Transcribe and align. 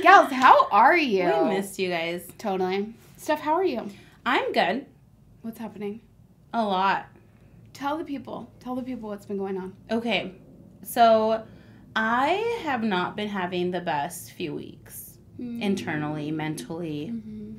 Gals, 0.00 0.32
how 0.32 0.68
are 0.70 0.96
you? 0.96 1.30
We 1.42 1.56
missed 1.56 1.78
you 1.78 1.90
guys. 1.90 2.26
Totally. 2.38 2.94
Steph, 3.18 3.40
how 3.40 3.52
are 3.52 3.64
you? 3.64 3.90
I'm 4.24 4.52
good. 4.52 4.86
What's 5.42 5.58
happening? 5.58 6.00
A 6.54 6.64
lot. 6.64 7.06
Tell 7.74 7.98
the 7.98 8.04
people. 8.04 8.50
Tell 8.60 8.74
the 8.74 8.82
people 8.82 9.10
what's 9.10 9.26
been 9.26 9.36
going 9.36 9.58
on. 9.58 9.74
Okay. 9.90 10.32
So 10.82 11.44
I 11.94 12.60
have 12.62 12.82
not 12.82 13.16
been 13.16 13.28
having 13.28 13.70
the 13.70 13.80
best 13.80 14.32
few 14.32 14.54
weeks 14.54 15.18
internally, 15.38 16.30
mentally. 16.30 17.10
Mm-hmm. 17.12 17.52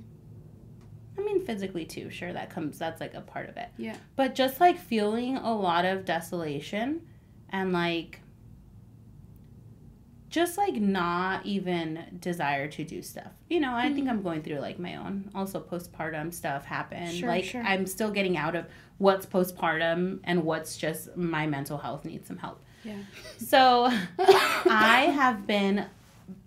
I 1.17 1.21
mean, 1.21 1.45
physically 1.45 1.85
too. 1.85 2.09
Sure, 2.09 2.33
that 2.33 2.49
comes, 2.49 2.79
that's 2.79 2.99
like 2.99 3.13
a 3.13 3.21
part 3.21 3.49
of 3.49 3.57
it. 3.57 3.69
Yeah. 3.77 3.95
But 4.15 4.35
just 4.35 4.59
like 4.59 4.79
feeling 4.79 5.37
a 5.37 5.53
lot 5.53 5.85
of 5.85 6.05
desolation 6.05 7.01
and 7.49 7.73
like, 7.73 8.21
just 10.33 10.57
like 10.57 10.73
not 10.73 11.45
even 11.45 12.17
desire 12.19 12.67
to 12.67 12.83
do 12.83 13.03
stuff. 13.03 13.31
You 13.51 13.59
know, 13.59 13.75
I 13.75 13.93
think 13.93 14.09
I'm 14.09 14.23
going 14.23 14.41
through 14.41 14.57
like 14.61 14.79
my 14.79 14.95
own 14.95 15.29
also 15.35 15.59
postpartum 15.61 16.33
stuff 16.33 16.65
happened. 16.65 17.13
Sure, 17.13 17.29
like 17.29 17.43
sure. 17.43 17.61
I'm 17.61 17.85
still 17.85 18.09
getting 18.09 18.35
out 18.35 18.55
of 18.55 18.65
what's 18.97 19.27
postpartum 19.27 20.21
and 20.23 20.43
what's 20.43 20.75
just 20.75 21.15
my 21.15 21.45
mental 21.45 21.77
health 21.77 22.03
needs 22.03 22.27
some 22.27 22.37
help. 22.39 22.59
Yeah. 22.83 22.97
So 23.37 23.85
I 24.19 25.11
have 25.13 25.45
been 25.45 25.85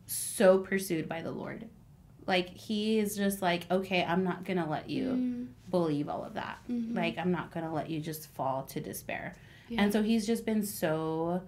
so 0.06 0.58
pursued 0.58 1.08
by 1.08 1.22
the 1.22 1.30
Lord. 1.30 1.68
Like 2.26 2.48
he 2.48 2.98
is 2.98 3.16
just 3.16 3.40
like, 3.40 3.70
okay, 3.70 4.02
I'm 4.02 4.24
not 4.24 4.44
gonna 4.44 4.68
let 4.68 4.90
you 4.90 5.10
Mm, 5.10 5.46
believe 5.70 6.08
all 6.08 6.24
of 6.24 6.34
that. 6.34 6.58
mhm. 6.68 6.96
Like 6.96 7.18
I'm 7.18 7.30
not 7.30 7.52
gonna 7.52 7.72
let 7.72 7.88
you 7.88 8.00
just 8.00 8.26
fall 8.30 8.64
to 8.64 8.80
despair. 8.80 9.36
Yeah. 9.68 9.82
And 9.82 9.92
so 9.92 10.02
he's 10.02 10.26
just 10.26 10.44
been 10.44 10.64
so 10.64 11.42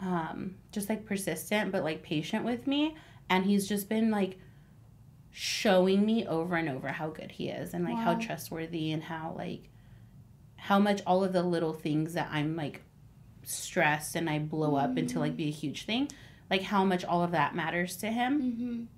um 0.00 0.54
just 0.72 0.88
like 0.88 1.04
persistent 1.04 1.72
but 1.72 1.82
like 1.84 2.02
patient 2.02 2.44
with 2.44 2.66
me. 2.66 2.96
And 3.30 3.44
he's 3.44 3.68
just 3.68 3.88
been 3.88 4.10
like 4.10 4.38
showing 5.30 6.04
me 6.04 6.26
over 6.26 6.56
and 6.56 6.68
over 6.68 6.88
how 6.88 7.08
good 7.08 7.30
he 7.32 7.48
is 7.48 7.74
and 7.74 7.84
like 7.84 7.96
how 7.96 8.14
trustworthy 8.14 8.90
and 8.90 9.02
how 9.02 9.34
like 9.36 9.68
how 10.56 10.78
much 10.78 11.00
all 11.06 11.22
of 11.22 11.32
the 11.32 11.42
little 11.42 11.72
things 11.72 12.14
that 12.14 12.28
I'm 12.32 12.56
like 12.56 12.82
stressed 13.44 14.16
and 14.16 14.28
I 14.28 14.38
blow 14.38 14.76
up 14.76 14.96
into 14.98 15.18
like 15.20 15.36
be 15.36 15.48
a 15.48 15.52
huge 15.52 15.84
thing 15.84 16.10
like 16.50 16.62
how 16.62 16.84
much 16.84 17.04
all 17.04 17.22
of 17.22 17.30
that 17.32 17.54
matters 17.54 17.96
to 17.98 18.08
him. 18.10 18.88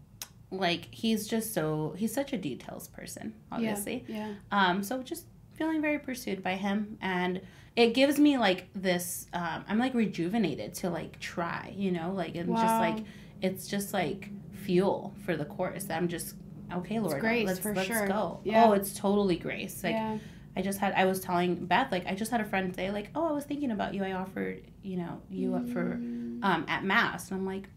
Mm-hmm. 0.53 0.57
like 0.57 0.87
he's 0.93 1.27
just 1.27 1.53
so 1.53 1.95
he's 1.99 2.15
such 2.15 2.33
a 2.33 2.39
details 2.39 2.89
person 2.89 3.35
obviously. 3.53 4.05
Yeah. 4.09 4.35
um, 4.53 4.83
so 4.83 5.03
just 5.03 5.27
feeling 5.53 5.83
very 5.83 5.99
pursued 5.99 6.43
by 6.43 6.55
him, 6.55 6.97
and 7.03 7.43
it 7.77 7.95
gives 7.95 8.19
me 8.19 8.39
like 8.39 8.69
this. 8.75 9.27
Um, 9.33 9.65
I'm 9.69 9.79
like 9.79 9.95
rejuvenated 9.95 10.75
to 10.75 10.91
like 10.91 11.19
try, 11.21 11.73
you 11.77 11.91
know, 11.93 12.13
like 12.13 12.35
and 12.35 12.49
just 12.55 12.75
like 12.81 12.99
it's 13.43 13.67
just 13.67 13.93
like 13.93 14.29
fuel 14.65 15.15
for 15.25 15.37
the 15.37 15.45
course. 15.45 15.87
I'm 15.91 16.09
just 16.09 16.35
okay, 16.73 16.99
Lord, 17.01 17.21
grace, 17.21 17.47
let's 17.47 17.59
for 17.61 17.75
let's 17.75 17.87
sure. 17.89 18.07
go. 18.07 18.41
Yeah. 18.45 18.67
Oh, 18.67 18.73
it's 18.73 18.93
totally 18.95 19.37
grace. 19.37 19.83
Like 19.83 19.95
yeah. 19.95 20.19
I 20.57 20.63
just 20.63 20.81
had, 20.81 20.95
I 20.95 21.05
was 21.05 21.21
telling 21.21 21.55
Beth, 21.67 21.93
like 21.93 22.07
I 22.07 22.15
just 22.15 22.33
had 22.33 22.41
a 22.41 22.45
friend 22.45 22.75
say, 22.75 22.91
like, 22.91 23.09
oh, 23.15 23.29
I 23.29 23.33
was 23.33 23.45
thinking 23.45 23.71
about 23.71 23.95
you. 23.95 24.03
I 24.03 24.13
offered, 24.13 24.63
you 24.83 24.97
know, 24.97 25.23
you 25.31 25.55
up 25.55 25.69
for 25.69 25.95
Mm. 25.97 26.45
um 26.45 26.65
at 26.69 26.85
mass, 26.85 27.31
and 27.31 27.39
I'm 27.41 27.47
like, 27.47 27.69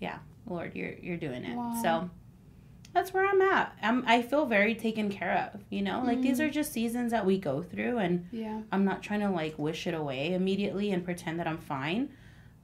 yeah, 0.00 0.18
Lord, 0.46 0.74
you're 0.74 0.92
you're 0.92 1.16
doing 1.16 1.44
it. 1.44 1.56
Wow. 1.56 1.80
So 1.82 2.10
that's 2.96 3.12
where 3.12 3.26
I'm 3.26 3.42
at. 3.42 3.76
I'm 3.82 4.04
I 4.06 4.22
feel 4.22 4.46
very 4.46 4.74
taken 4.74 5.10
care 5.10 5.50
of. 5.54 5.60
You 5.70 5.82
know, 5.82 6.02
like 6.04 6.22
these 6.22 6.38
Mm. 6.40 6.46
are 6.46 6.50
just 6.50 6.72
seasons 6.72 7.10
that 7.12 7.26
we 7.26 7.38
go 7.38 7.62
through, 7.62 7.98
and 7.98 8.26
Yeah. 8.32 8.62
I'm 8.72 8.84
not 8.84 9.02
trying 9.02 9.20
to 9.20 9.28
like 9.30 9.58
wish 9.58 9.86
it 9.86 9.94
away 9.94 10.32
immediately 10.32 10.90
and 10.92 11.04
pretend 11.04 11.38
that 11.38 11.46
I'm 11.46 11.58
fine. 11.58 12.08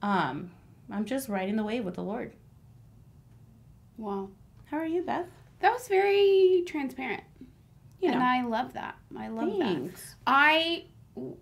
Um, 0.01 0.51
I'm 0.91 1.05
just 1.05 1.29
riding 1.29 1.55
the 1.55 1.63
wave 1.63 1.85
with 1.85 1.95
the 1.95 2.03
Lord. 2.03 2.33
Wow. 3.97 4.29
How 4.65 4.77
are 4.77 4.85
you, 4.85 5.03
Beth? 5.03 5.27
That 5.59 5.71
was 5.71 5.87
very 5.87 6.63
transparent. 6.65 7.23
You 8.01 8.11
and 8.11 8.21
I 8.21 8.43
love 8.43 8.73
that. 8.73 8.95
I 9.17 9.29
love 9.29 9.49
that. 9.51 9.59
thanks. 9.59 10.15
I 10.27 10.85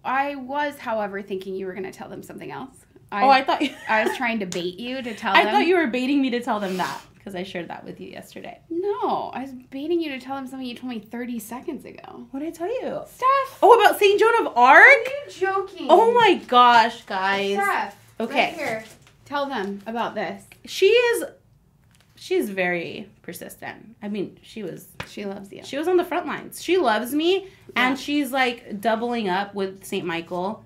I 0.03 0.35
was, 0.35 0.78
however, 0.78 1.22
thinking 1.22 1.56
you 1.56 1.66
were 1.66 1.72
going 1.74 1.85
to 1.85 1.91
tell 1.91 2.09
them 2.09 2.22
something 2.24 2.51
else. 2.51 2.75
I, 3.12 3.24
oh, 3.24 3.30
I 3.30 3.41
thought 3.44 3.62
you. 3.62 3.74
I 3.90 4.03
was 4.06 4.16
trying 4.18 4.40
to 4.40 4.46
bait 4.46 4.78
you 4.80 5.01
to 5.01 5.13
tell 5.24 5.34
I 5.34 5.40
them. 5.44 5.47
I 5.47 5.51
thought 5.59 5.68
you 5.68 5.75
were 5.78 5.88
baiting 5.88 6.22
me 6.22 6.30
to 6.31 6.41
tell 6.41 6.59
them 6.59 6.78
that 6.78 7.01
because 7.21 7.35
I 7.35 7.43
shared 7.43 7.67
that 7.67 7.85
with 7.85 8.01
you 8.01 8.09
yesterday. 8.09 8.59
No, 8.71 9.29
I 9.31 9.43
was 9.43 9.51
baiting 9.51 10.01
you 10.01 10.09
to 10.09 10.19
tell 10.19 10.35
them 10.35 10.47
something 10.47 10.67
you 10.67 10.73
told 10.73 10.89
me 10.91 10.99
30 10.99 11.37
seconds 11.37 11.85
ago. 11.85 12.25
What 12.31 12.39
did 12.39 12.47
I 12.47 12.51
tell 12.51 12.67
you? 12.67 13.01
Steph! 13.05 13.59
Oh, 13.61 13.79
about 13.79 13.99
St. 13.99 14.19
Joan 14.19 14.47
of 14.47 14.57
Arc? 14.57 14.83
you 15.27 15.31
joking? 15.31 15.85
Oh 15.87 16.11
my 16.13 16.41
gosh, 16.47 17.03
guys. 17.03 17.53
Steph, 17.53 17.95
Okay. 18.19 18.45
right 18.47 18.53
here. 18.55 18.83
Tell 19.25 19.45
them 19.45 19.83
about 19.85 20.15
this. 20.15 20.43
She 20.65 20.87
is 20.87 21.25
she's 22.15 22.49
very 22.49 23.07
persistent. 23.21 23.95
I 24.01 24.07
mean, 24.09 24.39
she 24.41 24.63
was 24.63 24.88
She 25.07 25.25
loves 25.25 25.51
you. 25.53 25.63
she 25.63 25.77
was 25.77 25.88
on 25.88 25.97
the 25.97 26.03
front 26.03 26.25
lines. 26.25 26.63
She 26.63 26.77
loves 26.77 27.13
me 27.13 27.47
and 27.75 27.95
Yeah. 27.97 28.03
she's 28.03 28.31
like 28.31 28.81
doubling 28.81 29.29
up 29.29 29.53
with 29.53 29.85
St. 29.85 30.05
Michael 30.05 30.63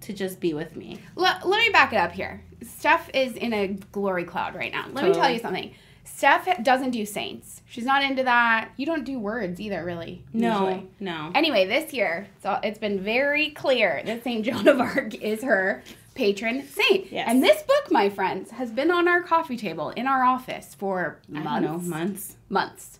to 0.00 0.14
just 0.14 0.40
be 0.40 0.54
with 0.54 0.76
me. 0.76 0.98
Let, 1.14 1.46
let 1.46 1.58
me 1.66 1.70
back 1.70 1.92
it 1.92 1.96
up 1.96 2.12
here. 2.12 2.42
Steph 2.62 3.10
is 3.14 3.34
in 3.36 3.52
a 3.52 3.68
glory 3.92 4.24
cloud 4.24 4.54
right 4.54 4.72
now. 4.72 4.86
Let 4.92 5.04
me 5.04 5.12
tell 5.12 5.30
you 5.30 5.38
something. 5.38 5.72
Steph 6.04 6.62
doesn't 6.62 6.90
do 6.90 7.06
saints. 7.06 7.62
She's 7.68 7.84
not 7.84 8.02
into 8.02 8.22
that. 8.24 8.70
You 8.76 8.84
don't 8.86 9.04
do 9.04 9.18
words 9.18 9.60
either, 9.60 9.84
really. 9.84 10.24
No, 10.32 10.68
usually. 10.68 10.88
no. 11.00 11.30
Anyway, 11.34 11.66
this 11.66 11.92
year, 11.92 12.26
so 12.42 12.58
it's 12.62 12.78
been 12.78 13.00
very 13.00 13.50
clear 13.50 14.02
that 14.04 14.24
St. 14.24 14.44
Joan 14.44 14.68
of 14.68 14.80
Arc 14.80 15.14
is 15.22 15.42
her 15.42 15.82
patron 16.14 16.66
saint. 16.66 17.10
Yes. 17.10 17.26
And 17.28 17.42
this 17.42 17.62
book, 17.62 17.90
my 17.90 18.10
friends, 18.10 18.50
has 18.50 18.70
been 18.70 18.90
on 18.90 19.08
our 19.08 19.22
coffee 19.22 19.56
table 19.56 19.90
in 19.90 20.06
our 20.06 20.24
office 20.24 20.74
for 20.74 21.20
I 21.34 21.38
months. 21.40 21.66
don't 21.66 21.82
know, 21.82 21.88
months. 21.88 22.36
Months. 22.48 22.98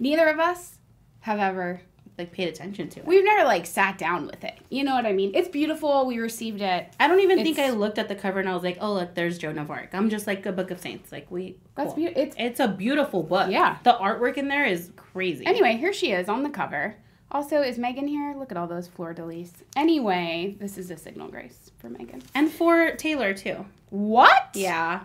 Neither 0.00 0.26
of 0.28 0.40
us 0.40 0.78
have 1.20 1.38
ever 1.38 1.82
Like 2.18 2.32
paid 2.32 2.48
attention 2.48 2.88
to 2.90 3.00
it. 3.00 3.06
we've 3.06 3.24
never 3.24 3.44
like 3.44 3.66
sat 3.66 3.98
down 3.98 4.26
with 4.26 4.42
it. 4.42 4.54
You 4.70 4.84
know 4.84 4.94
what 4.94 5.04
I 5.04 5.12
mean? 5.12 5.32
It's 5.34 5.48
beautiful. 5.48 6.06
We 6.06 6.18
received 6.18 6.62
it. 6.62 6.94
I 6.98 7.08
don't 7.08 7.20
even 7.20 7.42
think 7.42 7.58
I 7.58 7.70
looked 7.70 7.98
at 7.98 8.08
the 8.08 8.14
cover 8.14 8.40
and 8.40 8.48
I 8.48 8.54
was 8.54 8.62
like, 8.62 8.78
"Oh, 8.80 8.94
look, 8.94 9.14
there's 9.14 9.36
Joan 9.36 9.58
of 9.58 9.70
Arc." 9.70 9.90
I'm 9.94 10.08
just 10.08 10.26
like 10.26 10.46
a 10.46 10.52
book 10.52 10.70
of 10.70 10.80
saints. 10.80 11.12
Like 11.12 11.30
we 11.30 11.56
That's 11.74 11.88
cool. 11.88 11.96
beautiful. 11.96 12.22
It's 12.22 12.36
It's 12.38 12.60
a 12.60 12.68
beautiful 12.68 13.22
book. 13.22 13.50
Yeah. 13.50 13.76
The 13.84 13.92
artwork 13.92 14.38
in 14.38 14.48
there 14.48 14.64
is 14.64 14.90
crazy. 14.96 15.44
Anyway, 15.46 15.76
here 15.76 15.92
she 15.92 16.12
is 16.12 16.28
on 16.28 16.42
the 16.42 16.50
cover. 16.50 16.96
Also, 17.30 17.60
is 17.60 17.76
Megan 17.76 18.06
here? 18.08 18.34
Look 18.38 18.50
at 18.52 18.56
all 18.56 18.68
those 18.68 18.86
fleur 18.86 19.12
de 19.12 19.24
lis. 19.26 19.52
Anyway, 19.74 20.56
this 20.60 20.78
is 20.78 20.90
a 20.90 20.96
signal 20.96 21.28
grace 21.28 21.70
for 21.78 21.90
Megan. 21.90 22.22
And 22.34 22.50
for 22.50 22.92
Taylor 22.92 23.34
too. 23.34 23.66
What? 23.90 24.50
Yeah. 24.54 25.00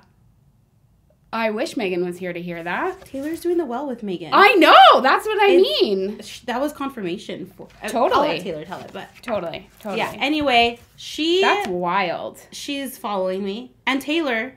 I 1.34 1.50
wish 1.52 1.78
Megan 1.78 2.04
was 2.06 2.18
here 2.18 2.34
to 2.34 2.42
hear 2.42 2.62
that. 2.62 3.06
Taylor's 3.06 3.40
doing 3.40 3.56
the 3.58 3.64
well 3.66 3.88
with 3.88 4.04
Megan. 4.04 4.32
I 4.34 4.54
know. 4.56 5.02
That's 5.02 5.26
what 5.26 5.40
I 5.42 5.52
It's- 5.52 5.82
mean. 5.82 6.22
Sh- 6.22 6.42
that 6.42 6.60
was 6.60 6.74
confirmation 6.74 7.46
for 7.46 7.68
uh, 7.82 7.88
Totally. 7.88 8.28
I'll 8.30 8.36
let 8.36 8.42
Taylor 8.44 8.66
tell 8.66 8.80
it, 8.82 8.90
but 8.92 9.08
Totally. 9.22 9.70
Totally. 9.80 9.98
yeah. 10.00 10.12
Anyway, 10.18 10.80
she 10.98 11.40
That's 11.42 11.68
wild. 11.70 12.40
she's 12.52 12.98
following 12.98 13.44
me, 13.46 13.72
and 13.88 14.02
Taylor, 14.02 14.56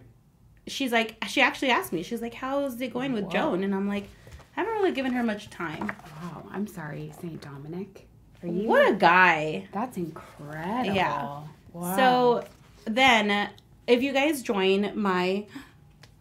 she's 0.66 0.90
like, 0.90 1.16
she 1.28 1.40
actually 1.40 1.70
asked 1.70 1.92
me, 1.92 2.02
she's 2.02 2.20
like, 2.22 2.34
"How's 2.34 2.80
it 2.80 2.92
going 2.92 3.12
with 3.12 3.24
Whoa. 3.26 3.30
Joan?" 3.30 3.62
And 3.64 3.72
I'm 3.74 3.86
like, 3.88 4.08
I 4.56 4.60
haven't 4.60 4.74
really 4.74 4.92
given 4.92 5.12
her 5.12 5.22
much 5.22 5.50
time. 5.50 5.86
Wow. 6.22 6.44
I'm 6.50 6.66
sorry, 6.66 7.12
St. 7.20 7.40
Dominic. 7.40 8.08
Are 8.42 8.48
you? 8.48 8.66
What 8.68 8.88
a 8.88 8.94
guy! 8.94 9.68
That's 9.72 9.96
incredible. 9.96 10.94
Yeah. 10.94 11.40
Wow. 11.72 11.96
So 11.96 12.44
then, 12.84 13.48
if 13.86 14.02
you 14.02 14.12
guys 14.12 14.42
join 14.42 14.90
my 15.00 15.46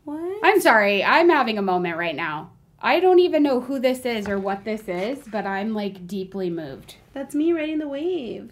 what? 0.04 0.40
I'm 0.44 0.60
sorry. 0.62 1.04
I'm 1.04 1.30
having 1.30 1.58
a 1.58 1.62
moment 1.62 1.98
right 1.98 2.16
now. 2.16 2.52
I 2.80 3.00
don't 3.00 3.20
even 3.20 3.44
know 3.44 3.62
who 3.62 3.80
this 3.80 4.06
is 4.06 4.28
or 4.28 4.38
what 4.38 4.66
this 4.66 4.88
is, 4.88 5.20
but 5.32 5.46
I'm 5.46 5.74
like 5.74 6.06
deeply 6.06 6.50
moved. 6.50 6.96
That's 7.14 7.34
me 7.34 7.54
riding 7.54 7.80
the 7.80 7.88
wave. 7.88 8.52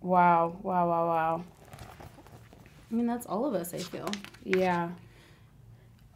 Wow. 0.00 0.56
Wow. 0.62 0.88
Wow. 0.88 1.06
Wow. 1.06 1.44
I 2.90 2.94
mean, 2.94 3.06
that's 3.06 3.26
all 3.26 3.44
of 3.44 3.54
us. 3.54 3.74
I 3.74 3.78
feel. 3.78 4.08
Yeah. 4.44 4.90
Oh, 4.90 4.96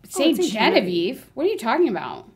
it's 0.04 0.14
Saint 0.16 0.36
Saint 0.38 0.52
Genevieve? 0.52 1.30
What 1.34 1.46
are 1.46 1.50
you 1.50 1.58
talking 1.58 1.88
about? 1.88 2.28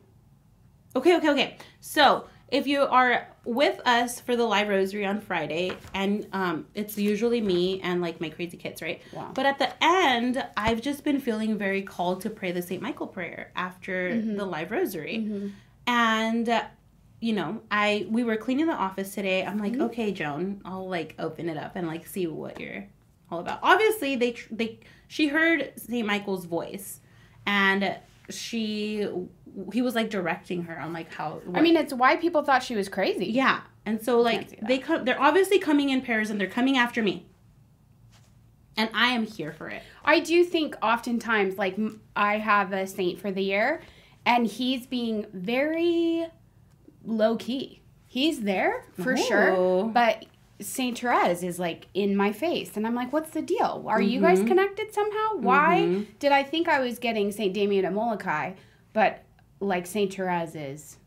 Okay, 0.95 1.15
okay, 1.17 1.29
okay. 1.29 1.57
So 1.79 2.25
if 2.49 2.65
you 2.67 2.81
are 2.81 3.27
with 3.47 3.79
us 3.85 4.19
for 4.19 4.35
the 4.35 4.43
live 4.43 4.67
rosary 4.67 5.05
on 5.05 5.21
Friday, 5.21 5.71
and 5.93 6.27
um, 6.33 6.67
it's 6.75 6.97
usually 6.97 7.39
me 7.39 7.79
and 7.81 8.01
like 8.01 8.19
my 8.19 8.29
crazy 8.29 8.57
kids, 8.57 8.81
right? 8.81 9.01
Wow. 9.13 9.31
But 9.33 9.45
at 9.45 9.57
the 9.57 9.71
end, 9.81 10.45
I've 10.57 10.81
just 10.81 11.03
been 11.03 11.19
feeling 11.19 11.57
very 11.57 11.81
called 11.81 12.21
to 12.21 12.29
pray 12.29 12.51
the 12.51 12.61
Saint 12.61 12.81
Michael 12.81 13.07
prayer 13.07 13.51
after 13.55 14.21
the 14.21 14.45
live 14.45 14.71
rosary, 14.71 15.53
and. 15.87 16.49
Uh, 16.49 16.63
you 17.19 17.33
know, 17.33 17.63
I 17.71 18.05
we 18.11 18.23
were 18.23 18.37
cleaning 18.37 18.67
the 18.67 18.73
office 18.73 19.15
today. 19.15 19.43
I'm 19.43 19.57
like, 19.57 19.75
okay, 19.75 20.11
Joan, 20.11 20.61
I'll 20.63 20.87
like 20.87 21.15
open 21.17 21.49
it 21.49 21.57
up 21.57 21.75
and 21.75 21.87
like 21.87 22.05
see 22.05 22.27
what 22.27 22.59
you're 22.59 22.85
all 23.31 23.39
about. 23.39 23.57
Obviously, 23.63 24.15
they 24.15 24.33
tr- 24.33 24.53
they 24.53 24.79
she 25.07 25.27
heard 25.27 25.73
St. 25.77 26.05
Michael's 26.05 26.45
voice, 26.45 26.99
and 27.47 27.97
she 28.29 29.07
he 29.73 29.81
was 29.81 29.95
like 29.95 30.09
directing 30.09 30.63
her 30.63 30.79
on 30.79 30.93
like 30.93 31.11
how. 31.13 31.41
I 31.53 31.61
mean, 31.61 31.75
it's 31.75 31.93
why 31.93 32.15
people 32.15 32.43
thought 32.43 32.63
she 32.63 32.75
was 32.75 32.89
crazy. 32.89 33.25
yeah, 33.27 33.61
and 33.85 34.01
so 34.01 34.19
like 34.21 34.59
they 34.67 34.77
come, 34.79 35.05
they're 35.05 35.19
obviously 35.21 35.59
coming 35.59 35.89
in 35.89 36.01
pairs 36.01 36.29
and 36.29 36.39
they're 36.39 36.47
coming 36.47 36.77
after 36.77 37.01
me. 37.01 37.25
and 38.75 38.89
I 38.93 39.07
am 39.07 39.25
here 39.25 39.51
for 39.51 39.69
it. 39.69 39.81
I 40.05 40.19
do 40.19 40.43
think 40.43 40.75
oftentimes, 40.83 41.57
like, 41.57 41.77
I 42.15 42.37
have 42.37 42.71
a 42.73 42.85
saint 42.85 43.19
for 43.19 43.31
the 43.31 43.41
year, 43.41 43.81
and 44.25 44.45
he's 44.45 44.85
being 44.85 45.25
very 45.33 46.27
low 47.03 47.35
key. 47.37 47.81
He's 48.05 48.41
there 48.41 48.85
for 49.01 49.13
Oh. 49.13 49.15
sure, 49.15 49.83
but 49.91 50.25
Saint 50.59 50.97
Therese 50.99 51.43
is 51.43 51.59
like 51.59 51.87
in 51.93 52.15
my 52.15 52.31
face, 52.31 52.77
and 52.77 52.85
I'm 52.87 52.95
like, 52.95 53.11
"What's 53.13 53.31
the 53.31 53.41
deal? 53.41 53.85
Are 53.87 54.01
you 54.01 54.21
guys 54.21 54.39
Mm-hmm. 54.39 54.47
connected 54.47 54.93
somehow? 54.93 55.35
Why 55.37 56.05
did 56.19 56.31
I 56.31 56.43
think 56.43 56.67
I 56.67 56.79
was 56.79 56.99
getting 56.99 57.31
Saint 57.31 57.53
Damien 57.53 57.85
and 57.85 57.95
Molokai, 57.95 58.53
but 58.93 59.23
like 59.59 59.85
Saint 59.85 60.13
Therese 60.13 60.55
is 60.55 60.97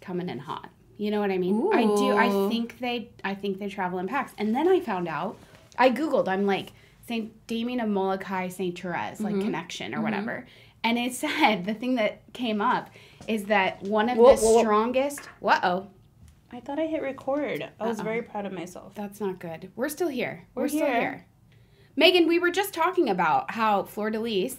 coming 0.00 0.28
in 0.28 0.38
hot? 0.38 0.70
You 0.96 1.10
know 1.10 1.20
what 1.20 1.30
I 1.30 1.38
mean? 1.38 1.70
I 1.72 1.82
do. 1.82 2.16
I 2.16 2.48
think 2.48 2.78
they. 2.78 3.10
I 3.24 3.34
think 3.34 3.58
they 3.58 3.68
travel 3.68 3.98
in 3.98 4.06
packs, 4.06 4.32
and 4.38 4.54
then 4.54 4.68
I 4.68 4.80
found 4.80 5.08
out. 5.08 5.36
I 5.76 5.90
googled. 5.90 6.28
I'm 6.28 6.46
like 6.46 6.72
Saint 7.06 7.46
Damien 7.46 7.80
of 7.80 7.88
Molokai, 7.88 8.48
Saint 8.48 8.78
Therese, 8.78 9.20
like 9.20 9.34
mm-hmm. 9.34 9.42
connection 9.42 9.92
or 9.92 9.96
mm-hmm. 9.96 10.04
whatever, 10.04 10.46
and 10.84 10.98
it 10.98 11.14
said 11.14 11.64
the 11.64 11.74
thing 11.74 11.96
that 11.96 12.22
came 12.32 12.60
up 12.60 12.90
is 13.26 13.44
that 13.44 13.82
one 13.82 14.08
of 14.08 14.18
Whoa, 14.18 14.36
the 14.36 14.42
whoa, 14.42 14.52
whoa. 14.52 14.60
strongest. 14.60 15.20
What? 15.40 15.64
Oh, 15.64 15.88
I 16.52 16.60
thought 16.60 16.78
I 16.78 16.86
hit 16.86 17.02
record. 17.02 17.68
I 17.80 17.86
was 17.86 17.98
Uh-oh. 17.98 18.04
very 18.04 18.22
proud 18.22 18.46
of 18.46 18.52
myself. 18.52 18.94
that's 18.94 19.20
not 19.20 19.40
good. 19.40 19.72
We're 19.74 19.88
still 19.88 20.08
here. 20.08 20.46
We're, 20.54 20.62
We're 20.62 20.68
still 20.68 20.86
here. 20.86 21.00
here. 21.00 21.26
Megan, 21.96 22.28
we 22.28 22.38
were 22.38 22.50
just 22.50 22.72
talking 22.72 23.08
about 23.08 23.52
how 23.52 23.84
Fleur 23.84 24.10
de 24.10 24.20
Lis 24.20 24.56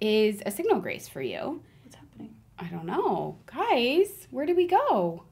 is 0.00 0.42
a 0.46 0.50
signal 0.50 0.80
grace 0.80 1.08
for 1.08 1.22
you. 1.22 1.62
I 2.62 2.66
don't 2.66 2.86
know. 2.86 3.38
Guys, 3.46 4.28
where 4.30 4.46
do 4.46 4.54
we 4.54 4.68
go? 4.68 5.24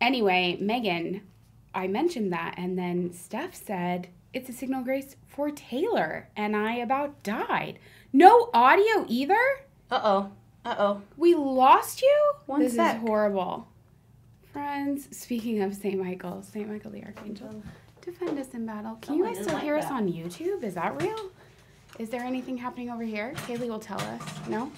Anyway, 0.00 0.56
Megan, 0.60 1.22
I 1.72 1.86
mentioned 1.86 2.32
that, 2.32 2.54
and 2.56 2.76
then 2.76 3.12
Steph 3.12 3.54
said 3.54 4.08
it's 4.34 4.48
a 4.48 4.52
signal 4.52 4.82
grace 4.82 5.14
for 5.28 5.50
Taylor, 5.50 6.28
and 6.36 6.56
I 6.56 6.76
about 6.76 7.22
died. 7.22 7.78
No 8.12 8.50
audio 8.52 9.06
either? 9.08 9.40
Uh 9.88 10.00
oh. 10.02 10.32
Uh 10.64 10.74
oh. 10.78 11.02
We 11.16 11.36
lost 11.36 12.02
you? 12.02 12.32
One 12.46 12.60
this 12.62 12.74
sec. 12.74 12.96
is 12.96 13.02
horrible. 13.02 13.68
Friends, 14.52 15.16
speaking 15.16 15.62
of 15.62 15.74
St. 15.74 15.98
Michael, 16.02 16.42
St. 16.42 16.68
Michael 16.68 16.90
the 16.90 17.04
Archangel, 17.04 17.62
defend 18.00 18.36
us 18.38 18.48
in 18.52 18.66
battle. 18.66 18.98
Can 19.00 19.14
you 19.14 19.24
guys 19.24 19.38
still 19.38 19.54
like 19.54 19.62
hear 19.62 19.76
us 19.76 19.90
on 19.90 20.12
YouTube? 20.12 20.64
Is 20.64 20.74
that 20.74 21.00
real? 21.00 21.30
Is 22.00 22.10
there 22.10 22.22
anything 22.22 22.56
happening 22.56 22.90
over 22.90 23.04
here? 23.04 23.32
Kaylee 23.46 23.68
will 23.68 23.78
tell 23.78 24.00
us. 24.00 24.22
No? 24.48 24.72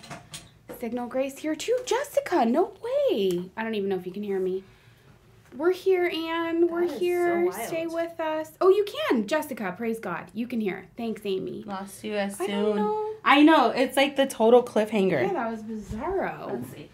Signal 0.81 1.07
Grace 1.09 1.39
here 1.39 1.55
too. 1.55 1.79
Jessica, 1.87 2.45
no 2.45 2.73
way. 2.83 3.51
I 3.57 3.63
don't 3.63 3.75
even 3.75 3.89
know 3.89 3.97
if 3.97 4.07
you 4.07 4.13
can 4.13 4.23
hear 4.23 4.41
me. 4.41 4.65
We're 5.57 5.73
here, 5.73 6.07
Anne. 6.13 6.67
We're 6.69 6.81
That 6.81 6.87
is 6.87 6.93
so 6.95 6.99
here. 6.99 7.45
wild. 7.47 7.67
Stay 7.69 7.87
with 7.87 8.19
us. 8.19 8.51
Oh, 8.61 8.71
you 8.71 8.85
can. 8.85 9.27
Jessica, 9.29 9.73
praise 9.77 10.01
God. 10.01 10.25
You 10.35 10.49
can 10.49 10.61
hear. 10.61 10.87
Thanks, 10.97 11.23
Amy. 11.25 11.63
Lost 11.65 12.03
you 12.03 12.15
as 12.17 12.41
I 12.41 12.47
soon. 12.47 12.65
don't 12.65 12.77
know. 12.77 13.13
I 13.25 13.43
know. 13.43 13.71
It's 13.71 13.97
like 13.97 14.17
the 14.17 14.27
total 14.27 14.65
cliffhanger. 14.65 15.23
Yeah, 15.27 15.33
that 15.33 15.51
was 15.51 15.63
bizarro. 15.63 16.53
Let's 16.55 16.73
see. 16.73 16.91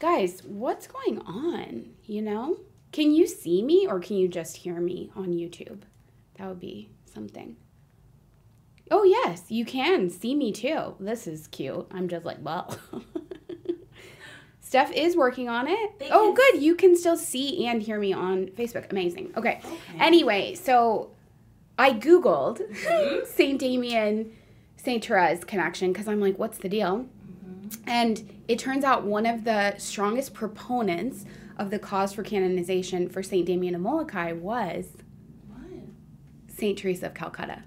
Guys, 0.00 0.42
what's 0.44 0.88
going 0.88 1.20
on? 1.20 1.90
You 2.04 2.22
know? 2.22 2.58
Can 2.90 3.14
you 3.14 3.26
see 3.28 3.62
me 3.62 3.86
or 3.86 4.00
can 4.00 4.16
you 4.16 4.26
just 4.26 4.56
hear 4.58 4.80
me 4.80 5.10
on 5.14 5.28
YouTube? 5.28 5.82
That 6.34 6.48
would 6.48 6.60
be 6.60 6.90
something. 7.14 7.56
Oh, 8.92 9.04
yes, 9.04 9.44
you 9.48 9.64
can 9.64 10.10
see 10.10 10.34
me 10.34 10.52
too. 10.52 10.94
This 11.00 11.26
is 11.26 11.46
cute. 11.48 11.86
I'm 11.90 12.08
just 12.08 12.26
like, 12.26 12.36
well. 12.42 12.76
Steph 14.60 14.92
is 14.92 15.16
working 15.16 15.48
on 15.48 15.66
it. 15.66 15.98
They 15.98 16.08
oh, 16.10 16.34
good. 16.34 16.62
You 16.62 16.74
can 16.74 16.94
still 16.96 17.16
see 17.16 17.66
and 17.66 17.82
hear 17.82 17.98
me 17.98 18.12
on 18.12 18.48
Facebook. 18.48 18.90
Amazing. 18.90 19.32
Okay. 19.36 19.60
Anyway, 19.98 20.54
so 20.54 21.10
I 21.78 21.92
Googled 21.92 22.60
Mm-hmm. 22.70 23.24
St. 23.34 23.58
Damien, 23.58 24.30
St. 24.76 25.04
Therese 25.04 25.42
connection 25.44 25.92
because 25.92 26.06
I'm 26.06 26.20
like, 26.20 26.38
what's 26.38 26.58
the 26.58 26.68
deal? 26.68 27.06
Mm-hmm. 27.26 27.68
And 27.86 28.42
it 28.46 28.58
turns 28.58 28.84
out 28.84 29.04
one 29.04 29.24
of 29.24 29.44
the 29.44 29.74
strongest 29.78 30.34
proponents 30.34 31.24
of 31.56 31.70
the 31.70 31.78
cause 31.78 32.12
for 32.12 32.22
canonization 32.22 33.08
for 33.08 33.22
St. 33.22 33.46
Damien 33.46 33.74
of 33.74 33.80
Molokai 33.80 34.32
was? 34.32 34.86
St. 36.48 36.78
Teresa 36.78 37.06
of 37.06 37.14
Calcutta, 37.14 37.62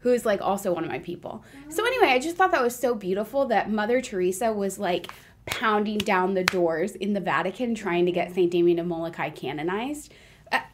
who 0.00 0.12
is 0.12 0.24
like 0.26 0.40
also 0.40 0.72
one 0.72 0.84
of 0.84 0.90
my 0.90 0.98
people. 0.98 1.44
So, 1.68 1.86
anyway, 1.86 2.08
I 2.08 2.18
just 2.18 2.36
thought 2.36 2.50
that 2.52 2.62
was 2.62 2.74
so 2.74 2.94
beautiful 2.94 3.46
that 3.46 3.70
Mother 3.70 4.00
Teresa 4.00 4.52
was 4.52 4.78
like 4.78 5.12
pounding 5.46 5.98
down 5.98 6.34
the 6.34 6.44
doors 6.44 6.94
in 6.96 7.12
the 7.12 7.20
Vatican 7.20 7.74
trying 7.74 8.06
to 8.06 8.12
get 8.12 8.34
St. 8.34 8.50
Damien 8.50 8.78
of 8.78 8.86
Molokai 8.86 9.30
canonized. 9.30 10.12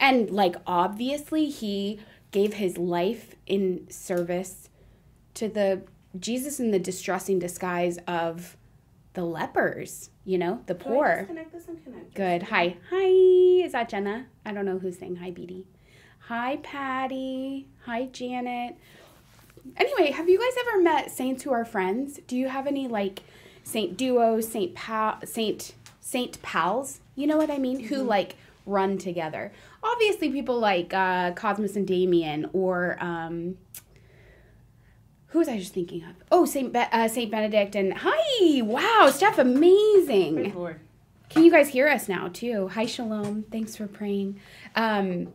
And 0.00 0.30
like, 0.30 0.56
obviously, 0.66 1.46
he 1.46 2.00
gave 2.30 2.54
his 2.54 2.78
life 2.78 3.34
in 3.46 3.86
service 3.90 4.68
to 5.34 5.48
the 5.48 5.82
Jesus 6.18 6.60
in 6.60 6.70
the 6.70 6.78
distressing 6.78 7.38
disguise 7.38 7.98
of 8.06 8.56
the 9.12 9.24
lepers, 9.24 10.10
you 10.24 10.38
know, 10.38 10.62
the 10.66 10.74
poor. 10.74 11.18
disconnect 11.18 11.52
this 11.52 11.68
and 11.68 11.82
connect? 11.82 12.14
Good. 12.14 12.44
Hi. 12.44 12.76
Hi. 12.90 13.64
Is 13.64 13.72
that 13.72 13.88
Jenna? 13.88 14.26
I 14.44 14.52
don't 14.52 14.64
know 14.64 14.78
who's 14.78 14.98
saying 14.98 15.16
hi, 15.16 15.30
Beatty. 15.30 15.66
Hi, 16.20 16.58
Patty. 16.62 17.68
Hi, 17.84 18.06
Janet. 18.06 18.76
Anyway, 19.76 20.10
have 20.12 20.28
you 20.28 20.38
guys 20.38 20.64
ever 20.68 20.82
met 20.82 21.10
saints 21.10 21.42
who 21.42 21.52
are 21.52 21.64
friends? 21.64 22.20
Do 22.26 22.36
you 22.36 22.48
have 22.48 22.66
any 22.66 22.88
like 22.88 23.22
saint 23.64 23.96
duos, 23.96 24.48
saint 24.48 24.74
pal, 24.74 25.18
saint 25.24 25.72
saint 26.00 26.40
pals? 26.42 27.00
You 27.14 27.26
know 27.26 27.36
what 27.36 27.50
I 27.50 27.58
mean? 27.58 27.80
Who 27.80 28.02
like 28.02 28.36
run 28.64 28.98
together? 28.98 29.52
Obviously, 29.82 30.30
people 30.30 30.58
like 30.58 30.92
uh, 30.92 31.32
Cosmas 31.32 31.76
and 31.76 31.86
Damien, 31.86 32.50
or 32.52 32.96
um, 33.00 33.56
who 35.28 35.38
was 35.40 35.48
I 35.48 35.58
just 35.58 35.74
thinking 35.74 36.02
of? 36.04 36.14
Oh, 36.30 36.44
Saint 36.44 36.72
Be- 36.72 36.78
uh, 36.92 37.08
Saint 37.08 37.30
Benedict 37.30 37.74
and 37.74 37.92
hi. 37.94 38.62
Wow, 38.62 39.10
Steph, 39.12 39.38
amazing. 39.38 40.52
Can 41.28 41.44
you 41.44 41.50
guys 41.50 41.68
hear 41.68 41.88
us 41.88 42.08
now 42.08 42.28
too? 42.28 42.68
Hi, 42.68 42.86
Shalom. 42.86 43.44
Thanks 43.50 43.76
for 43.76 43.86
praying. 43.86 44.40
Um, 44.74 45.32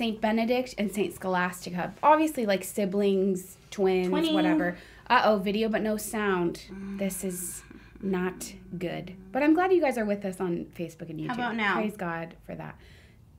Saint 0.00 0.18
Benedict 0.18 0.74
and 0.78 0.90
Saint 0.90 1.14
Scholastica, 1.14 1.92
obviously 2.02 2.46
like 2.46 2.64
siblings, 2.64 3.58
twins, 3.70 4.08
Twinning. 4.08 4.32
whatever. 4.32 4.78
Uh 5.10 5.20
oh, 5.26 5.36
video 5.36 5.68
but 5.68 5.82
no 5.82 5.98
sound. 5.98 6.62
This 6.96 7.22
is 7.22 7.62
not 8.00 8.50
good. 8.78 9.14
But 9.30 9.42
I'm 9.42 9.52
glad 9.52 9.74
you 9.74 9.80
guys 9.82 9.98
are 9.98 10.06
with 10.06 10.24
us 10.24 10.40
on 10.40 10.64
Facebook 10.74 11.10
and 11.10 11.20
YouTube. 11.20 11.28
How 11.28 11.34
about 11.34 11.56
now? 11.56 11.74
Praise 11.74 11.98
God 11.98 12.34
for 12.46 12.54
that. 12.54 12.78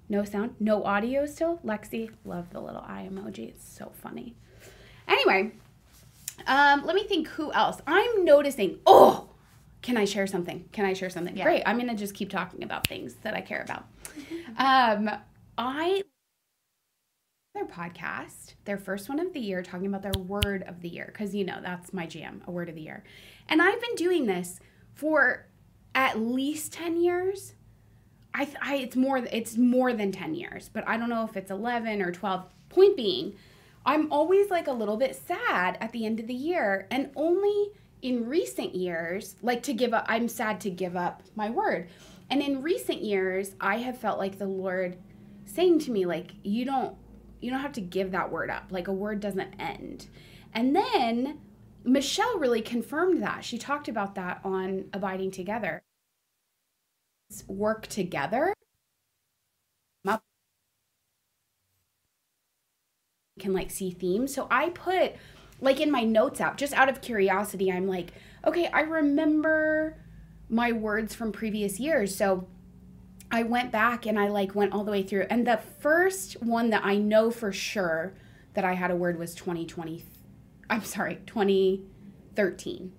No 0.07 0.23
sound, 0.23 0.53
no 0.59 0.83
audio 0.83 1.25
still. 1.25 1.59
Lexi, 1.65 2.11
love 2.25 2.51
the 2.51 2.61
little 2.61 2.81
eye 2.81 3.09
emoji. 3.11 3.49
It's 3.49 3.67
so 3.67 3.91
funny. 3.95 4.35
Anyway, 5.07 5.53
um, 6.45 6.85
let 6.85 6.93
me 6.95 7.05
think 7.07 7.27
who 7.29 7.51
else. 7.53 7.81
I'm 7.87 8.23
noticing. 8.23 8.77
Oh, 8.85 9.31
can 9.81 9.97
I 9.97 10.05
share 10.05 10.27
something? 10.27 10.65
Can 10.73 10.85
I 10.85 10.93
share 10.93 11.09
something? 11.09 11.35
Yeah. 11.35 11.43
Great. 11.43 11.63
I'm 11.65 11.79
gonna 11.79 11.95
just 11.95 12.13
keep 12.13 12.29
talking 12.29 12.61
about 12.61 12.85
things 12.85 13.15
that 13.23 13.33
I 13.33 13.41
care 13.41 13.63
about. 13.63 13.87
um, 14.59 15.09
I 15.57 16.03
their 17.53 17.65
podcast, 17.65 18.53
their 18.65 18.77
first 18.77 19.09
one 19.09 19.19
of 19.19 19.33
the 19.33 19.39
year, 19.39 19.61
talking 19.61 19.87
about 19.87 20.01
their 20.01 20.23
word 20.23 20.63
of 20.67 20.81
the 20.81 20.87
year, 20.87 21.05
because 21.11 21.35
you 21.35 21.43
know 21.43 21.59
that's 21.61 21.93
my 21.93 22.05
jam, 22.05 22.41
a 22.47 22.51
word 22.51 22.69
of 22.69 22.75
the 22.75 22.81
year. 22.81 23.03
And 23.49 23.61
I've 23.61 23.81
been 23.81 23.95
doing 23.95 24.25
this 24.25 24.59
for 24.93 25.47
at 25.93 26.19
least 26.19 26.73
ten 26.73 27.01
years. 27.01 27.53
I, 28.33 28.47
I 28.61 28.75
it's 28.75 28.95
more 28.95 29.17
it's 29.17 29.57
more 29.57 29.91
than 29.91 30.13
10 30.13 30.35
years 30.35 30.69
but 30.71 30.87
i 30.87 30.95
don't 30.95 31.09
know 31.09 31.25
if 31.25 31.35
it's 31.35 31.51
11 31.51 32.01
or 32.01 32.13
12 32.13 32.45
point 32.69 32.95
being 32.95 33.35
i'm 33.85 34.09
always 34.09 34.49
like 34.49 34.67
a 34.67 34.71
little 34.71 34.95
bit 34.95 35.17
sad 35.17 35.77
at 35.81 35.91
the 35.91 36.05
end 36.05 36.21
of 36.21 36.27
the 36.27 36.33
year 36.33 36.87
and 36.91 37.11
only 37.17 37.71
in 38.01 38.29
recent 38.29 38.73
years 38.73 39.35
like 39.41 39.61
to 39.63 39.73
give 39.73 39.93
up 39.93 40.05
i'm 40.07 40.29
sad 40.29 40.61
to 40.61 40.69
give 40.69 40.95
up 40.95 41.23
my 41.35 41.49
word 41.49 41.89
and 42.29 42.41
in 42.41 42.61
recent 42.61 43.01
years 43.01 43.53
i 43.59 43.75
have 43.79 43.97
felt 43.97 44.17
like 44.17 44.37
the 44.37 44.47
lord 44.47 44.97
saying 45.45 45.77
to 45.77 45.91
me 45.91 46.05
like 46.05 46.31
you 46.41 46.63
don't 46.63 46.95
you 47.41 47.49
don't 47.49 47.59
have 47.61 47.73
to 47.73 47.81
give 47.81 48.11
that 48.11 48.31
word 48.31 48.49
up. 48.49 48.65
Like 48.69 48.87
a 48.87 48.93
word 48.93 49.19
doesn't 49.19 49.53
end. 49.59 50.07
And 50.53 50.75
then 50.75 51.39
michelle 51.83 52.37
really 52.39 52.61
confirmed 52.61 53.21
that. 53.23 53.43
She 53.43 53.57
talked 53.57 53.87
about 53.87 54.15
that 54.15 54.41
on 54.43 54.85
abiding 54.93 55.31
together. 55.31 55.81
Work 57.47 57.87
together. 57.87 58.53
Can 63.39 63.53
like 63.53 63.71
see 63.71 63.91
themes. 63.91 64.33
So 64.33 64.47
i 64.51 64.69
put 64.69 65.13
like 65.61 65.79
in 65.79 65.91
my 65.91 66.03
notes 66.03 66.41
app 66.41 66.57
just 66.57 66.73
out 66.73 66.89
of 66.89 67.01
curiosity 67.01 67.71
i'm 67.71 67.87
like 67.87 68.13
okay 68.45 68.67
i 68.73 68.81
remember 68.81 69.95
my 70.51 70.71
words 70.71 71.15
from 71.15 71.31
previous 71.31 71.79
years. 71.79 72.13
So 72.15 72.47
i 73.31 73.43
went 73.43 73.71
back 73.71 74.05
and 74.05 74.19
i 74.19 74.27
like 74.27 74.53
went 74.55 74.73
all 74.73 74.83
the 74.83 74.91
way 74.91 75.03
through 75.03 75.25
and 75.29 75.45
the 75.47 75.59
first 75.79 76.33
one 76.41 76.69
that 76.69 76.83
i 76.85 76.95
know 76.95 77.31
for 77.31 77.51
sure 77.51 78.13
that 78.53 78.65
i 78.65 78.73
had 78.73 78.91
a 78.91 78.95
word 78.95 79.17
was 79.17 79.33
2020 79.35 80.03
i'm 80.69 80.83
sorry 80.83 81.19
2013 81.25 82.91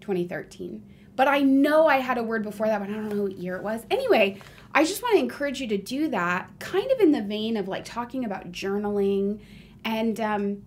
2013 0.00 0.82
but 1.16 1.28
I 1.28 1.40
know 1.40 1.86
I 1.86 1.98
had 1.98 2.18
a 2.18 2.22
word 2.22 2.42
before 2.42 2.66
that, 2.66 2.80
but 2.80 2.88
I 2.88 2.92
don't 2.92 3.08
know 3.08 3.22
what 3.22 3.38
year 3.38 3.56
it 3.56 3.62
was. 3.62 3.82
Anyway, 3.90 4.40
I 4.74 4.84
just 4.84 5.02
want 5.02 5.14
to 5.14 5.20
encourage 5.20 5.60
you 5.60 5.68
to 5.68 5.78
do 5.78 6.08
that, 6.08 6.50
kind 6.58 6.90
of 6.90 6.98
in 6.98 7.12
the 7.12 7.22
vein 7.22 7.56
of 7.56 7.68
like 7.68 7.84
talking 7.84 8.24
about 8.24 8.50
journaling 8.50 9.40
and 9.84 10.18
um, 10.20 10.62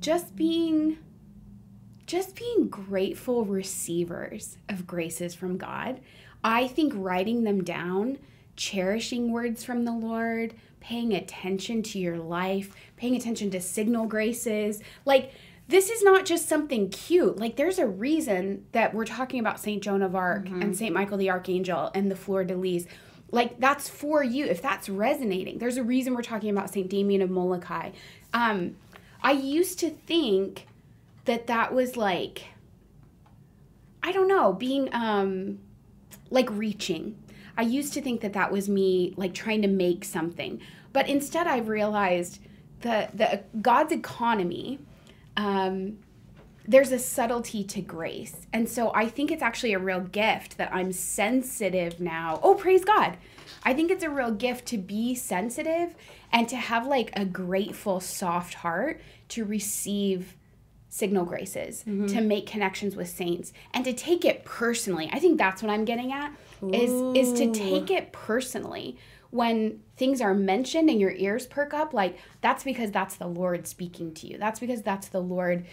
just 0.00 0.36
being 0.36 0.98
just 2.06 2.36
being 2.36 2.68
grateful 2.68 3.44
receivers 3.44 4.58
of 4.68 4.86
graces 4.86 5.34
from 5.34 5.56
God. 5.56 6.00
I 6.44 6.68
think 6.68 6.92
writing 6.96 7.44
them 7.44 7.62
down, 7.62 8.18
cherishing 8.56 9.32
words 9.32 9.64
from 9.64 9.84
the 9.84 9.92
Lord, 9.92 10.54
paying 10.80 11.14
attention 11.14 11.82
to 11.84 11.98
your 11.98 12.18
life, 12.18 12.74
paying 12.96 13.16
attention 13.16 13.50
to 13.52 13.60
signal 13.60 14.06
graces, 14.06 14.80
like 15.04 15.32
this 15.68 15.90
is 15.90 16.02
not 16.02 16.26
just 16.26 16.48
something 16.48 16.90
cute. 16.90 17.38
Like 17.38 17.56
there's 17.56 17.78
a 17.78 17.86
reason 17.86 18.66
that 18.72 18.92
we're 18.92 19.06
talking 19.06 19.40
about 19.40 19.60
Saint 19.60 19.82
Joan 19.82 20.02
of 20.02 20.14
Arc 20.14 20.44
mm-hmm. 20.44 20.60
and 20.60 20.76
Saint 20.76 20.94
Michael 20.94 21.16
the 21.16 21.30
Archangel 21.30 21.90
and 21.94 22.10
the 22.10 22.16
Fleur 22.16 22.44
de 22.44 22.56
Lis. 22.56 22.86
Like 23.30 23.58
that's 23.58 23.88
for 23.88 24.22
you. 24.22 24.44
If 24.44 24.60
that's 24.60 24.88
resonating, 24.88 25.58
there's 25.58 25.78
a 25.78 25.82
reason 25.82 26.14
we're 26.14 26.22
talking 26.22 26.50
about 26.50 26.70
Saint 26.70 26.90
Damien 26.90 27.22
of 27.22 27.30
Molokai. 27.30 27.92
Um, 28.34 28.76
I 29.22 29.32
used 29.32 29.78
to 29.78 29.90
think 29.90 30.66
that 31.24 31.46
that 31.46 31.72
was 31.72 31.96
like 31.96 32.44
I 34.02 34.10
don't 34.10 34.28
know, 34.28 34.52
being 34.52 34.92
um 34.92 35.60
like 36.32 36.50
reaching. 36.50 37.16
I 37.56 37.62
used 37.62 37.92
to 37.94 38.02
think 38.02 38.20
that 38.22 38.32
that 38.32 38.50
was 38.50 38.68
me 38.68 39.14
like 39.16 39.34
trying 39.34 39.62
to 39.62 39.68
make 39.68 40.04
something. 40.04 40.60
But 40.92 41.08
instead 41.08 41.46
I've 41.46 41.68
realized 41.68 42.40
that 42.80 43.16
the 43.16 43.42
God's 43.60 43.92
economy 43.92 44.80
um 45.36 45.98
there's 46.66 46.92
a 46.92 46.98
subtlety 46.98 47.64
to 47.64 47.80
grace. 47.80 48.46
And 48.52 48.68
so 48.68 48.92
I 48.94 49.08
think 49.08 49.30
it's 49.32 49.42
actually 49.42 49.72
a 49.72 49.78
real 49.78 50.00
gift 50.00 50.58
that 50.58 50.72
I'm 50.72 50.92
sensitive 50.92 51.98
now. 51.98 52.38
Oh, 52.42 52.54
praise 52.54 52.84
God. 52.84 53.16
I 53.64 53.74
think 53.74 53.90
it's 53.90 54.04
a 54.04 54.10
real 54.10 54.30
gift 54.30 54.66
to 54.66 54.78
be 54.78 55.14
sensitive 55.14 55.96
and 56.32 56.48
to 56.48 56.56
have 56.56 56.86
like 56.86 57.10
a 57.14 57.24
grateful, 57.24 57.98
soft 57.98 58.54
heart 58.54 59.00
to 59.30 59.44
receive 59.44 60.36
signal 60.92 61.24
graces, 61.24 61.84
mm-hmm. 61.88 62.04
to 62.04 62.20
make 62.20 62.46
connections 62.46 62.94
with 62.94 63.08
saints, 63.08 63.54
and 63.72 63.82
to 63.82 63.94
take 63.94 64.26
it 64.26 64.44
personally. 64.44 65.08
I 65.10 65.18
think 65.18 65.38
that's 65.38 65.62
what 65.62 65.70
I'm 65.70 65.86
getting 65.86 66.12
at 66.12 66.30
is 66.70 66.92
is 67.16 67.32
to 67.38 67.50
take 67.50 67.90
it 67.90 68.12
personally. 68.12 68.98
When 69.30 69.80
things 69.96 70.20
are 70.20 70.34
mentioned 70.34 70.90
and 70.90 71.00
your 71.00 71.12
ears 71.12 71.46
perk 71.46 71.72
up 71.72 71.94
like 71.94 72.18
that's 72.42 72.62
because 72.62 72.90
that's 72.90 73.16
the 73.16 73.26
lord 73.26 73.66
speaking 73.66 74.12
to 74.16 74.26
you. 74.26 74.36
That's 74.36 74.60
because 74.60 74.82
that's 74.82 75.08
the 75.08 75.20
lord 75.20 75.64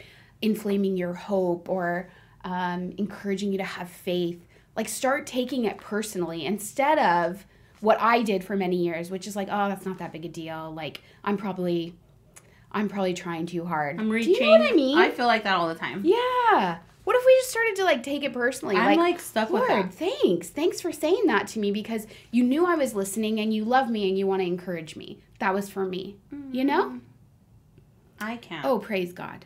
inflaming 0.42 0.96
your 0.96 1.14
hope 1.14 1.68
or 1.68 2.10
um, 2.46 2.94
encouraging 2.98 3.52
you 3.52 3.58
to 3.58 3.66
have 3.66 3.90
faith. 3.90 4.48
Like 4.78 4.88
start 4.88 5.28
taking 5.28 5.66
it 5.66 5.78
personally 5.78 6.46
instead 6.46 6.98
of 6.98 7.46
what 7.82 8.00
i 8.02 8.22
did 8.22 8.44
for 8.44 8.58
many 8.58 8.76
years 8.76 9.10
which 9.10 9.26
is 9.26 9.38
like 9.38 9.48
oh 9.50 9.70
that's 9.70 9.86
not 9.86 9.98
that 9.98 10.14
big 10.14 10.24
a 10.24 10.30
deal. 10.30 10.74
Like 10.74 11.02
i'm 11.26 11.36
probably 11.36 11.94
I'm 12.72 12.88
probably 12.88 13.14
trying 13.14 13.46
too 13.46 13.66
hard. 13.66 14.00
I'm 14.00 14.10
reaching. 14.10 14.34
Do 14.34 14.44
you 14.44 14.46
know 14.46 14.64
what 14.64 14.72
I 14.72 14.76
mean? 14.76 14.98
I 14.98 15.10
feel 15.10 15.26
like 15.26 15.44
that 15.44 15.56
all 15.58 15.68
the 15.68 15.76
time. 15.76 16.04
Yeah. 16.04 16.78
What 17.04 17.16
if 17.16 17.26
we 17.26 17.36
just 17.38 17.50
started 17.50 17.76
to 17.78 17.84
like 17.84 18.04
take 18.04 18.24
it 18.24 18.34
personally? 18.34 18.76
I'm 18.76 18.86
like, 18.86 18.98
like 18.98 19.20
stuck 19.20 19.50
with 19.50 19.68
that. 19.68 19.94
Thanks. 19.94 20.50
Thanks 20.50 20.80
for 20.80 20.92
saying 20.92 21.24
that 21.26 21.48
to 21.48 21.60
me 21.60 21.72
because 21.72 22.06
you 22.30 22.44
knew 22.44 22.68
I 22.68 22.76
was 22.76 22.94
listening 22.94 23.40
and 23.40 23.52
you 23.52 23.66
love 23.66 23.90
me 23.90 24.08
and 24.08 24.18
you 24.18 24.28
want 24.28 24.42
to 24.42 24.46
encourage 24.46 24.96
me. 24.96 25.20
That 25.40 25.54
was 25.54 25.70
for 25.70 25.86
me. 25.86 26.18
Mm-hmm. 26.34 26.54
You 26.54 26.66
know? 26.66 26.90
Mm. 26.90 27.00
I 28.22 28.38
can't. 28.38 28.66
Oh, 28.66 28.78
praise 28.78 29.12
God. 29.12 29.46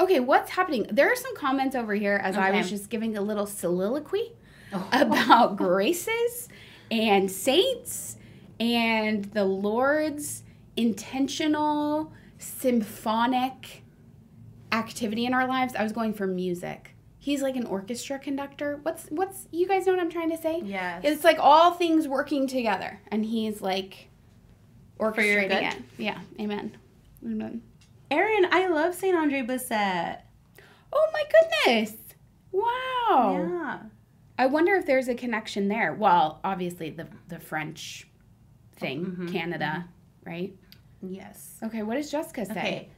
Okay, 0.00 0.20
what's 0.20 0.52
happening? 0.52 0.86
There 0.90 1.12
are 1.12 1.16
some 1.16 1.36
comments 1.36 1.74
over 1.74 1.92
here 1.94 2.20
as 2.22 2.36
okay. 2.36 2.46
I 2.46 2.50
was 2.52 2.70
just 2.70 2.88
giving 2.88 3.16
a 3.16 3.20
little 3.20 3.46
soliloquy 3.46 4.32
oh. 4.72 4.88
about 4.92 5.56
graces 5.56 6.48
and 6.90 7.30
saints 7.30 8.16
and 8.60 9.24
the 9.26 9.44
Lord's 9.44 10.42
intentional 10.76 12.12
symphonic 12.38 13.82
activity 14.72 15.26
in 15.26 15.34
our 15.34 15.46
lives, 15.46 15.74
I 15.74 15.82
was 15.82 15.92
going 15.92 16.14
for 16.14 16.26
music. 16.26 16.94
He's 17.18 17.42
like 17.42 17.56
an 17.56 17.66
orchestra 17.66 18.18
conductor. 18.18 18.78
What's 18.82 19.06
what's 19.10 19.48
you 19.50 19.66
guys 19.66 19.86
know 19.86 19.92
what 19.92 20.00
I'm 20.00 20.10
trying 20.10 20.30
to 20.30 20.38
say? 20.38 20.62
Yes. 20.64 21.02
It's 21.04 21.24
like 21.24 21.38
all 21.40 21.72
things 21.72 22.06
working 22.06 22.46
together, 22.46 23.00
and 23.08 23.24
he's 23.24 23.60
like 23.60 24.08
orchestrating 24.98 25.72
it. 25.72 25.82
Yeah. 25.98 26.20
Amen. 26.40 26.76
Amen. 27.24 27.62
Aaron, 28.10 28.46
I 28.50 28.68
love 28.68 28.94
Saint 28.94 29.16
Andre 29.16 29.42
Bessette. 29.42 30.20
Oh 30.92 31.06
my 31.12 31.24
goodness! 31.64 31.94
Wow. 32.52 33.48
Yeah. 33.50 33.78
I 34.38 34.46
wonder 34.46 34.76
if 34.76 34.86
there's 34.86 35.08
a 35.08 35.14
connection 35.14 35.68
there. 35.68 35.92
Well, 35.92 36.40
obviously 36.44 36.90
the 36.90 37.08
the 37.28 37.40
French 37.40 38.06
thing, 38.76 39.04
mm-hmm. 39.04 39.28
Canada, 39.28 39.88
right? 40.24 40.54
Yes. 41.02 41.58
Okay, 41.62 41.82
what 41.82 41.94
does 41.94 42.10
Jessica 42.10 42.44
say? 42.46 42.52
Okay. 42.52 42.88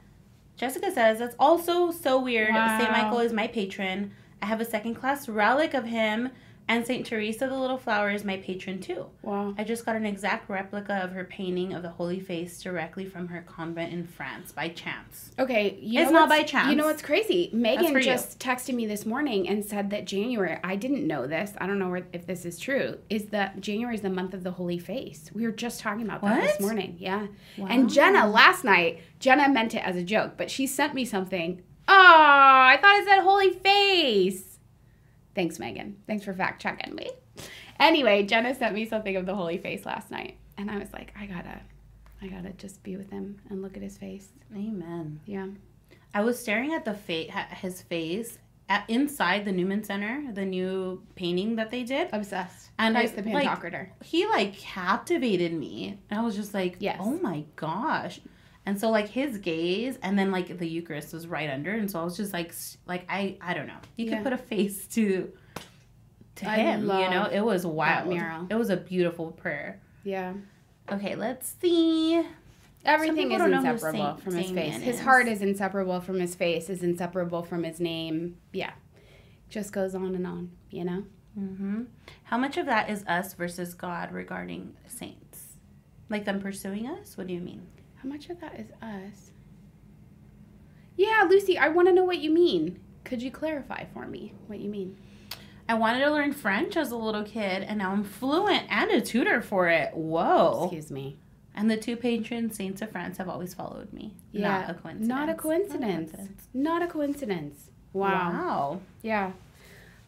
Jessica 0.57 0.91
says, 0.91 1.19
That's 1.19 1.35
also 1.39 1.91
so 1.91 2.19
weird. 2.19 2.53
Wow. 2.53 2.77
St. 2.79 2.91
Michael 2.91 3.19
is 3.19 3.33
my 3.33 3.47
patron. 3.47 4.11
I 4.41 4.45
have 4.45 4.61
a 4.61 4.65
second 4.65 4.95
class 4.95 5.29
relic 5.29 5.73
of 5.73 5.85
him 5.85 6.29
and 6.67 6.85
St. 6.85 7.05
Teresa 7.05 7.47
the 7.47 7.57
Little 7.57 7.77
Flower 7.77 8.11
is 8.11 8.23
my 8.23 8.37
patron 8.37 8.79
too. 8.79 9.07
Wow. 9.21 9.53
I 9.57 9.63
just 9.63 9.85
got 9.85 9.95
an 9.95 10.05
exact 10.05 10.49
replica 10.49 10.93
of 11.03 11.11
her 11.11 11.25
painting 11.25 11.73
of 11.73 11.81
the 11.81 11.89
Holy 11.89 12.19
Face 12.19 12.61
directly 12.61 13.05
from 13.05 13.27
her 13.27 13.41
convent 13.41 13.91
in 13.93 14.07
France 14.07 14.51
by 14.51 14.69
chance. 14.69 15.31
Okay, 15.37 15.77
you 15.81 16.01
it's 16.01 16.11
not 16.11 16.29
by 16.29 16.43
chance. 16.43 16.69
You 16.69 16.75
know 16.75 16.85
what's 16.85 17.01
crazy? 17.01 17.49
Megan 17.53 18.01
just 18.01 18.43
you. 18.43 18.51
texted 18.51 18.73
me 18.73 18.85
this 18.85 19.05
morning 19.05 19.49
and 19.49 19.63
said 19.65 19.89
that 19.89 20.05
January, 20.05 20.59
I 20.63 20.75
didn't 20.75 21.05
know 21.05 21.27
this. 21.27 21.53
I 21.57 21.67
don't 21.67 21.79
know 21.79 21.93
if 22.13 22.25
this 22.25 22.45
is 22.45 22.57
true, 22.57 22.97
is 23.09 23.25
that 23.25 23.59
January 23.59 23.95
is 23.95 24.01
the 24.01 24.09
month 24.09 24.33
of 24.33 24.43
the 24.43 24.51
Holy 24.51 24.79
Face. 24.79 25.29
We 25.33 25.43
were 25.43 25.51
just 25.51 25.79
talking 25.79 26.03
about 26.03 26.21
that 26.21 26.39
what? 26.39 26.47
this 26.47 26.59
morning. 26.59 26.95
Yeah. 26.99 27.27
Wow. 27.57 27.67
And 27.69 27.89
Jenna 27.89 28.27
last 28.27 28.63
night, 28.63 29.01
Jenna 29.19 29.49
meant 29.49 29.75
it 29.75 29.85
as 29.85 29.95
a 29.95 30.03
joke, 30.03 30.33
but 30.37 30.49
she 30.49 30.67
sent 30.67 30.93
me 30.93 31.05
something. 31.05 31.61
Oh, 31.87 31.93
I 31.93 32.77
thought 32.79 32.99
it 32.99 33.05
said 33.05 33.21
Holy 33.21 33.51
Face. 33.51 34.50
Thanks, 35.35 35.59
Megan. 35.59 35.97
Thanks 36.07 36.23
for 36.23 36.33
fact 36.33 36.61
checking 36.61 36.95
me. 36.95 37.09
Anyway, 37.79 38.23
Jenna 38.23 38.53
sent 38.53 38.75
me 38.75 38.85
something 38.85 39.15
of 39.15 39.25
the 39.25 39.35
Holy 39.35 39.57
Face 39.57 39.85
last 39.85 40.11
night, 40.11 40.37
and 40.57 40.69
I 40.69 40.77
was 40.77 40.91
like, 40.93 41.13
I 41.19 41.25
gotta, 41.25 41.61
I 42.21 42.27
gotta 42.27 42.51
just 42.53 42.83
be 42.83 42.97
with 42.97 43.09
him 43.09 43.39
and 43.49 43.61
look 43.61 43.75
at 43.75 43.83
his 43.83 43.97
face. 43.97 44.29
Amen. 44.55 45.19
Yeah. 45.25 45.47
I 46.13 46.21
was 46.21 46.39
staring 46.39 46.73
at 46.73 46.85
the 46.85 46.93
fa- 46.93 47.31
his 47.55 47.81
face 47.81 48.37
at, 48.67 48.89
inside 48.89 49.45
the 49.45 49.51
Newman 49.51 49.83
Center, 49.83 50.31
the 50.33 50.45
new 50.45 51.01
painting 51.15 51.55
that 51.55 51.71
they 51.71 51.83
did. 51.83 52.09
Obsessed. 52.11 52.69
And 52.77 52.95
Christ 52.95 53.13
I, 53.17 53.21
the 53.21 53.29
Pantocrator. 53.29 53.73
Like, 53.73 54.03
he 54.03 54.25
like 54.27 54.57
captivated 54.57 55.53
me, 55.53 55.99
and 56.09 56.19
I 56.19 56.23
was 56.23 56.35
just 56.35 56.53
like, 56.53 56.77
yes. 56.79 56.97
oh 56.99 57.17
my 57.19 57.45
gosh. 57.55 58.19
And 58.65 58.79
so 58.79 58.89
like 58.89 59.07
his 59.07 59.39
gaze 59.39 59.97
and 60.03 60.17
then 60.17 60.31
like 60.31 60.57
the 60.57 60.67
Eucharist 60.67 61.13
was 61.13 61.27
right 61.27 61.49
under 61.49 61.71
and 61.71 61.89
so 61.89 61.99
I 61.99 62.03
was 62.03 62.15
just 62.15 62.31
like 62.31 62.53
like 62.85 63.05
I 63.09 63.37
I 63.41 63.53
don't 63.53 63.67
know. 63.67 63.79
You 63.97 64.05
yeah. 64.05 64.15
could 64.15 64.23
put 64.23 64.33
a 64.33 64.37
face 64.37 64.87
to 64.89 65.31
to 66.35 66.49
I 66.49 66.55
him, 66.57 66.81
you 66.81 66.87
know? 66.87 67.27
It 67.31 67.41
was 67.41 67.65
wild. 67.65 68.11
It 68.49 68.55
was 68.55 68.69
a 68.69 68.77
beautiful 68.77 69.31
prayer. 69.31 69.81
Yeah. 70.03 70.33
Okay, 70.91 71.15
let's 71.15 71.55
see. 71.61 72.23
Everything 72.83 73.31
is 73.31 73.41
inseparable 73.41 74.17
from 74.17 74.35
his 74.35 74.51
face. 74.51 74.75
His 74.75 74.99
heart 74.99 75.27
is 75.27 75.41
inseparable 75.41 76.01
from 76.01 76.19
his 76.19 76.35
face, 76.35 76.69
is 76.69 76.83
inseparable 76.83 77.43
from 77.43 77.63
his 77.63 77.79
name. 77.79 78.37
Yeah. 78.51 78.71
Just 79.49 79.71
goes 79.71 79.93
on 79.93 80.15
and 80.15 80.25
on, 80.25 80.51
you 80.69 80.83
know? 80.83 81.03
Mm-hmm. 81.37 81.83
How 82.23 82.37
much 82.37 82.57
of 82.57 82.65
that 82.65 82.89
is 82.89 83.03
us 83.05 83.33
versus 83.33 83.73
God 83.73 84.11
regarding 84.11 84.75
saints? 84.87 85.43
Like 86.09 86.25
them 86.25 86.41
pursuing 86.41 86.87
us? 86.87 87.17
What 87.17 87.27
do 87.27 87.33
you 87.33 87.41
mean? 87.41 87.67
How 88.01 88.09
much 88.09 88.29
of 88.29 88.39
that 88.41 88.59
is 88.59 88.71
us? 88.81 89.31
Yeah, 90.97 91.25
Lucy, 91.29 91.57
I 91.57 91.69
want 91.69 91.87
to 91.87 91.93
know 91.93 92.03
what 92.03 92.19
you 92.19 92.31
mean. 92.31 92.79
Could 93.03 93.21
you 93.21 93.31
clarify 93.31 93.85
for 93.93 94.07
me 94.07 94.33
what 94.47 94.59
you 94.59 94.69
mean? 94.69 94.97
I 95.69 95.75
wanted 95.75 95.99
to 95.99 96.11
learn 96.11 96.33
French 96.33 96.75
as 96.75 96.91
a 96.91 96.97
little 96.97 97.23
kid, 97.23 97.63
and 97.63 97.79
now 97.79 97.91
I'm 97.91 98.03
fluent 98.03 98.63
and 98.69 98.91
a 98.91 99.01
tutor 99.01 99.41
for 99.41 99.69
it. 99.69 99.93
Whoa. 99.93 100.63
Excuse 100.63 100.91
me. 100.91 101.17
And 101.53 101.69
the 101.69 101.77
two 101.77 101.95
patron 101.95 102.51
saints 102.51 102.81
of 102.81 102.91
France 102.91 103.17
have 103.17 103.29
always 103.29 103.53
followed 103.53 103.91
me. 103.93 104.15
Yeah. 104.31 104.61
Not 104.61 104.69
a 104.69 104.73
coincidence. 104.73 105.07
Not 105.07 105.29
a 105.29 105.33
coincidence. 105.35 105.81
Not 105.81 105.91
a 105.91 106.17
coincidence. 106.17 106.47
Not 106.53 106.81
a 106.81 106.87
coincidence. 106.87 107.69
Wow. 107.93 108.31
Wow. 108.31 108.81
Yeah. 109.01 109.31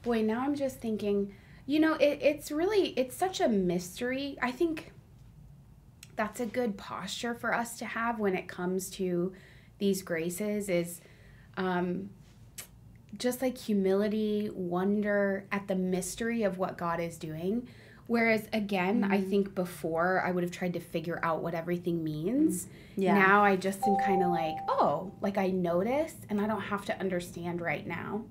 Boy, 0.04 0.22
now 0.22 0.42
I'm 0.42 0.56
just 0.56 0.80
thinking, 0.80 1.36
you 1.66 1.80
know, 1.80 1.94
it, 1.94 2.20
it's 2.22 2.52
really, 2.52 2.90
it's 2.98 3.16
such 3.16 3.40
a 3.40 3.48
mystery. 3.48 4.38
I 4.42 4.52
think 4.52 4.93
that's 6.16 6.40
a 6.40 6.46
good 6.46 6.78
posture 6.78 7.34
for 7.34 7.54
us 7.54 7.78
to 7.80 7.86
have 7.86 8.20
when 8.20 8.36
it 8.36 8.48
comes 8.48 8.90
to 8.92 9.34
these 9.80 10.02
graces 10.02 10.70
is 10.70 11.02
um, 11.58 12.10
just 13.18 13.42
like 13.42 13.58
humility, 13.58 14.50
wonder 14.54 15.46
at 15.52 15.68
the 15.68 15.76
mystery 15.76 16.44
of 16.44 16.58
what 16.58 16.78
God 16.78 17.00
is 17.00 17.18
doing. 17.18 17.68
Whereas 18.08 18.48
again, 18.52 19.02
mm-hmm. 19.02 19.14
I 19.14 19.22
think 19.22 19.56
before 19.56 20.22
I 20.26 20.32
would 20.32 20.44
have 20.44 20.52
tried 20.52 20.74
to 20.74 20.80
figure 20.80 21.20
out 21.24 21.42
what 21.42 21.54
everything 21.54 22.04
means. 22.04 22.68
Yeah. 22.96 23.14
Now 23.14 23.44
I 23.44 23.56
just 23.56 23.82
am 23.88 23.96
kind 24.06 24.24
of 24.24 24.30
like, 24.30 24.56
oh, 24.68 25.12
like 25.22 25.38
I 25.38 25.48
notice 25.48 26.16
and 26.30 26.42
I 26.42 26.48
don't 26.48 26.62
have 26.62 26.86
to 26.86 27.00
understand 27.00 27.62
right 27.62 27.86
now. 27.88 28.26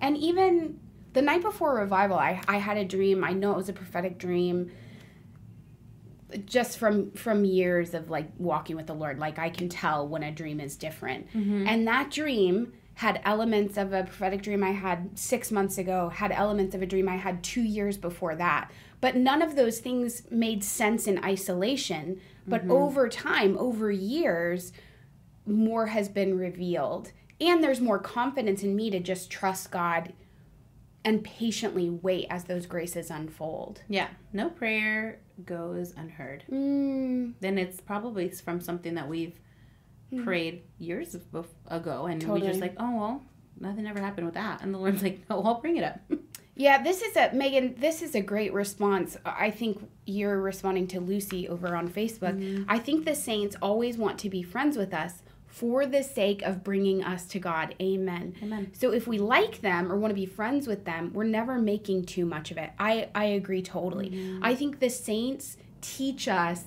And 0.00 0.16
even 0.16 0.80
the 1.12 1.22
night 1.22 1.42
before 1.42 1.76
revival, 1.76 2.18
I, 2.18 2.42
I 2.48 2.56
had 2.58 2.76
a 2.76 2.84
dream. 2.84 3.22
I 3.22 3.32
know 3.32 3.52
it 3.52 3.56
was 3.56 3.68
a 3.68 3.72
prophetic 3.72 4.18
dream 4.18 4.70
just 6.46 6.78
from 6.78 7.10
from 7.12 7.44
years 7.44 7.94
of 7.94 8.10
like 8.10 8.28
walking 8.38 8.76
with 8.76 8.86
the 8.86 8.94
lord 8.94 9.18
like 9.18 9.38
i 9.38 9.50
can 9.50 9.68
tell 9.68 10.06
when 10.06 10.22
a 10.22 10.30
dream 10.30 10.60
is 10.60 10.76
different. 10.76 11.26
Mm-hmm. 11.32 11.66
and 11.66 11.86
that 11.86 12.10
dream 12.10 12.72
had 12.94 13.20
elements 13.24 13.76
of 13.76 13.92
a 13.92 14.04
prophetic 14.04 14.42
dream 14.42 14.62
i 14.62 14.72
had 14.72 15.18
six 15.18 15.50
months 15.50 15.78
ago 15.78 16.08
had 16.10 16.30
elements 16.32 16.74
of 16.74 16.82
a 16.82 16.86
dream 16.86 17.08
i 17.08 17.16
had 17.16 17.42
two 17.42 17.62
years 17.62 17.96
before 17.96 18.34
that. 18.36 18.70
But 19.02 19.16
none 19.16 19.42
of 19.42 19.56
those 19.56 19.80
things 19.80 20.22
made 20.30 20.62
sense 20.62 21.08
in 21.08 21.22
isolation. 21.24 22.20
But 22.46 22.68
over 22.68 23.08
time 23.08 23.58
over 23.58 23.90
years 23.90 24.72
more 25.44 25.86
has 25.86 26.08
been 26.08 26.38
revealed. 26.38 27.10
And 27.40 27.62
there's 27.62 27.80
more 27.80 27.98
confidence 27.98 28.62
in 28.62 28.76
me 28.76 28.90
to 28.90 29.00
just 29.00 29.28
trust 29.28 29.72
god 29.72 30.12
and 31.04 31.24
patiently 31.24 31.90
wait 31.90 32.26
as 32.30 32.44
those 32.44 32.66
graces 32.66 33.10
unfold. 33.10 33.82
Yeah. 33.88 34.08
No 34.32 34.50
prayer 34.50 35.18
goes 35.46 35.92
unheard. 35.96 36.44
mm, 36.50 37.32
Then 37.40 37.58
it's 37.58 37.80
probably 37.80 38.28
from 38.30 38.60
something 38.60 38.94
that 38.94 39.08
we've 39.08 39.38
prayed 40.24 40.62
years 40.78 41.16
bef- 41.32 41.46
ago, 41.68 42.06
and 42.06 42.22
we 42.22 42.26
Totally. 42.28 42.48
just 42.48 42.60
like, 42.60 42.74
oh 42.78 42.96
well, 42.96 43.22
nothing 43.58 43.86
ever 43.86 44.00
happened 44.00 44.26
with 44.26 44.34
that, 44.34 44.60
and 44.62 44.74
the 44.74 44.78
Lord's 44.78 45.02
like, 45.02 45.20
no, 45.30 45.42
I'll 45.42 45.60
bring 45.60 45.76
it 45.76 45.84
up. 45.84 46.00
Yeah, 46.54 46.82
this 46.82 47.00
is 47.00 47.16
a 47.16 47.32
Megan. 47.32 47.76
This 47.78 48.02
is 48.02 48.14
a 48.14 48.20
great 48.20 48.52
response. 48.52 49.16
I 49.24 49.50
think 49.50 49.88
you're 50.04 50.38
responding 50.38 50.86
to 50.88 51.00
Lucy 51.00 51.48
over 51.48 51.74
on 51.74 51.88
Facebook. 51.88 52.66
I 52.68 52.78
think 52.78 53.06
the 53.06 53.14
saints 53.14 53.56
always 53.62 53.96
want 53.96 54.18
to 54.18 54.28
be 54.28 54.42
friends 54.42 54.76
with 54.76 54.92
us 54.92 55.22
for 55.52 55.84
the 55.84 56.02
sake 56.02 56.40
of 56.40 56.64
bringing 56.64 57.04
us 57.04 57.26
to 57.26 57.38
God. 57.38 57.74
Amen. 57.80 58.34
Amen. 58.42 58.70
So 58.72 58.90
if 58.90 59.06
we 59.06 59.18
like 59.18 59.60
them 59.60 59.92
or 59.92 59.96
want 59.96 60.10
to 60.10 60.14
be 60.14 60.24
friends 60.24 60.66
with 60.66 60.86
them, 60.86 61.12
we're 61.12 61.24
never 61.24 61.58
making 61.58 62.06
too 62.06 62.24
much 62.24 62.50
of 62.50 62.56
it. 62.56 62.70
I 62.78 63.10
I 63.14 63.26
agree 63.26 63.60
totally. 63.60 64.38
I 64.40 64.54
think 64.54 64.80
the 64.80 64.88
saints 64.88 65.58
teach 65.82 66.26
us 66.26 66.64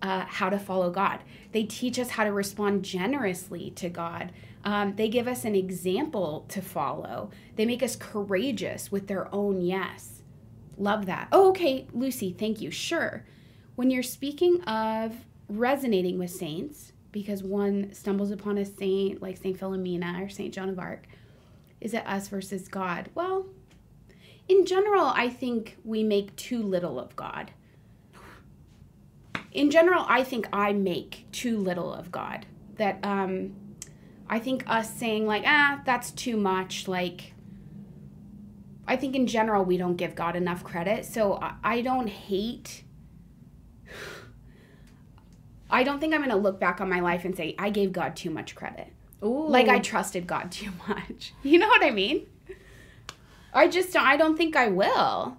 uh, 0.00 0.26
how 0.28 0.48
to 0.48 0.60
follow 0.60 0.90
God. 0.90 1.20
They 1.50 1.64
teach 1.64 1.98
us 1.98 2.10
how 2.10 2.22
to 2.22 2.32
respond 2.32 2.84
generously 2.84 3.70
to 3.72 3.88
God. 3.88 4.30
Um, 4.64 4.94
they 4.94 5.08
give 5.08 5.26
us 5.26 5.44
an 5.44 5.56
example 5.56 6.46
to 6.50 6.62
follow. 6.62 7.30
They 7.56 7.66
make 7.66 7.82
us 7.82 7.96
courageous 7.96 8.92
with 8.92 9.08
their 9.08 9.34
own 9.34 9.60
yes. 9.60 10.22
Love 10.78 11.06
that. 11.06 11.28
Oh, 11.32 11.48
okay, 11.48 11.88
Lucy, 11.92 12.32
thank 12.32 12.60
you. 12.60 12.70
Sure. 12.70 13.24
When 13.74 13.90
you're 13.90 14.04
speaking 14.04 14.62
of 14.62 15.16
resonating 15.48 16.16
with 16.18 16.30
saints, 16.30 16.92
because 17.14 17.42
one 17.42 17.92
stumbles 17.94 18.30
upon 18.30 18.58
a 18.58 18.64
saint 18.66 19.22
like 19.22 19.38
St. 19.38 19.58
Philomena 19.58 20.22
or 20.22 20.28
St. 20.28 20.52
Joan 20.52 20.68
of 20.68 20.78
Arc, 20.78 21.06
is 21.80 21.94
it 21.94 22.06
us 22.06 22.28
versus 22.28 22.68
God? 22.68 23.08
Well, 23.14 23.46
in 24.48 24.66
general, 24.66 25.06
I 25.06 25.30
think 25.30 25.78
we 25.84 26.02
make 26.02 26.36
too 26.36 26.62
little 26.62 27.00
of 27.00 27.16
God 27.16 27.52
in 29.54 29.70
general, 29.70 30.04
I 30.08 30.24
think 30.24 30.48
I 30.52 30.72
make 30.72 31.26
too 31.30 31.56
little 31.56 31.94
of 31.94 32.10
God. 32.10 32.44
That 32.76 32.98
um, 33.04 33.54
I 34.28 34.40
think 34.40 34.64
us 34.66 34.92
saying 34.92 35.26
like, 35.26 35.44
ah, 35.46 35.80
that's 35.86 36.10
too 36.10 36.36
much. 36.36 36.88
Like, 36.88 37.32
I 38.86 38.96
think 38.96 39.14
in 39.14 39.28
general 39.28 39.64
we 39.64 39.76
don't 39.76 39.96
give 39.96 40.16
God 40.16 40.34
enough 40.34 40.64
credit. 40.64 41.04
So 41.04 41.34
I, 41.34 41.54
I 41.62 41.80
don't 41.80 42.08
hate. 42.08 42.83
I 45.74 45.82
don't 45.82 45.98
think 46.00 46.14
I'm 46.14 46.20
gonna 46.20 46.36
look 46.36 46.60
back 46.60 46.80
on 46.80 46.88
my 46.88 47.00
life 47.00 47.24
and 47.24 47.36
say 47.36 47.54
I 47.58 47.70
gave 47.70 47.92
God 47.92 48.14
too 48.16 48.30
much 48.30 48.54
credit. 48.54 48.92
Ooh. 49.22 49.48
Like 49.48 49.68
I 49.68 49.78
trusted 49.80 50.26
God 50.26 50.50
too 50.52 50.70
much. 50.88 51.32
You 51.42 51.58
know 51.58 51.68
what 51.68 51.84
I 51.84 51.90
mean? 51.90 52.26
I 53.52 53.68
just 53.68 53.92
don't, 53.92 54.04
I 54.06 54.16
don't 54.16 54.36
think 54.36 54.56
I 54.56 54.68
will. 54.68 55.36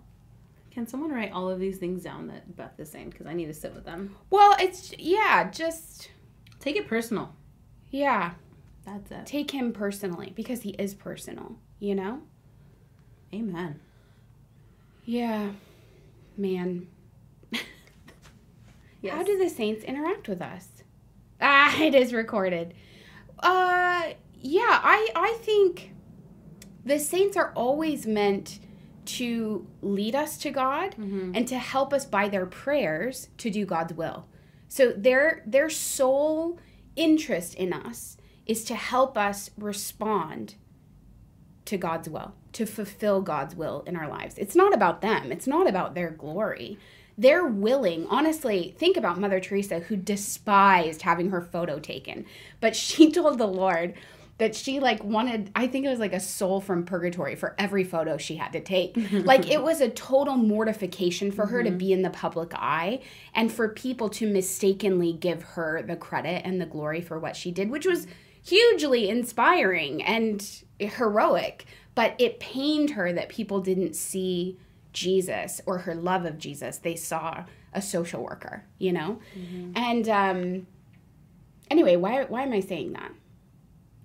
Can 0.72 0.88
someone 0.88 1.12
write 1.12 1.32
all 1.32 1.50
of 1.50 1.60
these 1.60 1.78
things 1.78 2.04
down 2.04 2.28
that 2.28 2.56
Beth 2.56 2.78
is 2.80 2.92
saying? 2.92 3.12
Because 3.12 3.28
I 3.28 3.34
need 3.34 3.46
to 3.46 3.54
sit 3.54 3.74
with 3.74 3.86
them. 3.86 4.16
Well, 4.30 4.56
it's 4.60 4.94
yeah, 4.98 5.50
just 5.50 6.10
Take 6.60 6.76
it 6.76 6.88
personal. 6.88 7.34
yeah. 7.92 8.32
That's 8.86 9.10
it. 9.12 9.26
take 9.26 9.50
him 9.50 9.74
personally 9.74 10.32
because 10.36 10.62
he 10.62 10.70
is 10.72 10.94
personal, 10.94 11.56
you 11.80 11.96
know? 11.96 12.22
Amen. 13.34 13.80
Yeah. 15.06 15.52
Man. 16.38 16.88
How 19.14 19.24
do 19.24 19.38
the 19.38 19.50
saints 19.50 19.84
interact 19.84 20.28
with 20.28 20.42
us? 20.42 20.70
Ah, 21.42 21.80
it 21.82 21.96
is 21.96 22.14
recorded. 22.14 22.74
Uh 23.40 24.14
yeah, 24.40 24.80
I 24.84 25.10
I 25.16 25.38
think 25.42 25.92
the 26.86 27.00
saints 27.00 27.36
are 27.36 27.52
always 27.56 28.06
meant 28.06 28.60
to 29.06 29.68
lead 29.82 30.16
us 30.16 30.38
to 30.40 30.52
God 30.52 30.96
and 31.36 31.48
to 31.48 31.58
help 31.58 31.94
us 31.94 32.06
by 32.06 32.30
their 32.30 32.46
prayers 32.46 33.30
to 33.38 33.50
do 33.50 33.66
God's 33.66 33.94
will. 33.94 34.28
So 34.68 34.92
their 34.92 35.44
their 35.46 35.70
sole 35.70 36.60
interest 36.96 37.56
in 37.56 37.74
us 37.74 38.18
is 38.46 38.64
to 38.66 38.76
help 38.76 39.18
us 39.18 39.50
respond 39.58 40.56
to 41.66 41.78
God's 41.78 42.08
will, 42.08 42.34
to 42.54 42.66
fulfill 42.66 43.22
God's 43.22 43.56
will 43.56 43.84
in 43.88 43.96
our 43.96 44.08
lives. 44.08 44.38
It's 44.38 44.56
not 44.56 44.74
about 44.74 45.02
them, 45.02 45.32
it's 45.32 45.48
not 45.48 45.68
about 45.68 45.96
their 45.96 46.12
glory. 46.12 46.78
They're 47.18 47.46
willing, 47.46 48.08
honestly, 48.08 48.76
think 48.78 48.98
about 48.98 49.20
Mother 49.20 49.40
Teresa, 49.40 49.80
who 49.80 49.96
despised 49.96 51.04
having 51.04 51.30
her 51.30 51.42
photo 51.42 51.80
taken. 51.80 52.26
But 52.60 52.76
she 52.76 53.12
told 53.12 53.38
the 53.38 53.48
Lord 53.48 53.94
that 54.38 54.54
she 54.54 54.82
like 54.82 55.02
wanted 55.02 55.50
i 55.56 55.66
think 55.66 55.86
it 55.86 55.90
was 55.90 56.00
like 56.00 56.12
a 56.12 56.20
soul 56.20 56.60
from 56.60 56.84
purgatory 56.84 57.36
for 57.36 57.56
every 57.58 57.86
photo 57.86 58.18
she 58.18 58.36
had 58.36 58.52
to 58.52 58.60
take. 58.60 58.98
Like 59.12 59.50
it 59.50 59.64
was 59.64 59.80
a 59.82 59.90
total 59.90 60.36
mortification 60.36 61.32
for 61.32 61.46
her 61.46 61.64
to 61.64 61.70
mm-hmm. 61.70 61.78
be 61.78 61.94
in 61.94 62.02
the 62.02 62.10
public 62.10 62.52
eye 62.54 63.00
and 63.34 63.52
for 63.52 63.70
people 63.70 64.10
to 64.10 64.28
mistakenly 64.28 65.14
give 65.14 65.42
her 65.42 65.82
the 65.82 65.96
credit 65.96 66.42
and 66.46 66.60
the 66.60 66.66
glory 66.66 67.02
for 67.02 67.18
what 67.18 67.36
she 67.36 67.50
did 67.52 67.70
which 67.70 67.86
was 67.86 68.08
hugely 68.44 69.10
inspiring 69.10 70.04
and 70.04 70.64
heroic. 70.80 71.66
But 71.96 72.16
it 72.20 72.40
pained 72.40 72.92
her 72.92 73.14
that 73.14 73.30
people 73.30 73.62
didn't 73.62 73.96
see 73.96 74.60
jesus 74.96 75.62
or 75.66 75.80
her 75.80 75.94
love 75.94 76.26
of 76.26 76.38
jesus 76.38 76.78
they 76.80 76.96
saw 76.96 77.44
a 77.74 77.82
social 77.82 78.24
worker 78.24 78.64
you 78.80 78.92
know 78.94 79.20
and 79.76 80.08
um 80.10 80.66
anyway 81.70 81.96
why 81.96 82.24
why 82.24 82.44
am 82.44 82.54
i 82.54 82.60
saying 82.62 82.94
that 82.94 83.12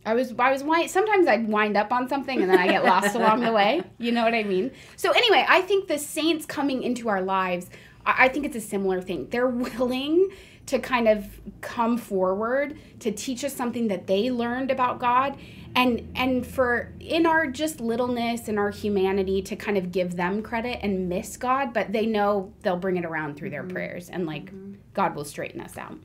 I 0.04 0.14
was 0.14 0.32
I 0.38 0.50
was 0.50 0.64
wind, 0.64 0.90
sometimes 0.90 1.26
I'd 1.26 1.46
wind 1.46 1.76
up 1.76 1.92
on 1.92 2.08
something 2.08 2.40
and 2.40 2.50
then 2.50 2.58
I 2.58 2.66
get 2.66 2.84
lost 2.84 3.14
along 3.14 3.40
the 3.40 3.52
way. 3.52 3.82
You 3.98 4.12
know 4.12 4.24
what 4.24 4.34
I 4.34 4.44
mean? 4.44 4.70
So 4.96 5.10
anyway, 5.10 5.44
I 5.46 5.60
think 5.60 5.86
the 5.86 5.98
saints 5.98 6.46
coming 6.46 6.82
into 6.82 7.10
our 7.10 7.20
lives, 7.20 7.68
I, 8.06 8.24
I 8.24 8.28
think 8.28 8.46
it's 8.46 8.56
a 8.56 8.62
similar 8.62 9.02
thing. 9.02 9.28
They're 9.28 9.46
willing 9.46 10.30
to 10.66 10.78
kind 10.78 11.06
of 11.06 11.26
come 11.60 11.98
forward 11.98 12.78
to 13.00 13.12
teach 13.12 13.44
us 13.44 13.54
something 13.54 13.88
that 13.88 14.06
they 14.06 14.30
learned 14.30 14.70
about 14.70 15.00
God 15.00 15.36
and 15.74 16.10
and 16.14 16.46
for 16.46 16.92
in 17.00 17.26
our 17.26 17.46
just 17.46 17.80
littleness 17.80 18.48
and 18.48 18.58
our 18.58 18.70
humanity 18.70 19.40
to 19.42 19.56
kind 19.56 19.76
of 19.78 19.92
give 19.92 20.16
them 20.16 20.42
credit 20.42 20.80
and 20.82 21.08
miss 21.08 21.36
God, 21.36 21.72
but 21.72 21.92
they 21.92 22.06
know 22.06 22.52
they'll 22.62 22.76
bring 22.76 22.96
it 22.96 23.04
around 23.04 23.36
through 23.36 23.50
their 23.50 23.64
prayers 23.64 24.08
and 24.10 24.26
like 24.26 24.50
God 24.94 25.14
will 25.14 25.24
straighten 25.24 25.60
us 25.60 25.76
out. 25.78 25.98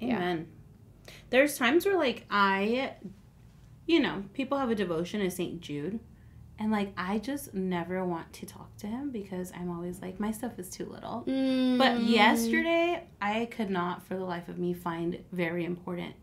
Yeah. 0.00 0.16
Amen. 0.16 0.48
There's 1.30 1.56
times 1.56 1.86
where 1.86 1.96
like 1.96 2.24
I, 2.30 2.94
you 3.86 4.00
know, 4.00 4.24
people 4.34 4.58
have 4.58 4.70
a 4.70 4.74
devotion 4.74 5.20
to 5.20 5.30
Saint 5.30 5.60
Jude, 5.60 5.98
and 6.58 6.70
like 6.70 6.92
I 6.96 7.18
just 7.18 7.54
never 7.54 8.04
want 8.04 8.32
to 8.34 8.46
talk 8.46 8.76
to 8.78 8.86
him 8.86 9.10
because 9.10 9.52
I'm 9.54 9.70
always 9.70 10.00
like 10.02 10.20
my 10.20 10.30
stuff 10.32 10.58
is 10.58 10.68
too 10.68 10.86
little. 10.86 11.22
But 11.24 11.32
Mm. 11.98 12.08
yesterday 12.10 13.04
I 13.20 13.46
could 13.46 13.70
not 13.70 14.02
for 14.06 14.16
the 14.16 14.24
life 14.24 14.48
of 14.48 14.58
me 14.58 14.74
find 14.74 15.18
very 15.32 15.64
important 15.64 16.14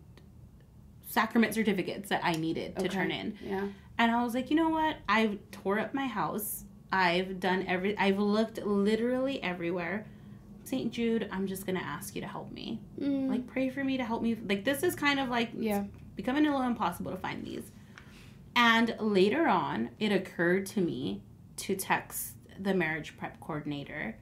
sacrament 1.13 1.53
certificates 1.53 2.07
that 2.09 2.21
I 2.23 2.33
needed 2.33 2.75
to 2.77 2.85
Okay. 2.85 2.87
turn 2.93 3.11
in. 3.11 3.37
Yeah. 3.43 3.67
And 3.97 4.11
I 4.11 4.23
was 4.23 4.33
like, 4.33 4.49
you 4.49 4.55
know 4.55 4.69
what? 4.69 4.95
I've 5.09 5.37
tore 5.51 5.79
up 5.79 5.93
my 5.93 6.05
house. 6.07 6.63
I've 6.91 7.39
done 7.39 7.65
every 7.67 7.97
I've 7.97 8.19
looked 8.19 8.59
literally 8.63 9.41
everywhere. 9.43 10.05
St. 10.63 10.91
Jude, 10.91 11.27
I'm 11.31 11.47
just 11.47 11.65
gonna 11.65 11.79
ask 11.83 12.15
you 12.15 12.21
to 12.21 12.27
help 12.27 12.51
me. 12.51 12.79
Mm. 12.99 13.27
Like 13.29 13.47
pray 13.47 13.69
for 13.69 13.83
me 13.83 13.97
to 13.97 14.03
help 14.05 14.21
me. 14.21 14.37
Like 14.47 14.63
this 14.63 14.83
is 14.83 14.95
kind 14.95 15.19
of 15.19 15.29
like 15.29 15.49
Yeah. 15.57 15.83
becoming 16.15 16.45
a 16.45 16.51
little 16.51 16.65
impossible 16.67 17.11
to 17.11 17.17
find 17.17 17.43
these. 17.43 17.71
And 18.55 18.95
later 18.99 19.47
on, 19.47 19.89
it 19.99 20.11
occurred 20.11 20.65
to 20.67 20.81
me 20.81 21.23
to 21.57 21.75
text 21.75 22.35
the 22.59 22.73
marriage 22.73 23.17
prep 23.17 23.39
coordinator 23.39 24.17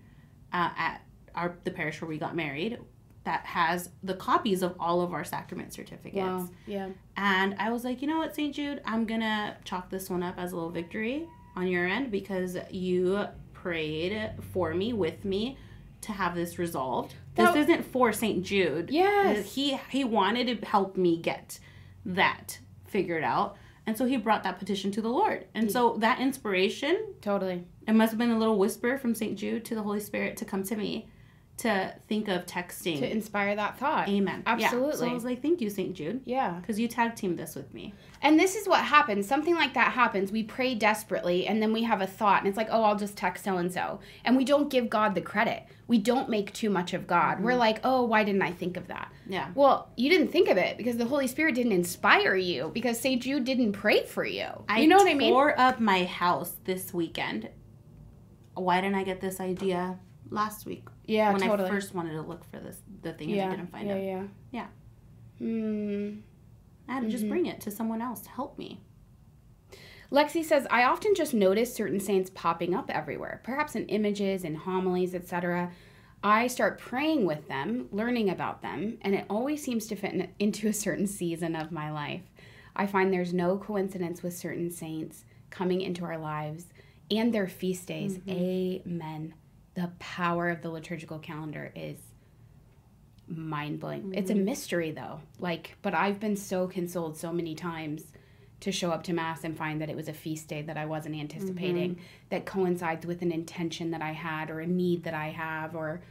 uh, 0.54 0.70
at 0.78 1.02
our 1.36 1.58
the 1.66 1.72
parish 1.72 2.02
where 2.02 2.08
we 2.10 2.18
got 2.18 2.36
married 2.36 2.80
that 3.28 3.46
has 3.46 3.90
the 4.04 4.14
copies 4.14 4.62
of 4.64 4.74
all 4.80 5.02
of 5.02 5.12
our 5.14 5.26
sacrament 5.26 5.74
certificates. 5.74 6.16
Wow. 6.16 6.50
Yeah. 6.66 6.88
And 7.18 7.56
I 7.60 7.72
was 7.72 7.84
like, 7.84 8.02
you 8.02 8.08
know 8.08 8.20
what, 8.20 8.34
St. 8.34 8.56
Jude, 8.56 8.82
I'm 8.86 9.06
gonna 9.06 9.58
chalk 9.66 9.90
this 9.90 10.10
one 10.10 10.24
up 10.24 10.36
as 10.38 10.54
a 10.54 10.56
little 10.56 10.70
victory 10.70 11.28
on 11.54 11.68
your 11.68 11.86
end 11.86 12.10
because 12.10 12.56
you 12.72 13.26
prayed 13.52 14.32
for 14.54 14.74
me 14.74 14.94
with 14.94 15.26
me 15.26 15.58
to 16.02 16.14
have 16.14 16.36
this 16.36 16.58
resolved. 16.58 17.16
That- 17.36 17.54
this 17.54 17.66
isn't 17.66 17.84
for 17.84 18.14
St. 18.14 18.46
Jude. 18.46 18.92
Yes. 18.92 19.54
He 19.54 19.78
he 19.90 20.06
wanted 20.06 20.62
to 20.62 20.66
help 20.66 20.96
me 20.96 21.18
get 21.18 21.60
that 22.06 22.60
figured 22.86 23.26
out. 23.26 23.58
And 23.86 23.98
so 23.98 24.06
he 24.06 24.16
brought 24.16 24.44
that 24.44 24.58
petition 24.58 24.90
to 24.94 25.02
the 25.02 25.10
Lord. 25.10 25.48
And 25.54 25.70
so 25.70 25.98
that 26.00 26.22
inspiration, 26.22 27.14
Totally. 27.22 27.66
it 27.86 27.94
must 27.94 28.12
have 28.12 28.18
been 28.20 28.32
a 28.32 28.40
little 28.40 28.58
whisper 28.58 28.98
from 28.98 29.14
St. 29.14 29.38
Jude 29.38 29.66
to 29.66 29.76
the 29.76 29.84
Holy 29.84 30.00
Spirit 30.00 30.38
to 30.38 30.46
come 30.46 30.64
to 30.64 30.78
me 30.78 31.10
to 31.58 31.92
think 32.08 32.28
of 32.28 32.46
texting. 32.46 33.00
To 33.00 33.12
inspire 33.12 33.56
that 33.56 33.80
thought. 33.80 34.08
Amen. 34.08 34.44
Yeah. 34.46 34.70
So 34.70 34.86
Absolutely. 34.86 35.10
I 35.10 35.14
was 35.14 35.24
like, 35.24 35.42
thank 35.42 35.60
you, 35.60 35.70
St. 35.70 35.94
Jude. 35.96 36.22
Yeah. 36.24 36.52
Because 36.52 36.80
you 36.80 36.88
tag 36.88 37.16
teamed 37.16 37.40
this 37.40 37.56
with 37.56 37.74
me. 37.74 37.96
And 38.22 38.40
this 38.40 38.56
is 38.56 38.68
what 38.68 38.82
happens. 38.82 39.28
Something 39.28 39.56
like 39.56 39.74
that 39.74 39.92
happens. 39.92 40.32
We 40.32 40.44
pray 40.44 40.76
desperately, 40.76 41.48
and 41.48 41.62
then 41.62 41.74
we 41.74 41.84
have 41.84 42.02
a 42.02 42.08
thought, 42.08 42.40
and 42.40 42.48
it's 42.48 42.58
like, 42.58 42.70
oh, 42.72 42.84
I'll 42.84 42.96
just 42.96 43.18
text 43.18 43.44
so 43.44 43.58
and 43.58 43.72
so. 43.72 44.00
And 44.24 44.38
we 44.38 44.46
don't 44.46 44.70
give 44.70 44.90
God 44.90 45.16
the 45.16 45.22
credit. 45.22 45.64
We 45.88 45.98
don't 45.98 46.30
make 46.30 46.54
too 46.54 46.70
much 46.70 46.94
of 46.94 47.08
God. 47.08 47.40
We're 47.40 47.52
mm-hmm. 47.52 47.60
like, 47.60 47.80
oh, 47.84 48.04
why 48.04 48.24
didn't 48.24 48.42
I 48.42 48.52
think 48.52 48.78
of 48.78 48.88
that? 48.88 49.12
Yeah. 49.28 49.50
Well, 49.56 49.92
you 49.96 50.10
didn't 50.10 50.30
think 50.30 50.50
of 50.50 50.58
it 50.58 50.78
because 50.78 50.98
the 50.98 51.06
Holy 51.06 51.28
Spirit 51.28 51.56
didn't 51.56 51.72
inspire 51.72 52.36
you 52.36 52.72
because 52.74 53.00
St. 53.00 53.22
Jude 53.22 53.46
didn't 53.46 53.72
pray 53.72 54.04
for 54.04 54.26
you. 54.26 54.48
I 54.70 54.82
you 54.82 54.88
know 54.88 54.98
what 54.98 55.08
I 55.08 55.14
mean? 55.14 55.32
tore 55.32 55.60
up 55.60 55.80
my 55.80 56.04
house 56.04 56.54
this 56.66 56.94
weekend. 56.94 57.50
Why 58.54 58.82
didn't 58.82 58.96
I 58.96 59.04
get 59.04 59.22
this 59.22 59.40
idea 59.40 60.00
last 60.30 60.66
week 60.66 60.88
Yeah, 61.08 61.32
when 61.32 61.42
totally. 61.42 61.70
I 61.70 61.72
first 61.72 61.96
wanted 61.96 62.14
to 62.14 62.22
look 62.22 62.44
for 62.52 62.60
this 62.60 62.82
the 63.02 63.14
thing 63.14 63.32
and 63.32 63.42
I 63.52 63.56
didn't 63.56 63.72
find 63.72 63.88
yeah, 63.88 63.96
it? 63.96 64.06
yeah, 64.06 64.24
Yeah. 64.52 64.68
Hmm. 65.40 66.20
I 66.90 66.94
had 66.94 67.04
to 67.04 67.10
just 67.10 67.26
Mhm. 67.26 67.30
bring 67.30 67.46
it 67.48 67.60
to 67.62 67.72
someone 67.72 68.02
else 68.02 68.22
to 68.22 68.30
help 68.30 68.58
me. 68.58 68.82
Lexi 70.12 70.44
says, 70.44 70.66
I 70.72 70.84
often 70.84 71.16
just 71.16 71.34
notice 71.34 71.74
certain 71.74 72.00
saints 72.00 72.30
popping 72.34 72.74
up 72.74 72.90
everywhere, 72.90 73.42
perhaps 73.44 73.76
in 73.76 73.88
images, 73.88 74.44
in 74.46 74.56
homilies, 74.56 75.14
etc. 75.14 75.72
I 76.24 76.48
start 76.48 76.80
praying 76.80 77.26
with 77.26 77.48
them, 77.50 77.90
learning 77.92 78.30
about 78.30 78.62
them, 78.62 78.98
and 79.02 79.14
it 79.14 79.26
always 79.30 79.62
seems 79.62 79.86
to 79.88 79.96
fit 79.98 80.14
in, 80.14 80.30
into 80.40 80.68
a 80.70 80.74
certain 80.74 81.08
season 81.08 81.56
of 81.58 81.72
my 81.74 81.92
life. 81.92 82.22
I 82.76 82.88
find 82.88 83.12
there's 83.12 83.34
no 83.34 83.58
coincidence 83.58 84.24
with 84.24 84.36
certain 84.38 84.72
saints 84.72 85.26
coming 85.50 85.82
into 85.82 86.06
our 86.06 86.18
lives 86.18 86.68
and 87.12 87.34
their 87.34 87.48
feast 87.48 87.88
days. 87.88 88.20
Amen. 88.30 89.34
The 89.78 89.92
power 90.00 90.50
of 90.50 90.62
the 90.62 90.70
liturgical 90.70 91.20
calendar 91.20 91.72
is 91.76 91.98
mind 93.28 93.80
blowing. 93.80 94.14
It's 94.14 94.32
a 94.32 94.34
mm-hmm. 94.34 94.46
mystery 94.46 94.92
though. 94.92 95.20
Like, 95.40 95.78
but 95.82 95.94
I've 95.94 96.20
been 96.20 96.36
so 96.36 96.68
consoled 96.68 97.16
so 97.16 97.32
many 97.32 97.56
times 97.56 98.04
to 98.62 98.72
show 98.72 98.90
up 98.90 99.04
to 99.04 99.14
mass 99.14 99.44
and 99.44 99.56
find 99.56 99.80
that 99.82 99.90
it 99.90 99.96
was 99.96 100.08
a 100.08 100.14
feast 100.14 100.48
day 100.48 100.64
that 100.64 100.78
I 100.78 100.86
wasn't 100.86 101.16
mm-hmm. 101.16 101.22
anticipating 101.22 102.00
that 102.30 102.46
coincides 102.46 103.06
with 103.06 103.22
an 103.22 103.32
intention 103.32 103.92
that 103.92 104.02
I 104.02 104.14
had 104.14 104.50
or 104.50 104.62
a 104.62 104.68
need 104.68 105.04
that 105.04 105.14
I 105.14 105.30
have 105.30 105.76
or 105.76 106.02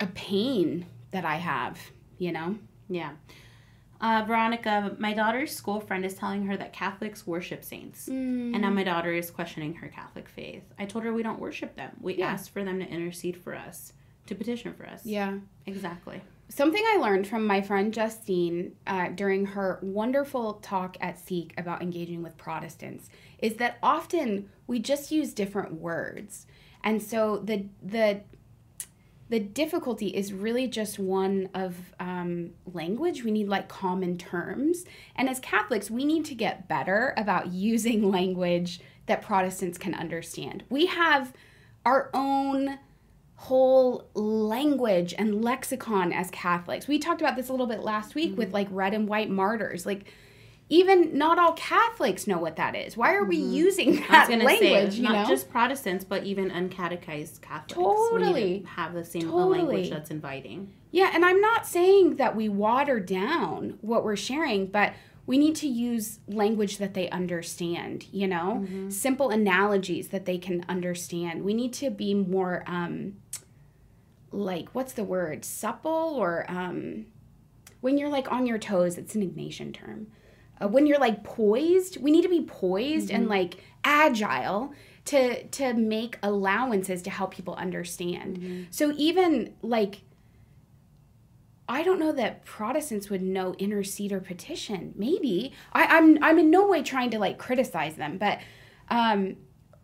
a 0.00 0.06
pain 0.08 0.86
that 1.12 1.24
I 1.24 1.36
have, 1.36 1.78
you 2.18 2.32
know? 2.32 2.56
Yeah. 2.88 3.12
Uh, 4.00 4.24
Veronica, 4.26 4.94
my 4.98 5.12
daughter's 5.14 5.54
school 5.54 5.80
friend 5.80 6.04
is 6.04 6.14
telling 6.14 6.44
her 6.46 6.56
that 6.56 6.72
Catholics 6.72 7.26
worship 7.26 7.64
saints. 7.64 8.08
And 8.08 8.60
now 8.60 8.70
my 8.70 8.84
daughter 8.84 9.12
is 9.12 9.30
questioning 9.30 9.74
her 9.74 9.88
Catholic 9.88 10.28
faith. 10.28 10.64
I 10.78 10.84
told 10.84 11.04
her 11.04 11.12
we 11.12 11.22
don't 11.22 11.40
worship 11.40 11.76
them. 11.76 11.96
We 12.00 12.16
Yeah. 12.16 12.28
ask 12.28 12.52
for 12.52 12.62
them 12.62 12.78
to 12.80 12.86
intercede 12.88 13.36
for 13.36 13.54
us, 13.54 13.92
to 14.26 14.34
petition 14.34 14.74
for 14.74 14.86
us. 14.86 15.06
Yeah. 15.06 15.38
Exactly. 15.66 16.20
Something 16.48 16.82
I 16.86 16.98
learned 16.98 17.26
from 17.26 17.44
my 17.46 17.60
friend 17.60 17.92
Justine 17.92 18.76
uh, 18.86 19.08
during 19.08 19.46
her 19.46 19.80
wonderful 19.82 20.54
talk 20.62 20.96
at 21.00 21.18
Seek 21.18 21.52
about 21.58 21.82
engaging 21.82 22.22
with 22.22 22.36
Protestants 22.36 23.08
is 23.40 23.54
that 23.56 23.78
often 23.82 24.48
we 24.68 24.78
just 24.78 25.10
use 25.10 25.32
different 25.34 25.72
words, 25.80 26.46
and 26.84 27.02
so 27.02 27.38
the 27.38 27.66
the 27.82 28.20
the 29.28 29.40
difficulty 29.40 30.08
is 30.08 30.32
really 30.32 30.68
just 30.68 30.98
one 30.98 31.48
of 31.54 31.76
um, 31.98 32.50
language. 32.72 33.24
We 33.24 33.30
need 33.30 33.48
like 33.48 33.68
common 33.68 34.18
terms, 34.18 34.84
and 35.14 35.28
as 35.28 35.40
Catholics, 35.40 35.90
we 35.90 36.04
need 36.04 36.24
to 36.26 36.34
get 36.34 36.68
better 36.68 37.14
about 37.16 37.48
using 37.48 38.10
language 38.10 38.80
that 39.06 39.22
Protestants 39.22 39.78
can 39.78 39.94
understand. 39.94 40.64
We 40.68 40.86
have 40.86 41.32
our 41.84 42.10
own 42.12 42.78
whole 43.36 44.08
language 44.14 45.14
and 45.16 45.44
lexicon 45.44 46.12
as 46.12 46.30
Catholics. 46.30 46.88
We 46.88 46.98
talked 46.98 47.20
about 47.20 47.36
this 47.36 47.48
a 47.48 47.52
little 47.52 47.66
bit 47.66 47.80
last 47.80 48.14
week 48.14 48.36
with 48.36 48.52
like 48.52 48.66
red 48.70 48.94
and 48.94 49.06
white 49.08 49.30
martyrs. 49.30 49.84
Like 49.84 50.12
even 50.68 51.16
not 51.16 51.38
all 51.38 51.52
Catholics 51.52 52.26
know 52.26 52.38
what 52.38 52.56
that 52.56 52.74
is. 52.74 52.96
Why 52.96 53.14
are 53.14 53.24
we 53.24 53.36
using 53.36 54.02
I 54.08 54.20
was 54.20 54.28
that 54.28 54.42
language? 54.42 54.92
say 54.92 54.96
you 54.96 55.02
not 55.04 55.12
know? 55.12 55.28
just 55.28 55.48
Protestants, 55.48 56.04
but 56.04 56.24
even 56.24 56.50
uncatechized 56.50 57.40
Catholics. 57.40 57.74
Totally. 57.74 58.64
have 58.66 58.92
the 58.92 59.04
same 59.04 59.22
Totally. 59.22 59.58
language 59.58 59.90
that's 59.90 60.10
inviting. 60.10 60.72
Yeah, 60.90 61.10
and 61.14 61.24
I'm 61.24 61.40
not 61.40 61.66
saying 61.66 62.16
that 62.16 62.34
we 62.34 62.48
water 62.48 62.98
down 62.98 63.78
what 63.80 64.02
we're 64.02 64.16
sharing, 64.16 64.66
but 64.66 64.94
we 65.26 65.38
need 65.38 65.54
to 65.56 65.68
use 65.68 66.20
language 66.28 66.78
that 66.78 66.94
they 66.94 67.10
understand, 67.10 68.06
you 68.12 68.26
know? 68.28 68.66
Simple 68.88 69.30
analogies 69.30 70.08
that 70.08 70.24
they 70.24 70.38
can 70.38 70.64
understand. 70.68 71.44
We 71.44 71.52
need 71.54 71.72
to 71.74 71.90
be 71.90 72.14
more 72.14 72.64
um 72.66 73.14
like 74.32 74.68
what's 74.72 74.92
the 74.92 75.04
word? 75.04 75.44
Supple 75.44 75.92
or 76.16 76.44
um 76.48 77.06
when 77.80 77.98
you're 77.98 78.08
like 78.08 78.30
on 78.32 78.46
your 78.46 78.58
toes, 78.58 78.98
it's 78.98 79.14
an 79.14 79.22
Ignatian 79.22 79.72
term. 79.72 80.08
Uh, 80.60 80.68
when 80.68 80.86
you're 80.86 80.98
like 80.98 81.22
poised, 81.24 82.00
we 82.00 82.10
need 82.10 82.22
to 82.22 82.28
be 82.28 82.42
poised 82.42 83.10
and 83.10 83.28
like 83.28 83.62
agile 83.84 84.72
to 85.06 85.44
to 85.48 85.74
make 85.74 86.18
allowances 86.22 87.02
to 87.02 87.10
help 87.10 87.32
people 87.32 87.54
understand. 87.54 88.38
So 88.70 88.92
even 88.96 89.54
like 89.62 90.02
I 91.68 91.82
don't 91.82 91.98
know 91.98 92.12
that 92.12 92.44
Protestants 92.44 93.10
would 93.10 93.22
know 93.22 93.54
intercede 93.54 94.12
or 94.12 94.20
petition. 94.20 94.92
Maybe 94.96 95.52
I, 95.72 95.84
I'm 95.84 96.22
I'm 96.22 96.38
in 96.38 96.50
no 96.50 96.66
way 96.66 96.82
trying 96.82 97.10
to 97.10 97.18
like 97.18 97.38
criticize 97.38 97.96
them, 97.96 98.18
but 98.18 98.38
um, 98.88 99.36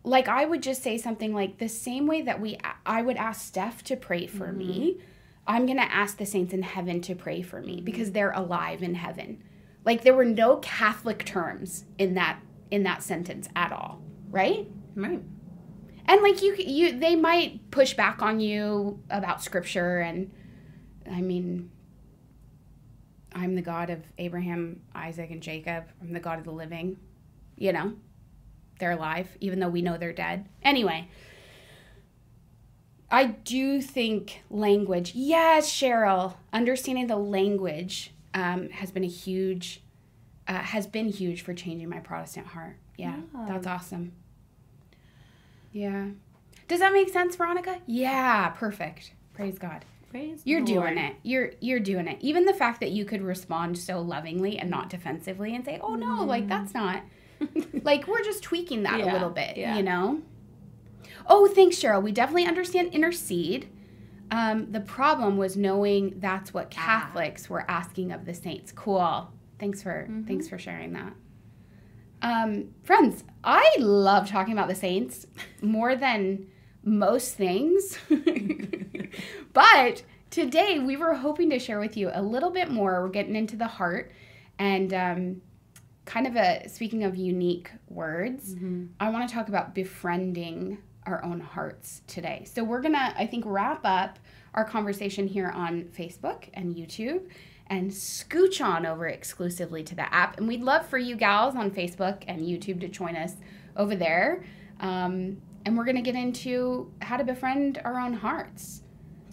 like 0.03 0.27
I 0.27 0.45
would 0.45 0.63
just 0.63 0.81
say 0.81 0.97
something 0.97 1.33
like 1.33 1.57
the 1.57 1.69
same 1.69 2.07
way 2.07 2.21
that 2.21 2.39
we 2.39 2.57
I 2.85 3.01
would 3.01 3.17
ask 3.17 3.45
Steph 3.45 3.83
to 3.85 3.95
pray 3.95 4.27
for 4.27 4.51
me. 4.51 4.99
I'm 5.45 5.65
gonna 5.65 5.81
ask 5.81 6.17
the 6.17 6.25
saints 6.25 6.53
in 6.53 6.61
heaven 6.61 7.01
to 7.01 7.15
pray 7.15 7.41
for 7.41 7.61
me 7.61 7.81
because 7.81 8.11
they're 8.11 8.31
alive 8.31 8.81
in 8.81 8.95
heaven. 8.95 9.43
Like 9.85 10.03
there 10.03 10.13
were 10.13 10.25
no 10.25 10.57
Catholic 10.57 11.25
terms 11.25 11.85
in 11.97 12.13
that 12.15 12.39
in 12.71 12.83
that 12.83 13.03
sentence 13.03 13.47
at 13.55 13.71
all, 13.71 14.01
right? 14.29 14.67
Right. 14.95 15.21
and 16.05 16.21
like 16.21 16.41
you 16.43 16.55
you 16.55 16.99
they 16.99 17.15
might 17.15 17.71
push 17.71 17.93
back 17.95 18.21
on 18.21 18.39
you 18.39 18.99
about 19.09 19.41
scripture 19.41 20.01
and 20.01 20.31
i 21.11 21.19
mean 21.19 21.71
i'm 23.33 23.55
the 23.55 23.61
god 23.63 23.89
of 23.89 24.03
abraham 24.19 24.81
isaac 24.93 25.31
and 25.31 25.41
jacob 25.41 25.85
i'm 25.99 26.13
the 26.13 26.19
god 26.19 26.37
of 26.37 26.45
the 26.45 26.51
living 26.51 26.97
you 27.57 27.73
know 27.73 27.93
they're 28.79 28.91
alive 28.91 29.35
even 29.41 29.59
though 29.59 29.67
we 29.69 29.81
know 29.81 29.97
they're 29.97 30.13
dead 30.13 30.47
anyway 30.61 31.07
i 33.09 33.25
do 33.25 33.81
think 33.81 34.43
language 34.51 35.13
yes 35.15 35.71
cheryl 35.71 36.35
understanding 36.51 37.07
the 37.07 37.15
language 37.17 38.12
um, 38.33 38.69
has 38.69 38.91
been 38.91 39.03
a 39.03 39.07
huge 39.07 39.81
uh, 40.47 40.53
has 40.59 40.85
been 40.87 41.07
huge 41.09 41.41
for 41.41 41.53
changing 41.53 41.89
my 41.89 41.99
protestant 41.99 42.47
heart 42.47 42.77
yeah 42.97 43.17
Yeah. 43.33 43.45
that's 43.47 43.67
awesome 43.67 44.11
yeah. 45.73 46.09
Does 46.67 46.79
that 46.79 46.93
make 46.93 47.09
sense, 47.09 47.35
Veronica? 47.35 47.79
Yeah, 47.87 48.49
perfect. 48.49 49.11
Praise 49.33 49.57
God. 49.57 49.83
Praise 50.11 50.41
You're 50.45 50.61
doing 50.61 50.95
Lord. 50.95 50.97
it. 50.99 51.15
You're 51.23 51.51
you're 51.59 51.79
doing 51.79 52.07
it. 52.07 52.19
Even 52.21 52.45
the 52.45 52.53
fact 52.53 52.79
that 52.81 52.91
you 52.91 53.03
could 53.03 53.23
respond 53.23 53.77
so 53.79 53.99
lovingly 53.99 54.59
and 54.59 54.69
not 54.69 54.89
defensively 54.89 55.55
and 55.55 55.65
say, 55.65 55.79
"Oh 55.81 55.95
no, 55.95 56.23
like 56.23 56.47
that's 56.47 56.73
not." 56.73 57.01
like 57.83 58.07
we're 58.07 58.23
just 58.23 58.43
tweaking 58.43 58.83
that 58.83 59.01
a 59.01 59.05
little 59.11 59.31
bit, 59.31 59.57
yeah. 59.57 59.75
you 59.75 59.81
know? 59.83 60.21
Oh, 61.25 61.47
thanks, 61.47 61.75
Cheryl. 61.77 62.01
We 62.01 62.11
definitely 62.11 62.45
understand 62.45 62.93
intercede. 62.93 63.67
Um, 64.33 64.71
the 64.71 64.79
problem 64.79 65.37
was 65.37 65.55
knowing 65.55 66.15
that's 66.17 66.55
what 66.55 66.71
Catholics 66.71 67.51
were 67.51 67.69
asking 67.69 68.11
of 68.11 68.25
the 68.25 68.33
saints. 68.33 68.71
Cool. 68.71 69.31
Thanks 69.59 69.83
for 69.83 70.09
thanks 70.25 70.49
for 70.49 70.57
sharing 70.57 70.93
that. 70.93 71.13
Um, 72.23 72.69
friends, 72.83 73.23
I 73.43 73.75
love 73.77 74.27
talking 74.27 74.53
about 74.53 74.69
the 74.69 74.75
saints 74.75 75.27
more 75.61 75.95
than 75.95 76.47
most 76.83 77.35
things. 77.35 77.99
but 79.53 80.01
today 80.31 80.79
we 80.79 80.97
were 80.97 81.13
hoping 81.13 81.51
to 81.51 81.59
share 81.59 81.79
with 81.79 81.95
you 81.95 82.09
a 82.11 82.21
little 82.23 82.49
bit 82.49 82.71
more. 82.71 83.03
We're 83.03 83.09
getting 83.09 83.35
into 83.35 83.55
the 83.55 83.67
heart 83.67 84.11
and 84.57 84.91
um, 84.95 85.41
kind 86.05 86.25
of 86.25 86.35
a 86.35 86.67
speaking 86.69 87.03
of 87.03 87.15
unique 87.15 87.69
words, 87.87 88.55
I 88.99 89.09
want 89.11 89.29
to 89.29 89.35
talk 89.35 89.47
about 89.47 89.75
befriending 89.75 90.79
our 91.05 91.23
own 91.23 91.39
hearts 91.39 92.01
today. 92.07 92.45
So 92.45 92.63
we're 92.63 92.81
going 92.81 92.93
to, 92.93 93.13
I 93.17 93.27
think, 93.27 93.43
wrap 93.45 93.81
up 93.83 94.19
our 94.53 94.63
conversation 94.65 95.27
here 95.27 95.49
on 95.49 95.85
Facebook 95.85 96.49
and 96.53 96.75
YouTube 96.75 97.27
and 97.67 97.89
scooch 97.89 98.63
on 98.63 98.85
over 98.85 99.07
exclusively 99.07 99.83
to 99.83 99.95
the 99.95 100.13
app. 100.13 100.37
And 100.37 100.47
we'd 100.47 100.61
love 100.61 100.85
for 100.85 100.97
you 100.97 101.15
gals 101.15 101.55
on 101.55 101.71
Facebook 101.71 102.23
and 102.27 102.41
YouTube 102.41 102.81
to 102.81 102.87
join 102.87 103.15
us 103.15 103.35
over 103.75 103.95
there. 103.95 104.43
Um, 104.79 105.41
and 105.65 105.77
we're 105.77 105.85
going 105.85 105.95
to 105.95 106.01
get 106.01 106.15
into 106.15 106.91
how 107.01 107.17
to 107.17 107.23
befriend 107.23 107.81
our 107.85 107.99
own 107.99 108.13
hearts. 108.13 108.81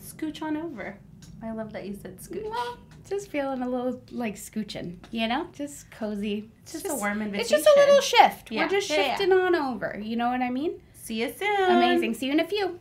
Scooch 0.01 0.43
on 0.43 0.57
over. 0.57 0.97
I 1.43 1.53
love 1.53 1.73
that 1.73 1.87
you 1.87 1.95
said 1.95 2.19
scooch. 2.19 2.49
Well, 2.49 2.79
just 3.09 3.29
feeling 3.29 3.63
a 3.63 3.69
little 3.69 4.01
like 4.13 4.37
scooching, 4.37 4.97
you 5.11 5.27
know, 5.27 5.49
just 5.53 5.91
cozy. 5.91 6.51
It's 6.63 6.73
just, 6.73 6.87
a 6.87 6.95
warm 6.95 7.23
invitation. 7.23 7.41
It's 7.41 7.65
just 7.65 7.67
a 7.67 7.81
little 7.81 8.01
shift. 8.01 8.53
Yeah. 8.53 8.63
We're 8.63 8.69
just 8.69 8.89
Yeah, 8.91 8.97
yeah. 8.97 9.17
shifting 9.17 9.33
on 9.33 9.55
over. 9.57 9.99
You 10.01 10.17
know 10.17 10.29
what 10.29 10.43
I 10.43 10.51
mean? 10.51 10.81
See 10.93 11.23
you 11.23 11.33
soon. 11.37 11.71
Amazing. 11.71 12.15
See 12.15 12.27
you 12.27 12.33
in 12.33 12.41
a 12.41 12.47
few. 12.47 12.79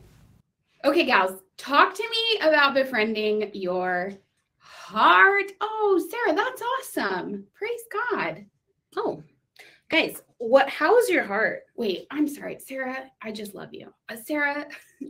Okay, 0.86 1.06
gals, 1.06 1.42
talk 1.60 1.94
to 1.94 2.04
me 2.04 2.40
about 2.48 2.74
befriending 2.74 3.52
your 3.54 4.14
heart. 4.58 5.52
Oh, 5.62 6.02
Sarah, 6.10 6.36
that's 6.36 6.62
awesome. 6.62 7.46
Praise 7.54 7.82
God. 8.10 8.46
Oh, 8.96 9.22
guys, 9.90 10.24
what? 10.38 10.70
How 10.70 10.98
is 10.98 11.10
your 11.10 11.24
heart? 11.24 11.64
Wait, 11.76 12.08
I'm 12.10 12.28
sorry, 12.28 12.58
Sarah. 12.60 13.12
I 13.22 13.32
just 13.32 13.54
love 13.54 13.70
you, 13.74 13.94
uh, 14.08 14.16
Sarah. 14.16 14.66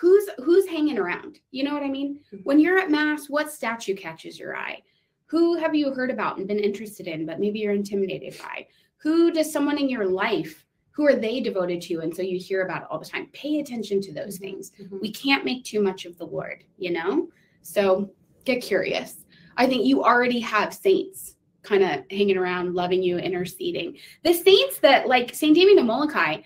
Who's 0.00 0.30
who's 0.38 0.66
hanging 0.66 0.98
around? 0.98 1.40
You 1.50 1.62
know 1.64 1.74
what 1.74 1.82
I 1.82 1.90
mean? 1.90 2.20
When 2.44 2.58
you're 2.58 2.78
at 2.78 2.90
mass, 2.90 3.28
what 3.28 3.52
statue 3.52 3.94
catches 3.94 4.38
your 4.38 4.56
eye? 4.56 4.80
Who 5.26 5.58
have 5.58 5.74
you 5.74 5.92
heard 5.92 6.10
about 6.10 6.38
and 6.38 6.48
been 6.48 6.58
interested 6.58 7.06
in, 7.06 7.26
but 7.26 7.38
maybe 7.38 7.58
you're 7.58 7.74
intimidated 7.74 8.38
by? 8.38 8.66
Who 8.98 9.30
does 9.30 9.52
someone 9.52 9.76
in 9.78 9.90
your 9.90 10.06
life? 10.06 10.64
Who 10.92 11.06
are 11.06 11.16
they 11.16 11.40
devoted 11.40 11.80
to? 11.82 12.00
And 12.00 12.14
so 12.14 12.22
you 12.22 12.38
hear 12.38 12.64
about 12.64 12.82
it 12.82 12.88
all 12.90 12.98
the 12.98 13.06
time. 13.06 13.28
Pay 13.32 13.60
attention 13.60 14.00
to 14.02 14.12
those 14.12 14.36
mm-hmm, 14.36 14.44
things. 14.44 14.72
Mm-hmm. 14.80 14.98
We 15.00 15.12
can't 15.12 15.44
make 15.44 15.64
too 15.64 15.80
much 15.80 16.04
of 16.04 16.18
the 16.18 16.26
Lord, 16.26 16.64
you 16.78 16.92
know? 16.92 17.28
So 17.62 18.10
get 18.44 18.62
curious. 18.62 19.24
I 19.56 19.66
think 19.66 19.84
you 19.84 20.02
already 20.02 20.40
have 20.40 20.74
saints 20.74 21.36
kind 21.62 21.82
of 21.82 22.04
hanging 22.10 22.36
around, 22.36 22.74
loving 22.74 23.02
you, 23.02 23.18
interceding. 23.18 23.98
The 24.24 24.32
saints 24.32 24.78
that, 24.78 25.06
like 25.06 25.34
St. 25.34 25.54
Damien 25.54 25.78
of 25.78 25.84
Molokai, 25.84 26.38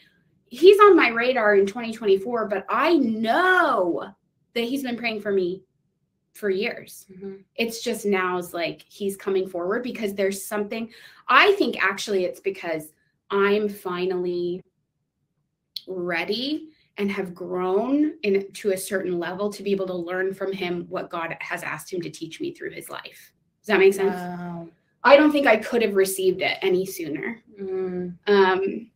he's 0.47 0.79
on 0.81 0.97
my 0.97 1.09
radar 1.09 1.57
in 1.57 1.67
2024, 1.67 2.49
but 2.49 2.67
I 2.69 2.97
know 2.97 4.09
that 4.55 4.65
he's 4.65 4.83
been 4.83 4.97
praying 4.97 5.21
for 5.21 5.33
me 5.33 5.63
for 6.35 6.51
years. 6.51 7.07
Mm-hmm. 7.13 7.35
It's 7.57 7.83
just 7.83 8.05
now 8.05 8.39
is 8.39 8.53
like 8.53 8.85
he's 8.89 9.17
coming 9.17 9.49
forward 9.49 9.83
because 9.83 10.15
there's 10.15 10.45
something. 10.45 10.91
I 11.29 11.53
think 11.53 11.83
actually 11.83 12.25
it's 12.25 12.41
because 12.41 12.93
I'm 13.31 13.69
finally 13.69 14.63
ready 15.87 16.69
and 16.97 17.11
have 17.11 17.35
grown 17.35 18.15
in 18.23 18.51
to 18.53 18.73
a 18.73 18.77
certain 18.77 19.19
level 19.19 19.51
to 19.51 19.63
be 19.63 19.73
able 19.73 19.87
to 19.87 19.95
learn 19.95 20.33
from 20.33 20.53
him 20.53 20.87
what 20.89 21.11
God 21.11 21.37
has 21.41 21.63
asked 21.63 21.93
him 21.93 22.01
to 22.03 22.11
teach 22.11 22.41
me 22.41 22.55
through 22.55 22.71
his 22.71 22.89
life. 22.89 23.33
Does 23.61 23.67
that 23.67 23.79
make 23.79 23.95
sense? 23.95 24.15
Wow. 24.15 24.69
I 25.03 25.17
don't 25.17 25.33
think 25.33 25.47
I 25.47 25.57
could 25.57 25.83
have 25.83 25.97
received 25.97 26.41
it 26.41 26.59
any 26.63 26.87
sooner. 26.87 27.43
Mm. 27.61 28.17
Um, 28.27 28.91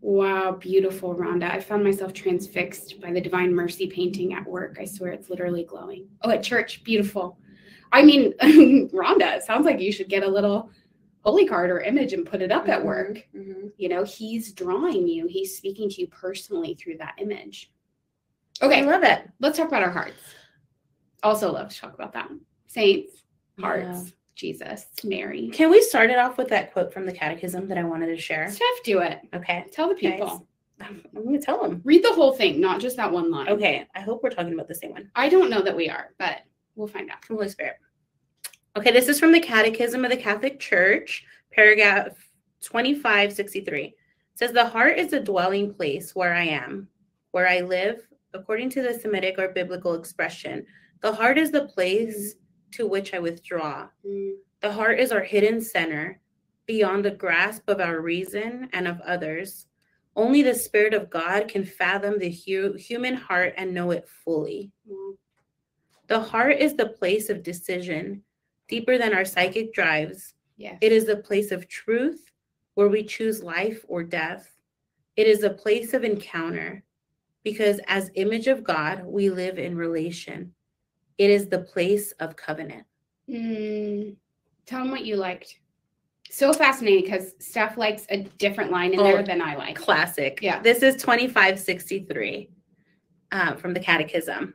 wow, 0.00 0.52
beautiful, 0.52 1.14
Rhonda. 1.14 1.50
I 1.50 1.60
found 1.60 1.84
myself 1.84 2.12
transfixed 2.12 3.00
by 3.00 3.12
the 3.12 3.20
Divine 3.20 3.54
Mercy 3.54 3.86
painting 3.86 4.34
at 4.34 4.44
work. 4.46 4.78
I 4.80 4.86
swear 4.86 5.12
it's 5.12 5.30
literally 5.30 5.64
glowing. 5.64 6.08
Oh, 6.22 6.30
at 6.30 6.42
church, 6.42 6.82
beautiful. 6.84 7.38
I 7.92 8.02
mean, 8.02 8.32
Rhonda, 8.92 9.36
it 9.36 9.44
sounds 9.44 9.66
like 9.66 9.80
you 9.80 9.92
should 9.92 10.08
get 10.08 10.24
a 10.24 10.28
little 10.28 10.70
holy 11.24 11.46
card 11.46 11.70
or 11.70 11.80
image 11.80 12.12
and 12.12 12.26
put 12.26 12.42
it 12.42 12.52
up 12.52 12.68
at 12.68 12.84
work. 12.84 13.26
Mhm. 13.34 13.72
You 13.76 13.88
know, 13.88 14.04
he's 14.04 14.52
drawing 14.52 15.08
you, 15.08 15.26
he's 15.26 15.56
speaking 15.56 15.88
to 15.88 16.00
you 16.02 16.06
personally 16.08 16.74
through 16.74 16.98
that 16.98 17.14
image. 17.18 17.72
Okay. 18.62 18.80
I 18.80 18.84
love 18.84 19.02
it. 19.02 19.28
let's 19.40 19.58
talk 19.58 19.68
about 19.68 19.82
our 19.82 19.90
hearts. 19.90 20.20
Also, 21.22 21.50
love 21.50 21.70
to 21.70 21.78
talk 21.80 21.94
about 21.94 22.12
that. 22.12 22.30
Saints, 22.66 23.24
hearts, 23.58 24.12
Jesus, 24.34 24.86
Mary. 25.02 25.48
Can 25.52 25.70
we 25.70 25.80
start 25.80 26.10
it 26.10 26.18
off 26.18 26.36
with 26.36 26.48
that 26.48 26.72
quote 26.72 26.92
from 26.92 27.06
the 27.06 27.12
Catechism 27.12 27.66
that 27.68 27.78
I 27.78 27.84
wanted 27.84 28.06
to 28.08 28.18
share? 28.18 28.50
Steph, 28.50 28.82
do 28.84 28.98
it. 28.98 29.20
Okay. 29.34 29.64
Tell 29.72 29.88
the 29.88 29.94
people. 29.94 30.46
I'm 30.80 31.02
going 31.14 31.38
to 31.38 31.44
tell 31.44 31.62
them. 31.62 31.80
Read 31.84 32.04
the 32.04 32.12
whole 32.12 32.32
thing, 32.32 32.60
not 32.60 32.80
just 32.80 32.96
that 32.96 33.10
one 33.10 33.30
line. 33.30 33.48
Okay. 33.48 33.86
I 33.94 34.00
hope 34.00 34.22
we're 34.22 34.30
talking 34.30 34.52
about 34.52 34.68
the 34.68 34.74
same 34.74 34.90
one. 34.90 35.10
I 35.14 35.28
don't 35.28 35.48
know 35.48 35.62
that 35.62 35.74
we 35.74 35.88
are, 35.88 36.10
but 36.18 36.40
we'll 36.74 36.88
find 36.88 37.10
out. 37.10 37.24
Holy 37.26 37.48
Spirit. 37.48 37.76
Okay, 38.76 38.90
this 38.90 39.06
is 39.06 39.20
from 39.20 39.30
the 39.30 39.38
Catechism 39.38 40.04
of 40.04 40.10
the 40.10 40.16
Catholic 40.16 40.58
Church, 40.58 41.24
paragraph 41.52 42.08
2563. 42.60 43.84
It 43.84 43.94
says, 44.34 44.50
The 44.50 44.66
heart 44.66 44.98
is 44.98 45.12
the 45.12 45.20
dwelling 45.20 45.72
place 45.72 46.12
where 46.16 46.34
I 46.34 46.42
am, 46.42 46.88
where 47.30 47.46
I 47.46 47.60
live, 47.60 48.00
according 48.32 48.70
to 48.70 48.82
the 48.82 48.92
Semitic 48.92 49.38
or 49.38 49.50
biblical 49.50 49.94
expression. 49.94 50.66
The 51.02 51.12
heart 51.12 51.38
is 51.38 51.52
the 51.52 51.66
place 51.68 52.34
to 52.72 52.88
which 52.88 53.14
I 53.14 53.20
withdraw. 53.20 53.86
The 54.60 54.72
heart 54.72 54.98
is 54.98 55.12
our 55.12 55.22
hidden 55.22 55.60
center, 55.60 56.20
beyond 56.66 57.04
the 57.04 57.12
grasp 57.12 57.68
of 57.68 57.80
our 57.80 58.00
reason 58.00 58.68
and 58.72 58.88
of 58.88 59.00
others. 59.02 59.66
Only 60.16 60.42
the 60.42 60.54
Spirit 60.54 60.94
of 60.94 61.10
God 61.10 61.46
can 61.46 61.64
fathom 61.64 62.18
the 62.18 62.30
hu- 62.30 62.72
human 62.72 63.14
heart 63.14 63.54
and 63.56 63.72
know 63.72 63.92
it 63.92 64.08
fully. 64.24 64.72
Mm. 64.90 65.16
The 66.08 66.20
heart 66.20 66.56
is 66.58 66.74
the 66.74 66.88
place 66.88 67.30
of 67.30 67.44
decision, 67.44 68.22
deeper 68.74 68.98
than 68.98 69.14
our 69.14 69.24
psychic 69.24 69.72
drives. 69.72 70.34
Yes. 70.56 70.78
It 70.80 70.90
is 70.90 71.04
the 71.04 71.16
place 71.16 71.52
of 71.52 71.68
truth 71.68 72.30
where 72.74 72.88
we 72.88 73.04
choose 73.04 73.42
life 73.42 73.84
or 73.86 74.02
death. 74.02 74.50
It 75.16 75.28
is 75.28 75.44
a 75.44 75.50
place 75.50 75.94
of 75.94 76.02
encounter 76.02 76.82
because, 77.44 77.78
as 77.86 78.10
image 78.14 78.48
of 78.48 78.64
God, 78.64 79.04
we 79.04 79.30
live 79.30 79.58
in 79.58 79.76
relation. 79.76 80.52
It 81.18 81.30
is 81.30 81.46
the 81.48 81.60
place 81.60 82.10
of 82.18 82.34
covenant. 82.34 82.84
Mm, 83.30 84.16
tell 84.66 84.80
them 84.80 84.90
what 84.90 85.04
you 85.04 85.16
liked. 85.16 85.60
So 86.30 86.52
fascinating 86.52 87.04
because 87.04 87.34
Steph 87.38 87.76
likes 87.76 88.06
a 88.08 88.24
different 88.38 88.72
line 88.72 88.92
in 88.92 88.98
Oh, 88.98 89.04
there 89.04 89.22
than 89.22 89.40
I 89.40 89.54
like. 89.54 89.76
Classic. 89.76 90.40
Yeah. 90.42 90.60
This 90.60 90.82
is 90.82 90.94
2563 90.96 92.50
uh, 93.30 93.54
from 93.54 93.72
the 93.72 93.78
Catechism. 93.78 94.54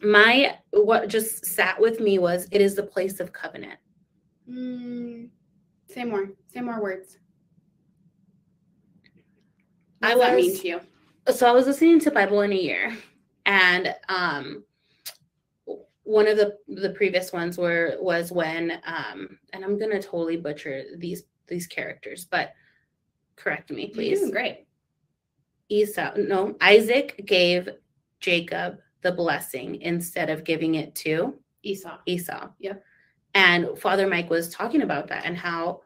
My, 0.00 0.56
what 0.70 1.08
just 1.08 1.44
sat 1.44 1.80
with 1.80 2.00
me 2.00 2.18
was, 2.18 2.46
it 2.50 2.60
is 2.60 2.74
the 2.74 2.82
place 2.82 3.20
of 3.20 3.32
covenant. 3.32 3.78
Mm, 4.48 5.28
say 5.88 6.04
more. 6.04 6.30
Say 6.52 6.60
more 6.60 6.80
words. 6.80 7.18
What 10.00 10.12
I 10.12 10.18
that 10.18 10.36
mean 10.36 10.56
to 10.56 10.68
you? 10.68 10.80
so 11.34 11.48
I 11.48 11.52
was 11.52 11.66
listening 11.66 12.00
to 12.00 12.10
Bible 12.10 12.40
in 12.42 12.52
a 12.52 12.56
year, 12.56 12.96
and 13.46 13.94
um, 14.08 14.64
one 16.04 16.26
of 16.26 16.36
the 16.36 16.56
the 16.68 16.90
previous 16.90 17.32
ones 17.32 17.58
were 17.58 17.96
was 18.00 18.32
when 18.32 18.80
um, 18.86 19.38
and 19.52 19.64
I'm 19.64 19.78
gonna 19.78 20.00
totally 20.00 20.36
butcher 20.36 20.84
these 20.96 21.24
these 21.48 21.66
characters, 21.66 22.26
but 22.30 22.52
correct 23.36 23.70
me, 23.70 23.88
please. 23.88 24.30
great. 24.30 24.66
Esau, 25.68 26.12
no, 26.16 26.56
Isaac 26.62 27.22
gave 27.26 27.68
Jacob 28.20 28.78
the 29.02 29.12
blessing 29.12 29.80
instead 29.80 30.30
of 30.30 30.44
giving 30.44 30.74
it 30.76 30.94
to 30.96 31.38
Esau. 31.62 31.98
Esau. 32.06 32.48
Yep. 32.58 32.82
And 33.34 33.78
Father 33.78 34.06
Mike 34.06 34.30
was 34.30 34.48
talking 34.48 34.82
about 34.82 35.08
that 35.08 35.24
and 35.24 35.36
how 35.36 35.82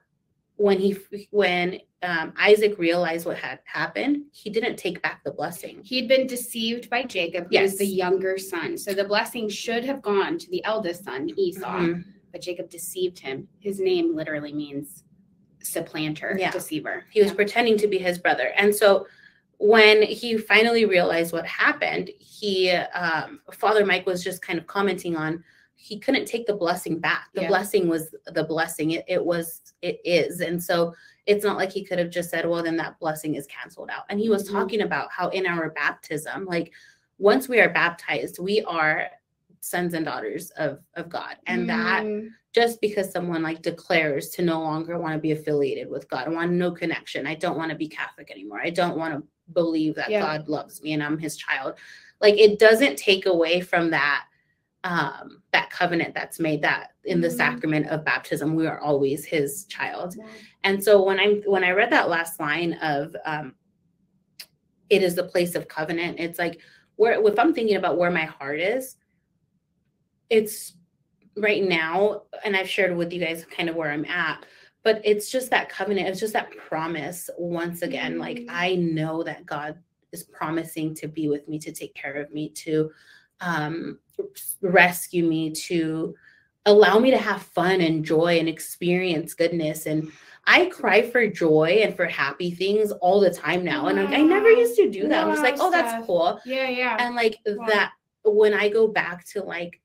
when 0.57 0.79
he 0.79 0.97
when 1.31 1.81
um, 2.03 2.33
Isaac 2.39 2.79
realized 2.79 3.27
what 3.27 3.39
had 3.39 3.61
happened, 3.65 4.25
he 4.33 4.51
didn't 4.51 4.77
take 4.77 5.01
back 5.03 5.23
the 5.25 5.31
blessing. 5.31 5.81
He'd 5.85 6.09
been 6.09 6.27
deceived 6.27 6.91
by 6.91 7.05
Jacob, 7.05 7.45
who 7.45 7.61
was 7.61 7.73
Yes. 7.73 7.79
the 7.79 7.87
younger 7.87 8.39
son. 8.39 8.77
So 8.77 8.93
the 8.93 9.05
blessing 9.05 9.49
should 9.49 9.85
have 9.85 10.03
gone 10.03 10.37
to 10.39 10.51
the 10.51 10.65
eldest 10.65 11.05
son, 11.05 11.31
Esau, 11.37 11.79
Mhm. 11.81 12.05
but 12.33 12.41
Jacob 12.43 12.69
deceived 12.71 13.19
him. 13.21 13.47
His 13.61 13.79
name 13.79 14.15
literally 14.17 14.53
means 14.53 15.05
supplanter, 15.63 16.37
Yeah. 16.39 16.51
deceiver. 16.51 17.05
He 17.11 17.21
was 17.21 17.31
Yeah. 17.31 17.37
pretending 17.37 17.77
to 17.79 17.87
be 17.87 17.99
his 17.99 18.19
brother. 18.19 18.53
And 18.57 18.75
so 18.75 19.07
when 19.63 20.03
he 20.03 20.37
finally 20.37 20.87
realized 20.87 21.33
what 21.33 21.47
happened, 21.47 22.11
he 22.19 22.71
um, 22.71 23.39
Father 23.53 23.87
Mike 23.87 24.07
was 24.07 24.25
just 24.25 24.43
kind 24.43 24.59
of 24.59 24.67
commenting 24.67 25.15
on 25.17 25.45
he 25.77 26.01
couldn't 26.01 26.27
take 26.27 26.47
the 26.47 26.55
blessing 26.55 26.99
back. 26.99 27.29
The 27.35 27.43
Yeah. 27.43 27.49
blessing 27.49 27.89
was 27.89 28.13
the 28.27 28.43
blessing. 28.43 28.91
It, 28.93 29.05
it 29.07 29.25
was 29.25 29.73
it 29.81 30.01
is. 30.05 30.41
And 30.41 30.61
so 30.63 30.95
it's 31.27 31.45
not 31.45 31.59
like 31.59 31.71
he 31.71 31.85
could 31.85 32.01
have 32.01 32.11
just 32.11 32.29
said, 32.31 32.45
well, 32.49 32.63
then 32.63 32.77
that 32.79 32.99
blessing 32.99 33.37
is 33.37 33.47
canceled 33.47 33.91
out. 33.91 34.03
And 34.11 34.19
he 34.19 34.29
was 34.29 34.49
Mhm. 34.49 34.53
talking 34.53 34.81
about 34.81 35.13
how 35.13 35.29
in 35.29 35.47
our 35.47 35.71
baptism, 35.71 36.45
like 36.45 36.73
once 37.19 37.49
we 37.49 37.61
are 37.61 37.71
baptized, 37.71 38.41
we 38.41 38.63
are 38.65 39.09
sons 39.61 39.95
and 39.95 40.05
daughters 40.05 40.51
of 40.57 40.81
of 40.95 41.09
God. 41.09 41.37
And 41.47 41.69
that 41.69 42.03
Mm, 42.03 42.31
just 42.53 42.81
because 42.81 43.13
someone 43.13 43.45
like 43.45 43.63
declares 43.63 44.31
to 44.31 44.43
no 44.43 44.61
longer 44.61 44.99
want 44.99 45.15
to 45.15 45.21
be 45.21 45.31
affiliated 45.33 45.89
with 45.89 46.09
God, 46.09 46.27
I 46.27 46.31
want 46.31 46.51
no 46.51 46.73
connection. 46.73 47.29
I 47.29 47.37
don't 47.37 47.57
want 47.57 47.71
to 47.71 47.77
be 47.77 47.89
Catholic 47.89 48.31
anymore. 48.33 48.61
I 48.61 48.71
don't 48.71 48.97
want 48.97 49.15
to 49.15 49.23
believe 49.55 49.95
that 49.97 50.11
Yeah. 50.11 50.21
God 50.21 50.49
loves 50.49 50.83
me 50.83 50.93
and 50.93 51.03
I'm 51.03 51.19
his 51.19 51.37
child. 51.37 51.75
Like 52.21 52.39
it 52.39 52.59
doesn't 52.59 52.97
take 52.97 53.27
away 53.27 53.61
from 53.61 53.91
that 53.91 54.25
um 54.85 55.43
that 55.53 55.71
covenant 55.71 56.13
that's 56.13 56.41
made 56.41 56.61
that 56.63 56.91
in 57.05 57.21
the 57.21 57.29
Mhm. 57.29 57.37
sacrament 57.37 57.87
of 57.89 58.05
baptism 58.05 58.57
we 58.57 58.67
are 58.67 58.81
always 58.81 59.25
his 59.25 59.65
child 59.67 60.17
wow. 60.17 60.27
and 60.65 60.83
so 60.83 61.01
when 61.05 61.21
I'm 61.21 61.41
when 61.43 61.63
i 61.63 61.71
read 61.71 61.91
that 61.93 62.09
last 62.09 62.41
line 62.41 62.73
of 62.83 63.15
um 63.25 63.55
it 64.91 65.05
is 65.05 65.15
the 65.15 65.23
place 65.23 65.55
of 65.55 65.69
covenant 65.69 66.19
it's 66.19 66.37
like 66.37 66.61
where 66.97 67.25
if 67.25 67.39
i'm 67.39 67.55
thinking 67.55 67.77
about 67.77 67.97
where 67.97 68.11
my 68.11 68.25
heart 68.25 68.59
is 68.59 68.97
it's 70.31 70.75
right 71.37 71.63
now 71.63 72.23
and 72.45 72.57
i've 72.57 72.69
shared 72.69 72.97
with 72.97 73.13
you 73.13 73.21
guys 73.21 73.45
kind 73.57 73.69
of 73.69 73.77
where 73.77 73.93
i'm 73.93 74.05
at 74.07 74.45
but 74.83 75.01
it's 75.05 75.31
just 75.31 75.51
that 75.51 75.69
covenant 75.69 76.09
it's 76.09 76.21
just 76.21 76.33
that 76.33 76.51
promise 76.57 77.31
once 77.39 77.83
again 77.83 78.19
like 78.19 78.39
Mhm. 78.39 78.47
i 78.49 78.75
know 78.75 79.23
that 79.23 79.47
god 79.47 79.79
is 80.13 80.25
promising 80.25 80.95
to 80.95 81.09
be 81.09 81.29
with 81.29 81.49
me 81.49 81.59
to 81.59 81.73
take 81.73 81.95
care 81.95 82.15
of 82.15 82.33
me 82.33 82.49
to 82.51 82.91
um 83.41 83.99
rescue 84.61 85.25
me 85.25 85.51
to 85.51 86.15
allow 86.67 86.99
me 86.99 87.11
to 87.11 87.19
have 87.19 87.43
fun 87.43 87.81
and 87.81 88.05
joy 88.05 88.39
and 88.39 88.49
experience 88.49 89.35
goodness 89.35 89.87
and 89.87 90.11
I 90.45 90.67
cry 90.67 91.03
for 91.03 91.27
joy 91.29 91.81
and 91.85 91.95
for 91.95 92.07
happy 92.07 92.51
things 92.51 92.91
all 92.91 93.21
the 93.21 93.31
time 93.31 93.65
now. 93.65 93.87
And 93.87 93.97
like, 94.03 94.13
I 94.13 94.23
never 94.23 94.51
used 94.51 94.77
to 94.77 94.91
do 94.91 95.07
that. 95.09 95.25
I'm 95.25 95.33
just 95.33 95.43
like, 95.43 95.57
oh, 95.61 95.71
that's 95.71 96.05
cool. 96.05 96.41
Yeah, 96.45 96.69
yeah. 96.69 96.97
And 96.99 97.15
like 97.15 97.39
wow. 97.47 97.65
that, 97.69 97.93
when 98.25 98.53
I 98.53 98.69
go 98.69 98.89
back 98.89 99.25
to 99.27 99.43
like, 99.43 99.81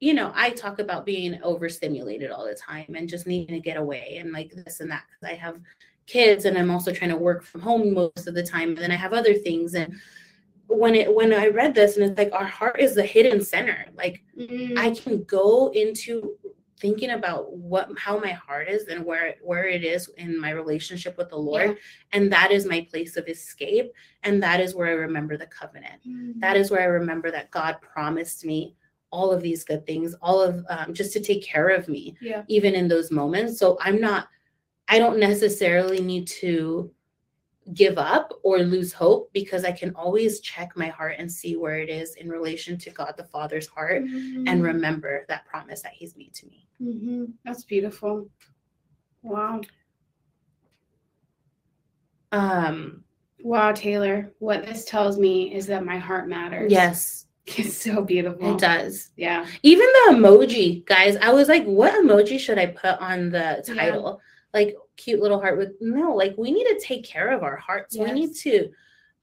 you 0.00 0.14
know, 0.14 0.32
I 0.34 0.50
talk 0.50 0.78
about 0.78 1.04
being 1.04 1.38
overstimulated 1.42 2.30
all 2.30 2.46
the 2.46 2.54
time 2.54 2.94
and 2.96 3.08
just 3.08 3.26
needing 3.26 3.54
to 3.54 3.60
get 3.60 3.76
away 3.76 4.16
and 4.18 4.32
like 4.32 4.50
this 4.50 4.80
and 4.80 4.90
that 4.90 5.04
because 5.06 5.34
I 5.34 5.38
have 5.38 5.60
kids 6.06 6.46
and 6.46 6.56
I'm 6.56 6.70
also 6.70 6.92
trying 6.92 7.10
to 7.10 7.16
work 7.16 7.44
from 7.44 7.60
home 7.60 7.92
most 7.92 8.26
of 8.26 8.34
the 8.34 8.42
time. 8.42 8.70
And 8.70 8.78
then 8.78 8.90
I 8.90 8.96
have 8.96 9.12
other 9.12 9.34
things. 9.34 9.74
And 9.74 9.94
when 10.66 10.94
it 10.94 11.14
when 11.14 11.34
I 11.34 11.48
read 11.48 11.74
this 11.74 11.96
and 11.96 12.06
it's 12.06 12.18
like 12.18 12.32
our 12.32 12.46
heart 12.46 12.80
is 12.80 12.94
the 12.94 13.04
hidden 13.04 13.42
center. 13.42 13.86
Like 13.94 14.22
mm. 14.38 14.76
I 14.78 14.90
can 14.90 15.22
go 15.24 15.68
into 15.68 16.38
thinking 16.80 17.10
about 17.10 17.52
what 17.52 17.90
how 17.98 18.18
my 18.18 18.32
heart 18.32 18.68
is 18.68 18.88
and 18.88 19.04
where 19.04 19.34
where 19.42 19.68
it 19.68 19.84
is 19.84 20.08
in 20.16 20.40
my 20.40 20.50
relationship 20.50 21.18
with 21.18 21.28
the 21.28 21.36
lord 21.36 21.70
yeah. 21.70 21.74
and 22.12 22.32
that 22.32 22.50
is 22.50 22.64
my 22.64 22.86
place 22.90 23.18
of 23.18 23.28
escape 23.28 23.92
and 24.22 24.42
that 24.42 24.60
is 24.60 24.74
where 24.74 24.86
i 24.86 24.92
remember 24.92 25.36
the 25.36 25.46
covenant 25.46 26.00
mm-hmm. 26.08 26.40
that 26.40 26.56
is 26.56 26.70
where 26.70 26.80
i 26.80 26.84
remember 26.84 27.30
that 27.30 27.50
god 27.50 27.76
promised 27.82 28.46
me 28.46 28.74
all 29.10 29.32
of 29.32 29.42
these 29.42 29.64
good 29.64 29.84
things 29.86 30.14
all 30.22 30.40
of 30.40 30.64
um, 30.68 30.94
just 30.94 31.12
to 31.12 31.20
take 31.20 31.44
care 31.44 31.68
of 31.68 31.88
me 31.88 32.16
yeah. 32.20 32.42
even 32.48 32.74
in 32.74 32.88
those 32.88 33.10
moments 33.10 33.58
so 33.58 33.76
i'm 33.80 34.00
not 34.00 34.28
i 34.88 34.98
don't 34.98 35.18
necessarily 35.18 36.00
need 36.00 36.26
to 36.26 36.90
give 37.74 37.98
up 37.98 38.32
or 38.42 38.58
lose 38.58 38.92
hope 38.92 39.30
because 39.32 39.64
I 39.64 39.72
can 39.72 39.94
always 39.94 40.40
check 40.40 40.72
my 40.76 40.88
heart 40.88 41.16
and 41.18 41.30
see 41.30 41.56
where 41.56 41.78
it 41.78 41.88
is 41.88 42.14
in 42.16 42.28
relation 42.28 42.78
to 42.78 42.90
God 42.90 43.14
the 43.16 43.24
Father's 43.24 43.68
heart 43.68 44.02
mm-hmm. 44.02 44.44
and 44.46 44.62
remember 44.62 45.24
that 45.28 45.46
promise 45.46 45.82
that 45.82 45.92
He's 45.92 46.16
made 46.16 46.34
to 46.34 46.46
me. 46.46 46.66
Mm-hmm. 46.82 47.24
That's 47.44 47.64
beautiful. 47.64 48.28
Wow. 49.22 49.60
Um, 52.32 53.04
wow, 53.42 53.72
Taylor, 53.72 54.32
what 54.38 54.64
this 54.64 54.84
tells 54.84 55.18
me 55.18 55.54
is 55.54 55.66
that 55.66 55.84
my 55.84 55.98
heart 55.98 56.28
matters. 56.28 56.72
Yes. 56.72 57.26
It's 57.58 57.76
so 57.76 58.02
beautiful. 58.02 58.54
It 58.54 58.60
does. 58.60 59.10
Yeah. 59.16 59.46
Even 59.62 59.86
the 59.86 60.14
emoji, 60.14 60.84
guys, 60.84 61.16
I 61.16 61.32
was 61.32 61.48
like, 61.48 61.64
what 61.64 61.94
emoji 61.94 62.38
should 62.38 62.58
I 62.58 62.66
put 62.66 63.00
on 63.00 63.30
the 63.30 63.64
title? 63.66 64.20
Yeah. 64.54 64.60
Like, 64.60 64.76
cute 65.00 65.20
little 65.20 65.40
heart 65.40 65.56
with 65.56 65.72
no 65.80 66.14
like 66.14 66.34
we 66.36 66.50
need 66.50 66.64
to 66.64 66.78
take 66.78 67.04
care 67.04 67.30
of 67.30 67.42
our 67.42 67.56
hearts 67.56 67.96
yes. 67.96 68.06
we 68.06 68.12
need 68.12 68.34
to 68.34 68.68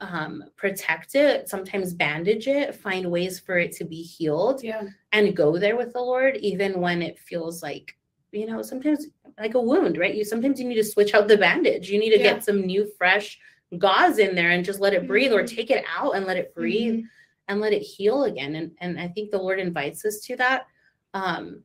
um 0.02 0.44
protect 0.56 1.16
it 1.16 1.48
sometimes 1.48 1.94
bandage 1.94 2.48
it 2.48 2.76
find 2.76 3.10
ways 3.10 3.40
for 3.40 3.58
it 3.58 3.72
to 3.72 3.84
be 3.84 4.02
healed 4.02 4.64
yeah 4.64 4.84
and 5.12 5.36
go 5.36 5.58
there 5.58 5.78
with 5.78 5.94
the 5.94 6.00
lord 6.00 6.36
even 6.38 6.82
when 6.82 7.02
it 7.02 7.20
feels 7.20 7.62
like 7.62 7.96
you 8.32 8.46
know 8.48 8.62
sometimes 8.62 9.08
like 9.40 9.54
a 9.54 9.62
wound 9.62 9.98
right 9.98 10.16
you 10.16 10.24
sometimes 10.24 10.60
you 10.60 10.68
need 10.68 10.76
to 10.76 10.84
switch 10.84 11.14
out 11.14 11.28
the 11.28 11.38
bandage 11.38 11.90
you 11.90 12.00
need 12.00 12.12
to 12.12 12.18
yeah. 12.18 12.34
get 12.34 12.44
some 12.44 12.66
new 12.66 12.90
fresh 12.98 13.40
gauze 13.78 14.18
in 14.18 14.34
there 14.34 14.52
and 14.52 14.66
just 14.66 14.80
let 14.80 14.94
it 14.94 15.08
breathe 15.08 15.32
mm-hmm. 15.32 15.44
or 15.44 15.48
take 15.48 15.70
it 15.70 15.84
out 15.96 16.16
and 16.16 16.26
let 16.26 16.38
it 16.38 16.56
breathe 16.56 16.96
mm-hmm. 16.96 17.08
And 17.48 17.62
let 17.62 17.74
it 17.74 17.82
heal 17.82 18.24
again 18.26 18.56
and 18.56 18.72
and 18.80 19.00
i 19.00 19.08
think 19.08 19.32
the 19.32 19.38
lord 19.38 19.60
invites 19.60 20.06
us 20.06 20.20
to 20.20 20.36
that 20.36 20.68
um 21.14 21.64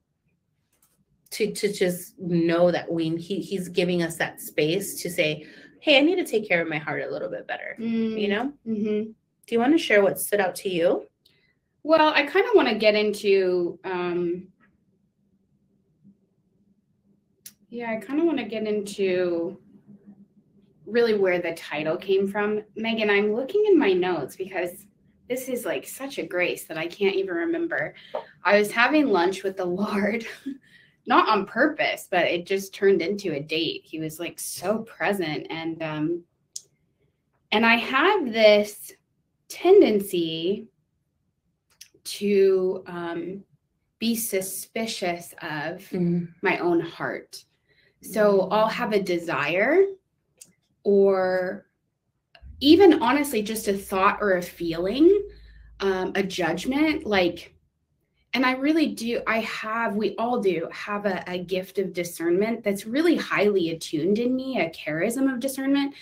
to 1.31 1.51
to 1.53 1.73
just 1.73 2.18
know 2.18 2.71
that 2.71 2.90
we 2.90 3.16
he, 3.16 3.40
he's 3.40 3.68
giving 3.68 4.03
us 4.03 4.16
that 4.16 4.40
space 4.40 5.01
to 5.03 5.11
say 5.11 5.47
hey 5.81 5.99
i 5.99 6.01
need 6.01 6.16
to 6.16 6.25
take 6.25 6.47
care 6.47 6.62
of 6.62 6.68
my 6.68 6.79
heart 6.79 7.03
a 7.03 7.11
little 7.11 7.29
bit 7.29 7.47
better 7.47 7.77
mm. 7.79 8.21
you 8.21 8.29
know 8.29 8.53
mm-hmm. 8.66 9.11
do 9.11 9.14
you 9.49 9.59
want 9.59 9.73
to 9.73 9.79
share 9.79 10.03
what 10.03 10.21
stood 10.21 10.40
out 10.40 10.55
to 10.55 10.68
you 10.68 11.07
well 11.83 12.12
i 12.14 12.25
kind 12.25 12.47
of 12.47 12.55
want 12.55 12.68
to 12.68 12.75
get 12.75 12.95
into 12.95 13.79
um 13.85 14.47
yeah 17.71 17.90
i 17.90 17.97
kind 17.97 18.21
of 18.21 18.27
want 18.27 18.38
to 18.38 18.45
get 18.45 18.66
into 18.66 19.59
really 20.87 21.14
where 21.14 21.40
the 21.40 21.55
title 21.55 21.97
came 21.97 22.29
from 22.29 22.62
megan 22.77 23.09
i'm 23.09 23.35
looking 23.35 23.64
in 23.66 23.79
my 23.79 23.92
notes 23.92 24.37
because 24.37 24.85
this 25.33 25.49
is 25.49 25.64
like 25.64 25.87
such 25.87 26.18
a 26.18 26.27
grace 26.27 26.64
that 26.64 26.79
i 26.79 26.87
can't 26.87 27.16
even 27.16 27.35
remember 27.35 27.95
i 28.45 28.59
was 28.59 28.71
having 28.71 29.09
lunch 29.09 29.42
with 29.42 29.57
the 29.57 29.64
lord 29.83 30.27
not 31.07 31.29
on 31.29 31.47
purpose, 31.47 32.07
but 32.11 32.27
it 32.27 32.47
just 32.47 32.75
turned 32.75 33.03
into 33.03 33.33
a 33.35 33.40
date. 33.40 33.83
He 33.85 33.99
was 33.99 34.21
like 34.21 34.38
so 34.38 34.79
present 34.79 35.47
and 35.51 35.83
um 35.83 36.25
and 37.51 37.66
I 37.66 37.77
have 37.77 38.33
this 38.33 38.92
tendency 39.49 40.68
to 42.05 42.83
um 42.87 43.45
be 43.99 44.16
suspicious 44.16 45.33
of 45.42 45.81
mm. 45.90 46.29
my 46.42 46.59
own 46.59 46.81
heart. 46.81 47.45
So 48.03 48.49
I'll 48.51 48.68
have 48.68 48.92
a 48.92 49.03
desire 49.03 49.85
or 50.83 51.66
even 52.62 53.03
honestly 53.03 53.42
just 53.42 53.68
a 53.68 53.75
thought 53.75 54.18
or 54.20 54.37
a 54.37 54.42
feeling, 54.42 55.29
um, 55.81 56.12
a 56.14 56.22
judgment 56.22 57.05
like 57.05 57.53
and 58.35 58.46
I 58.46 58.53
really 58.53 58.87
do, 58.87 59.20
I 59.27 59.40
have, 59.40 59.94
we 59.94 60.16
all 60.16 60.40
do 60.40 60.66
have 60.72 61.05
a, 61.05 61.22
a, 61.27 61.38
gift 61.38 61.79
of 61.79 61.92
discernment 61.92 62.64
that's 62.64 62.87
really 62.87 63.14
highly 63.14 63.70
attuned 63.70 64.18
in 64.18 64.35
me, 64.35 64.59
a 64.59 64.70
charism 64.70 65.31
of 65.31 65.38
discernment. 65.38 65.94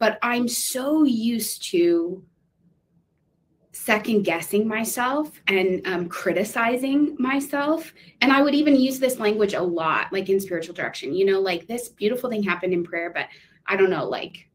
But 0.00 0.18
I'm 0.20 0.48
so 0.48 1.04
used 1.04 1.70
to 1.70 2.24
second 3.70 4.24
guessing 4.24 4.66
myself 4.66 5.40
and 5.46 5.86
um, 5.86 6.08
criticizing 6.08 7.14
myself. 7.20 7.92
And 8.20 8.32
I 8.32 8.42
would 8.42 8.54
even 8.54 8.74
use 8.74 8.98
this 8.98 9.20
language 9.20 9.54
a 9.54 9.62
lot, 9.62 10.12
like 10.12 10.28
in 10.28 10.40
spiritual 10.40 10.74
direction, 10.74 11.14
you 11.14 11.24
know, 11.24 11.40
like 11.40 11.68
this 11.68 11.90
beautiful 11.90 12.28
thing 12.28 12.42
happened 12.42 12.72
in 12.72 12.82
prayer, 12.82 13.12
but 13.14 13.26
I 13.66 13.76
don't 13.76 13.90
know, 13.90 14.08
like 14.08 14.48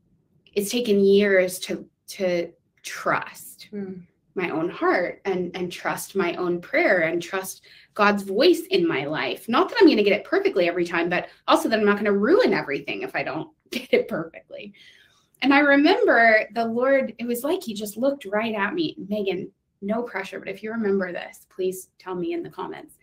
it's 0.53 0.71
taken 0.71 0.99
years 1.03 1.59
to, 1.59 1.87
to 2.07 2.51
trust. 2.83 3.69
Mm 3.73 4.03
my 4.35 4.49
own 4.49 4.69
heart 4.69 5.21
and 5.25 5.55
and 5.55 5.71
trust 5.71 6.15
my 6.15 6.33
own 6.35 6.61
prayer 6.61 7.01
and 7.01 7.21
trust 7.21 7.63
God's 7.93 8.23
voice 8.23 8.61
in 8.69 8.87
my 8.87 9.05
life. 9.05 9.49
Not 9.49 9.69
that 9.69 9.77
I'm 9.79 9.87
going 9.87 9.97
to 9.97 10.03
get 10.03 10.17
it 10.17 10.25
perfectly 10.25 10.67
every 10.67 10.85
time, 10.85 11.09
but 11.09 11.27
also 11.47 11.67
that 11.69 11.79
I'm 11.79 11.85
not 11.85 11.95
going 11.95 12.05
to 12.05 12.17
ruin 12.17 12.53
everything 12.53 13.01
if 13.01 13.15
I 13.15 13.23
don't 13.23 13.49
get 13.71 13.93
it 13.93 14.07
perfectly. 14.07 14.73
And 15.41 15.53
I 15.53 15.59
remember 15.59 16.47
the 16.53 16.65
Lord, 16.65 17.13
it 17.17 17.25
was 17.25 17.43
like 17.43 17.63
he 17.63 17.73
just 17.73 17.97
looked 17.97 18.25
right 18.25 18.53
at 18.53 18.73
me. 18.73 18.95
Megan, 19.09 19.51
no 19.81 20.03
pressure, 20.03 20.39
but 20.39 20.47
if 20.47 20.61
you 20.61 20.71
remember 20.71 21.11
this, 21.11 21.47
please 21.49 21.89
tell 21.97 22.15
me 22.15 22.33
in 22.33 22.43
the 22.43 22.49
comments. 22.49 22.97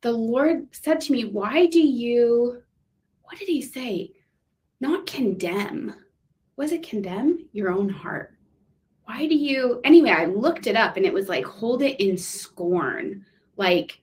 The 0.00 0.12
Lord 0.12 0.66
said 0.72 1.00
to 1.02 1.12
me, 1.12 1.24
Why 1.24 1.66
do 1.66 1.80
you, 1.80 2.62
what 3.22 3.38
did 3.38 3.48
he 3.48 3.62
say? 3.62 4.12
Not 4.80 5.06
condemn. 5.06 5.94
Was 6.58 6.72
it 6.72 6.86
condemn? 6.86 7.48
Your 7.52 7.70
own 7.70 7.88
heart? 7.88 8.34
why 9.08 9.26
do 9.26 9.34
you 9.34 9.80
anyway 9.84 10.10
i 10.10 10.26
looked 10.26 10.66
it 10.66 10.76
up 10.76 10.98
and 10.98 11.06
it 11.06 11.12
was 11.12 11.28
like 11.28 11.44
hold 11.44 11.82
it 11.82 11.98
in 11.98 12.16
scorn. 12.18 13.24
Like 13.56 14.00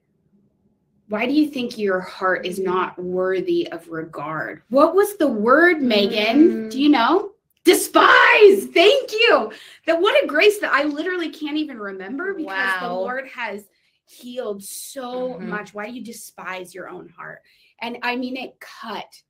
why 1.07 1.27
do 1.27 1.33
you 1.33 1.47
think 1.47 1.77
your 1.77 1.99
heart 1.99 2.47
is 2.47 2.57
not 2.57 2.97
worthy 2.97 3.71
of 3.71 3.87
regard? 3.87 4.63
What 4.69 4.95
was 4.95 5.15
the 5.17 5.27
word 5.27 5.83
megan? 5.83 6.49
Mm. 6.65 6.71
do 6.71 6.81
you 6.81 6.89
know? 6.89 7.31
Despise! 7.63 8.65
Thank 8.73 9.11
you! 9.11 9.51
That 9.85 10.01
what 10.01 10.23
a 10.23 10.27
grace 10.27 10.59
that 10.59 10.73
i 10.73 10.83
literally 10.83 11.29
can't 11.29 11.57
even 11.57 11.77
remember 11.77 12.33
because 12.33 12.47
wow. 12.47 12.87
the 12.87 12.93
lord 12.93 13.27
has 13.27 13.65
healed 14.07 14.63
so 14.63 15.33
mm-hmm. 15.33 15.49
much. 15.49 15.73
Why 15.73 15.87
do 15.87 15.93
you 15.93 16.03
despise 16.03 16.73
your 16.73 16.89
own 16.89 17.09
heart? 17.09 17.41
And 17.79 17.99
i 18.01 18.15
mean 18.15 18.37
it 18.37 18.59
cut 18.59 19.21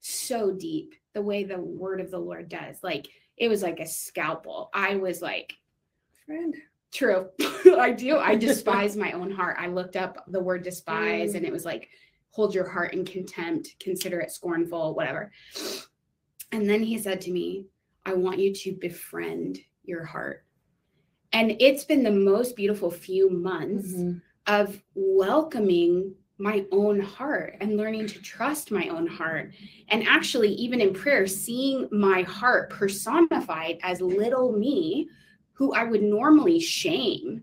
so 0.00 0.52
deep 0.52 0.94
the 1.18 1.22
way 1.22 1.42
the 1.42 1.58
word 1.60 2.00
of 2.00 2.12
the 2.12 2.18
lord 2.18 2.48
does 2.48 2.78
like 2.84 3.08
it 3.38 3.48
was 3.48 3.62
like 3.62 3.80
a 3.80 3.86
scalpel. 3.86 4.70
I 4.74 4.96
was 4.96 5.22
like, 5.22 5.54
friend. 6.26 6.54
True. 6.92 7.28
I 7.78 7.92
do. 7.92 8.18
I 8.18 8.34
despise 8.34 8.96
my 8.96 9.12
own 9.12 9.30
heart. 9.30 9.56
I 9.58 9.68
looked 9.68 9.96
up 9.96 10.24
the 10.28 10.40
word 10.42 10.62
despise 10.62 11.32
mm. 11.32 11.36
and 11.36 11.46
it 11.46 11.52
was 11.52 11.64
like, 11.64 11.88
hold 12.30 12.54
your 12.54 12.68
heart 12.68 12.94
in 12.94 13.04
contempt, 13.04 13.74
consider 13.80 14.20
it 14.20 14.30
scornful, 14.30 14.94
whatever. 14.94 15.32
And 16.52 16.68
then 16.68 16.82
he 16.82 16.98
said 16.98 17.20
to 17.22 17.32
me, 17.32 17.66
I 18.06 18.14
want 18.14 18.38
you 18.38 18.54
to 18.54 18.72
befriend 18.72 19.58
your 19.84 20.04
heart. 20.04 20.44
And 21.32 21.56
it's 21.60 21.84
been 21.84 22.02
the 22.02 22.10
most 22.10 22.56
beautiful 22.56 22.90
few 22.90 23.28
months 23.28 23.92
mm-hmm. 23.92 24.18
of 24.46 24.80
welcoming 24.94 26.14
my 26.38 26.64
own 26.70 27.00
heart 27.00 27.56
and 27.60 27.76
learning 27.76 28.06
to 28.06 28.22
trust 28.22 28.70
my 28.70 28.88
own 28.88 29.06
heart. 29.06 29.52
And 29.88 30.06
actually, 30.06 30.50
even 30.54 30.80
in 30.80 30.94
prayer, 30.94 31.26
seeing 31.26 31.88
my 31.90 32.22
heart 32.22 32.70
personified 32.70 33.78
as 33.82 34.00
little 34.00 34.52
me, 34.52 35.08
who 35.52 35.74
I 35.74 35.82
would 35.84 36.02
normally 36.02 36.60
shame 36.60 37.42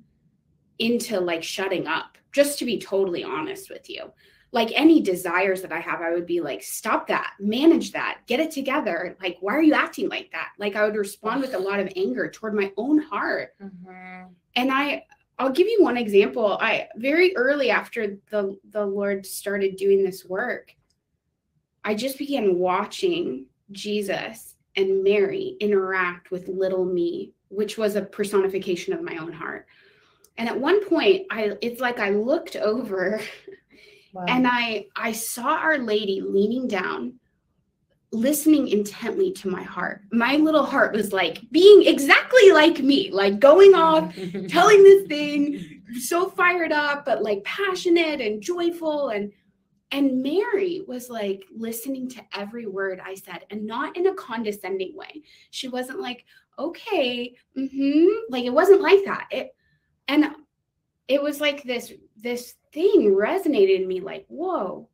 into 0.80 1.20
like 1.20 1.44
shutting 1.44 1.88
up, 1.88 2.18
just 2.32 2.58
to 2.60 2.66
be 2.66 2.80
totally 2.80 3.24
honest 3.24 3.70
with 3.70 3.90
you. 3.90 4.14
Like 4.54 4.72
any 4.74 5.02
desires 5.02 5.62
that 5.64 5.74
I 5.74 5.80
have, 5.80 6.00
I 6.00 6.14
would 6.14 6.26
be 6.26 6.40
like, 6.40 6.64
stop 6.64 7.08
that, 7.08 7.34
manage 7.40 7.92
that, 7.92 8.22
get 8.26 8.40
it 8.40 8.52
together. 8.52 9.18
Like, 9.22 9.38
why 9.42 9.54
are 9.54 9.62
you 9.62 9.74
acting 9.74 10.08
like 10.08 10.32
that? 10.32 10.52
Like, 10.58 10.78
I 10.78 10.86
would 10.86 10.96
respond 10.96 11.42
with 11.42 11.54
a 11.54 11.60
lot 11.60 11.82
of 11.82 11.92
anger 11.98 12.30
toward 12.30 12.54
my 12.54 12.72
own 12.78 13.00
heart. 13.00 13.54
Mm-hmm. 13.62 14.28
And 14.56 14.72
I, 14.72 15.04
I'll 15.38 15.52
give 15.52 15.68
you 15.68 15.82
one 15.82 15.98
example. 15.98 16.58
I 16.62 16.88
very 16.96 17.36
early 17.36 17.70
after 17.70 18.18
the 18.30 18.58
the 18.72 18.86
Lord 18.86 19.26
started 19.26 19.76
doing 19.76 20.04
this 20.04 20.26
work, 20.26 20.74
I 21.84 21.94
just 21.94 22.18
began 22.18 22.58
watching 22.58 23.46
Jesus 23.72 24.56
and 24.76 25.04
Mary 25.04 25.58
interact 25.60 26.32
with 26.32 26.48
little 26.48 26.86
me, 26.86 27.34
which 27.50 27.78
was 27.78 27.96
a 27.96 28.02
personification 28.02 28.94
of 28.94 29.02
my 29.02 29.18
own 29.18 29.32
heart. 29.32 29.68
And 30.38 30.50
at 30.50 30.60
one 30.60 30.88
point, 30.88 31.28
I 31.30 31.54
it's 31.62 31.82
like 31.82 32.00
I 32.00 32.10
looked 32.10 32.56
over 32.56 33.22
wow. 34.14 34.26
and 34.28 34.48
I 34.48 34.88
I 34.96 35.12
saw 35.12 35.58
Our 35.58 35.78
Lady 35.78 36.22
leaning 36.22 36.68
down 36.68 37.20
listening 38.16 38.70
intently 38.70 39.32
to 39.34 39.50
my 39.50 39.62
heart. 39.62 40.02
My 40.12 40.38
little 40.38 40.66
heart 40.66 40.94
was 40.94 41.14
like 41.14 41.42
being 41.52 41.86
exactly 41.86 42.52
like 42.52 42.80
me, 42.80 43.12
like 43.12 43.40
going 43.40 43.76
off, 43.76 44.14
telling 44.48 44.84
this 44.84 45.08
thing, 45.08 45.84
so 46.00 46.30
fired 46.30 46.72
up, 46.72 47.06
but 47.06 47.22
like 47.22 47.44
passionate 47.44 48.22
and 48.22 48.42
joyful. 48.42 49.10
And 49.10 49.32
and 49.92 50.24
Mary 50.24 50.84
was 50.88 51.10
like 51.10 51.44
listening 51.56 52.10
to 52.10 52.22
every 52.34 52.66
word 52.66 53.00
I 53.04 53.16
said 53.16 53.46
and 53.50 53.66
not 53.66 53.96
in 53.96 54.08
a 54.08 54.16
condescending 54.16 54.96
way. 54.96 55.22
She 55.52 55.68
wasn't 55.68 56.00
like, 56.00 56.26
okay, 56.58 57.36
mm-hmm. 57.58 58.08
like 58.30 58.46
it 58.46 58.54
wasn't 58.54 58.82
like 58.82 59.06
that. 59.06 59.28
It 59.32 59.56
and 60.08 60.28
it 61.08 61.22
was 61.22 61.40
like 61.40 61.64
this 61.64 61.94
this 62.18 62.56
thing 62.74 63.14
resonated 63.14 63.82
in 63.82 63.88
me 63.88 64.00
like, 64.00 64.26
whoa, 64.28 64.90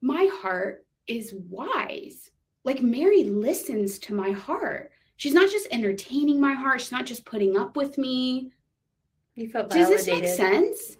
my 0.00 0.28
heart 0.40 0.84
is 1.06 1.34
wise. 1.48 2.30
Like 2.64 2.82
Mary 2.82 3.24
listens 3.24 3.98
to 4.00 4.14
my 4.14 4.30
heart. 4.30 4.92
She's 5.16 5.34
not 5.34 5.50
just 5.50 5.68
entertaining 5.70 6.40
my 6.40 6.52
heart. 6.52 6.80
She's 6.80 6.92
not 6.92 7.06
just 7.06 7.24
putting 7.24 7.56
up 7.56 7.76
with 7.76 7.98
me. 7.98 8.52
You 9.34 9.48
felt 9.48 9.72
validated. 9.72 9.96
Does 9.96 10.06
this 10.06 10.20
make 10.20 10.28
sense? 10.28 10.96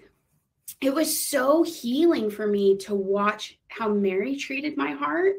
It 0.80 0.94
was 0.94 1.26
so 1.28 1.62
healing 1.62 2.30
for 2.30 2.46
me 2.46 2.76
to 2.78 2.94
watch 2.94 3.58
how 3.68 3.88
Mary 3.88 4.36
treated 4.36 4.76
my 4.76 4.92
heart. 4.92 5.34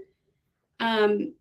Um, 0.80 1.34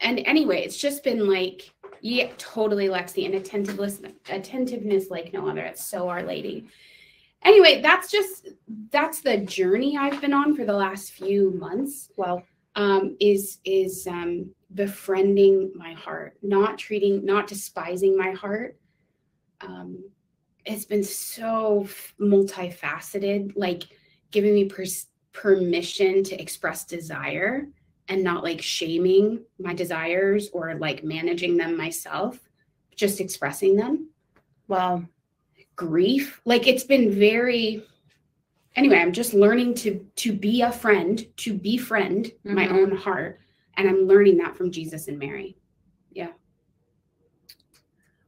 and 0.00 0.20
anyway, 0.26 0.62
it's 0.62 0.76
just 0.76 1.02
been 1.02 1.28
like, 1.28 1.72
yeah, 2.00 2.30
totally 2.38 2.88
Lexi, 2.88 3.24
and 3.24 3.34
attentiveness, 3.34 4.00
attentiveness 4.28 5.10
like 5.10 5.32
no 5.32 5.48
other. 5.48 5.62
It's 5.62 5.84
so 5.86 6.08
Our 6.08 6.22
Lady. 6.22 6.68
Anyway, 7.44 7.82
that's 7.82 8.10
just 8.10 8.48
that's 8.90 9.20
the 9.20 9.38
journey 9.38 9.96
I've 9.98 10.20
been 10.20 10.32
on 10.32 10.56
for 10.56 10.64
the 10.64 10.72
last 10.72 11.12
few 11.12 11.50
months. 11.52 12.10
Well, 12.16 12.42
um, 12.74 13.16
is 13.20 13.58
is 13.64 14.06
um, 14.06 14.50
befriending 14.74 15.72
my 15.74 15.92
heart, 15.92 16.36
not 16.42 16.78
treating, 16.78 17.24
not 17.24 17.46
despising 17.46 18.16
my 18.16 18.32
heart. 18.32 18.78
Um, 19.60 20.04
it's 20.64 20.84
been 20.86 21.04
so 21.04 21.86
multifaceted, 22.18 23.52
like 23.56 23.84
giving 24.30 24.54
me 24.54 24.64
pers- 24.64 25.08
permission 25.32 26.24
to 26.24 26.40
express 26.40 26.84
desire 26.84 27.68
and 28.08 28.22
not 28.22 28.42
like 28.42 28.60
shaming 28.60 29.44
my 29.58 29.74
desires 29.74 30.48
or 30.52 30.74
like 30.74 31.04
managing 31.04 31.56
them 31.56 31.76
myself, 31.76 32.38
just 32.96 33.20
expressing 33.20 33.76
them. 33.76 34.08
Wow. 34.68 35.04
Grief, 35.76 36.40
like 36.44 36.66
it's 36.66 36.84
been 36.84 37.10
very 37.10 37.84
anyway, 38.76 38.98
I'm 38.98 39.12
just 39.12 39.34
learning 39.34 39.74
to 39.76 40.04
to 40.16 40.32
be 40.32 40.62
a 40.62 40.72
friend, 40.72 41.24
to 41.38 41.54
befriend 41.54 42.26
mm-hmm. 42.26 42.54
my 42.54 42.68
own 42.68 42.96
heart, 42.96 43.40
and 43.76 43.88
I'm 43.88 44.06
learning 44.06 44.38
that 44.38 44.56
from 44.56 44.70
Jesus 44.70 45.08
and 45.08 45.18
Mary. 45.18 45.56
Yeah. 46.12 46.30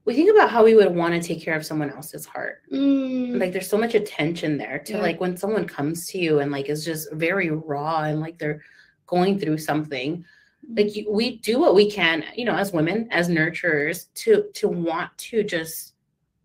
We 0.05 0.15
think 0.15 0.31
about 0.31 0.51
how 0.51 0.65
we 0.65 0.77
would 0.77 0.95
want 0.95 1.21
to 1.21 1.27
take 1.27 1.43
care 1.43 1.57
of 1.57 1.67
someone 1.67 1.91
else's 1.91 2.27
heart. 2.27 2.63
Mm. 2.73 3.41
Like 3.41 3.53
there's 3.53 3.69
so 3.69 3.79
much 3.79 3.95
attention 3.95 4.57
there 4.57 4.79
to 4.79 4.93
yeah. 4.93 5.03
like 5.03 5.21
when 5.21 5.37
someone 5.37 5.67
comes 5.67 6.07
to 6.09 6.19
you 6.19 6.39
and 6.39 6.53
like 6.53 6.69
is 6.69 6.85
just 6.85 7.13
very 7.13 7.51
raw 7.51 8.03
and 8.03 8.21
like 8.21 8.39
they're 8.39 8.63
going 9.07 9.39
through 9.39 9.59
something. 9.59 10.25
Like 10.77 10.95
you, 10.95 11.11
we 11.11 11.39
do 11.39 11.59
what 11.59 11.75
we 11.75 11.91
can, 11.91 12.25
you 12.37 12.45
know, 12.45 12.55
as 12.55 12.73
women, 12.73 13.09
as 13.11 13.29
nurturers, 13.29 14.07
to 14.15 14.45
to 14.55 14.69
want 14.69 15.17
to 15.19 15.43
just 15.43 15.95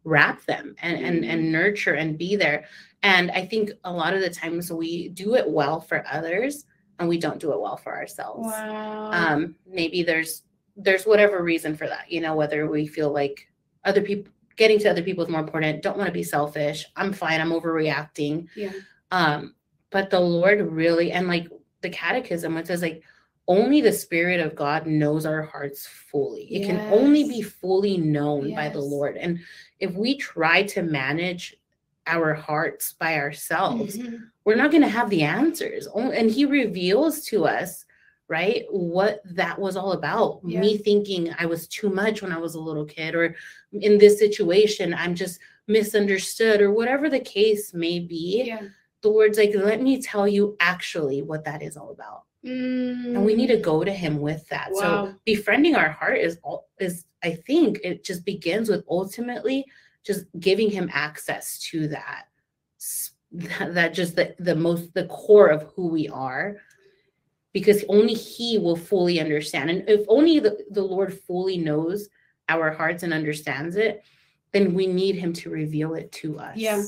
wrap 0.04 0.44
them 0.46 0.76
and 0.82 0.98
and 0.98 1.24
and 1.24 1.52
nurture 1.52 1.94
and 1.94 2.18
be 2.18 2.36
there 2.36 2.66
and 3.04 3.32
I 3.32 3.46
think 3.46 3.72
a 3.84 3.92
lot 3.92 4.14
of 4.14 4.22
the 4.22 4.30
times 4.30 4.72
we 4.72 5.10
do 5.10 5.36
it 5.36 5.50
well 5.50 5.82
for 5.82 6.04
others 6.10 6.66
and 7.00 7.10
we 7.10 7.18
don't 7.18 7.40
do 7.40 7.52
it 7.52 7.60
well 7.60 7.78
for 7.78 7.96
ourselves. 7.96 8.48
Wow. 8.48 9.12
Um, 9.12 9.56
maybe 9.68 10.04
there's 10.04 10.44
there's 10.78 11.06
whatever 11.06 11.44
reason 11.44 11.76
for 11.76 11.88
that, 11.88 12.12
you 12.12 12.22
know, 12.22 12.36
whether 12.36 12.70
we 12.70 12.88
feel 12.88 13.12
like 13.12 13.48
other 13.84 14.02
people 14.02 14.32
getting 14.56 14.80
to 14.80 14.90
other 14.90 15.02
people 15.02 15.24
is 15.24 15.30
more 15.30 15.40
important, 15.40 15.82
don't 15.82 15.98
want 15.98 16.08
to 16.08 16.14
be 16.14 16.24
selfish. 16.24 16.86
I'm 16.96 17.12
fine, 17.12 17.42
I'm 17.42 17.52
overreacting. 17.52 18.48
Yeah. 18.56 18.72
Um, 19.10 19.56
but 19.90 20.10
the 20.10 20.20
Lord 20.20 20.62
really 20.62 21.12
and 21.12 21.28
like 21.28 21.50
the 21.82 21.90
catechism, 21.90 22.56
it 22.58 22.68
says 22.68 22.82
like 22.82 23.04
only 23.52 23.82
the 23.82 23.92
spirit 23.92 24.40
of 24.40 24.56
god 24.56 24.88
knows 24.88 25.26
our 25.26 25.44
hearts 25.44 25.86
fully 25.88 26.44
it 26.44 26.62
yes. 26.62 26.68
can 26.68 26.80
only 26.94 27.24
be 27.28 27.42
fully 27.42 27.98
known 27.98 28.48
yes. 28.48 28.56
by 28.56 28.70
the 28.70 28.80
lord 28.80 29.18
and 29.18 29.40
if 29.80 29.94
we 29.94 30.16
try 30.16 30.64
to 30.64 30.84
manage 30.84 31.58
our 32.08 32.34
hearts 32.34 32.94
by 32.94 33.18
ourselves, 33.18 33.98
mm-hmm. 33.98 34.18
we're 34.46 34.56
not 34.56 34.72
going 34.72 34.84
to 34.84 34.90
have 34.90 35.10
the 35.10 35.24
answers. 35.24 35.88
And 35.88 36.30
he 36.30 36.46
reveals 36.46 37.26
to 37.26 37.46
us, 37.46 37.86
right, 38.28 38.66
what 38.70 39.22
that 39.26 39.60
was 39.60 39.76
all 39.76 39.92
about. 39.92 40.44
Me 40.44 40.78
thinking 40.78 41.34
I 41.38 41.46
was 41.46 41.68
too 41.68 41.90
much 41.90 42.22
when 42.22 42.32
I 42.32 42.38
was 42.38 42.56
a 42.56 42.60
little 42.60 42.86
kid, 42.86 43.16
or 43.16 43.36
in 43.74 43.98
this 43.98 44.20
situation, 44.20 44.94
I'm 44.94 45.16
just 45.16 45.40
misunderstood, 45.68 46.62
or 46.62 46.72
whatever 46.72 47.10
the 47.10 47.20
case 47.20 47.74
may 47.74 48.00
be. 48.00 48.44
Yeah. 48.48 48.62
The 49.02 49.12
words 49.12 49.38
like, 49.38 49.54
let 49.56 49.82
me 49.82 50.02
tell 50.02 50.28
you 50.28 50.56
actually 50.60 51.24
what 51.24 51.46
that 51.46 51.64
is 51.64 51.76
all 51.76 51.92
about. 51.92 52.24
Mm. 52.46 53.16
And 53.16 53.26
we 53.26 53.36
need 53.36 53.48
to 53.48 53.58
go 53.58 53.84
to 53.84 53.92
him 53.92 54.20
with 54.20 54.48
that. 54.50 54.70
Wow. 54.72 54.80
So 54.80 55.16
befriending 55.26 55.76
our 55.76 55.90
heart 55.90 56.18
is 56.18 56.38
all 56.44 56.70
is 56.80 57.06
I 57.24 57.36
think 57.46 57.80
it 57.84 58.04
just 58.04 58.26
begins 58.26 58.70
with 58.70 58.84
ultimately 58.90 59.66
just 60.04 60.26
giving 60.40 60.70
him 60.70 60.90
access 60.92 61.60
to 61.60 61.88
that 61.90 62.26
that 63.32 63.94
just 63.94 64.16
the, 64.16 64.36
the 64.40 64.56
most 64.56 64.94
the 64.94 65.06
core 65.06 65.48
of 65.48 65.64
who 65.76 65.88
we 65.88 66.08
are 66.10 66.58
because 67.54 67.84
only 67.88 68.14
he 68.14 68.58
will 68.58 68.76
fully 68.76 69.20
understand 69.20 69.70
and 69.70 69.88
if 69.88 70.06
only 70.10 70.40
the, 70.40 70.66
the 70.72 70.82
lord 70.82 71.18
fully 71.22 71.58
knows 71.58 72.10
our 72.50 72.72
hearts 72.72 73.04
and 73.04 73.14
understands 73.14 73.76
it 73.78 74.04
then 74.52 74.74
we 74.74 74.86
need 74.86 75.16
him 75.16 75.32
to 75.32 75.50
reveal 75.50 75.94
it 75.94 76.12
to 76.12 76.38
us 76.38 76.58
yeah 76.58 76.84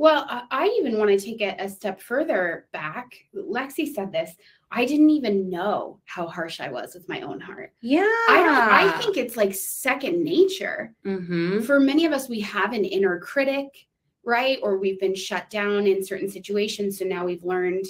well 0.00 0.26
i 0.50 0.66
even 0.78 0.98
want 0.98 1.10
to 1.10 1.18
take 1.18 1.40
it 1.40 1.56
a 1.58 1.68
step 1.68 2.00
further 2.00 2.66
back 2.72 3.06
lexi 3.34 3.92
said 3.94 4.10
this 4.10 4.34
I 4.72 4.84
didn't 4.84 5.10
even 5.10 5.50
know 5.50 5.98
how 6.04 6.28
harsh 6.28 6.60
I 6.60 6.70
was 6.70 6.94
with 6.94 7.08
my 7.08 7.22
own 7.22 7.40
heart. 7.40 7.72
Yeah. 7.80 8.02
I 8.02 8.92
I 8.94 9.02
think 9.02 9.16
it's 9.16 9.36
like 9.36 9.52
second 9.52 10.22
nature. 10.22 10.94
Mm-hmm. 11.04 11.62
For 11.62 11.80
many 11.80 12.06
of 12.06 12.12
us, 12.12 12.28
we 12.28 12.40
have 12.40 12.72
an 12.72 12.84
inner 12.84 13.18
critic, 13.18 13.88
right? 14.24 14.58
Or 14.62 14.78
we've 14.78 15.00
been 15.00 15.16
shut 15.16 15.50
down 15.50 15.88
in 15.88 16.04
certain 16.04 16.28
situations. 16.28 16.98
So 16.98 17.04
now 17.04 17.24
we've 17.24 17.42
learned 17.42 17.84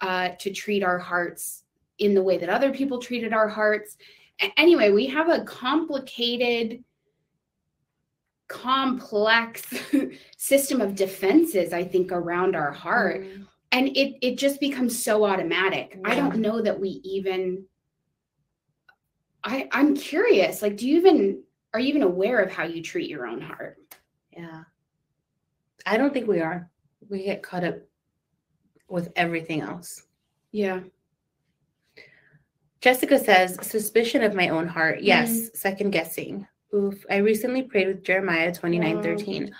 uh, 0.00 0.30
to 0.38 0.52
treat 0.52 0.84
our 0.84 0.98
hearts 0.98 1.64
in 1.98 2.14
the 2.14 2.22
way 2.22 2.38
that 2.38 2.48
other 2.48 2.72
people 2.72 2.98
treated 2.98 3.32
our 3.32 3.48
hearts. 3.48 3.96
Anyway, 4.56 4.90
we 4.90 5.06
have 5.06 5.28
a 5.28 5.44
complicated, 5.44 6.84
complex 8.52 9.62
system 10.36 10.80
of 10.80 10.94
defenses, 10.94 11.72
I 11.72 11.84
think, 11.84 12.12
around 12.12 12.54
our 12.54 12.72
heart. 12.72 13.22
Mm 13.22 13.46
and 13.74 13.88
it 13.96 14.18
it 14.20 14.36
just 14.36 14.60
becomes 14.60 15.02
so 15.02 15.24
automatic. 15.24 15.94
Yeah. 15.94 16.12
i 16.12 16.14
don't 16.14 16.36
know 16.36 16.60
that 16.60 16.78
we 16.78 17.00
even 17.04 17.64
i 19.42 19.66
i'm 19.72 19.96
curious 19.96 20.60
like 20.60 20.76
do 20.76 20.86
you 20.86 20.98
even 20.98 21.42
are 21.74 21.80
you 21.80 21.88
even 21.88 22.02
aware 22.02 22.40
of 22.40 22.52
how 22.52 22.64
you 22.64 22.82
treat 22.82 23.08
your 23.08 23.26
own 23.26 23.40
heart? 23.40 23.78
Yeah. 24.36 24.64
I 25.86 25.96
don't 25.96 26.12
think 26.12 26.28
we 26.28 26.40
are. 26.40 26.70
We 27.08 27.24
get 27.24 27.42
caught 27.42 27.64
up 27.64 27.78
with 28.88 29.10
everything 29.16 29.62
else. 29.62 30.02
Yeah. 30.52 30.80
Jessica 32.80 33.18
says 33.18 33.58
suspicion 33.62 34.22
of 34.22 34.34
my 34.34 34.48
own 34.48 34.68
heart. 34.68 35.02
Yes 35.02 35.30
mm. 35.30 35.56
second 35.56 35.90
guessing 35.92 36.46
oof 36.74 37.04
i 37.10 37.16
recently 37.16 37.62
prayed 37.62 37.88
with 37.88 38.04
jeremiah 38.04 38.52
29 38.52 38.96
wow. 38.96 39.02
13 39.02 39.54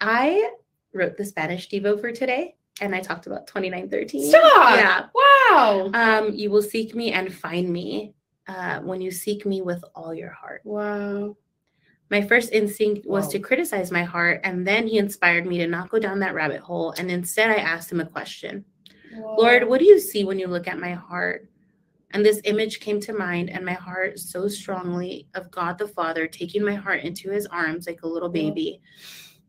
i 0.00 0.50
wrote 0.92 1.16
the 1.16 1.24
spanish 1.24 1.68
devo 1.68 2.00
for 2.00 2.12
today 2.12 2.56
and 2.80 2.94
I 2.94 3.00
talked 3.00 3.26
about 3.26 3.46
2913. 3.46 4.28
Stop! 4.28 4.76
Yeah. 4.76 5.06
Wow. 5.14 5.90
Um, 5.94 6.34
you 6.34 6.50
will 6.50 6.62
seek 6.62 6.94
me 6.94 7.12
and 7.12 7.32
find 7.32 7.72
me 7.72 8.14
uh, 8.48 8.80
when 8.80 9.00
you 9.00 9.10
seek 9.10 9.46
me 9.46 9.62
with 9.62 9.82
all 9.94 10.14
your 10.14 10.30
heart. 10.30 10.60
Wow. 10.64 11.36
My 12.10 12.22
first 12.22 12.52
instinct 12.52 13.06
was 13.06 13.28
to 13.28 13.40
criticize 13.40 13.90
my 13.90 14.04
heart, 14.04 14.40
and 14.44 14.66
then 14.66 14.86
he 14.86 14.98
inspired 14.98 15.44
me 15.44 15.58
to 15.58 15.66
not 15.66 15.90
go 15.90 15.98
down 15.98 16.20
that 16.20 16.34
rabbit 16.34 16.60
hole. 16.60 16.92
And 16.96 17.10
instead, 17.10 17.50
I 17.50 17.56
asked 17.56 17.90
him 17.90 18.00
a 18.00 18.06
question 18.06 18.64
Lord, 19.18 19.66
what 19.66 19.80
do 19.80 19.86
you 19.86 19.98
see 19.98 20.24
when 20.24 20.38
you 20.38 20.46
look 20.46 20.68
at 20.68 20.78
my 20.78 20.92
heart? 20.92 21.48
And 22.16 22.24
this 22.24 22.40
image 22.44 22.80
came 22.80 22.98
to 23.00 23.12
mind, 23.12 23.50
and 23.50 23.62
my 23.62 23.74
heart 23.74 24.18
so 24.18 24.48
strongly 24.48 25.28
of 25.34 25.50
God 25.50 25.76
the 25.76 25.86
Father 25.86 26.26
taking 26.26 26.64
my 26.64 26.72
heart 26.72 27.02
into 27.02 27.30
his 27.30 27.44
arms 27.44 27.86
like 27.86 28.04
a 28.04 28.08
little 28.08 28.30
baby. 28.30 28.80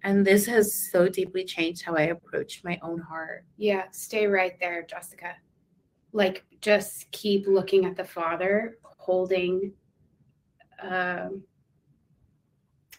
And 0.04 0.28
this 0.28 0.46
has 0.48 0.74
so 0.92 1.08
deeply 1.08 1.46
changed 1.46 1.84
how 1.84 1.96
I 1.96 2.08
approach 2.12 2.66
my 2.66 2.78
own 2.82 3.00
heart. 3.00 3.46
Yeah, 3.56 3.86
stay 3.92 4.28
right 4.28 4.60
there, 4.60 4.84
Jessica. 4.84 5.36
Like, 6.12 6.44
just 6.60 7.10
keep 7.12 7.48
looking 7.48 7.86
at 7.86 7.96
the 7.96 8.04
Father, 8.04 8.80
holding, 8.98 9.72
um, 10.82 11.44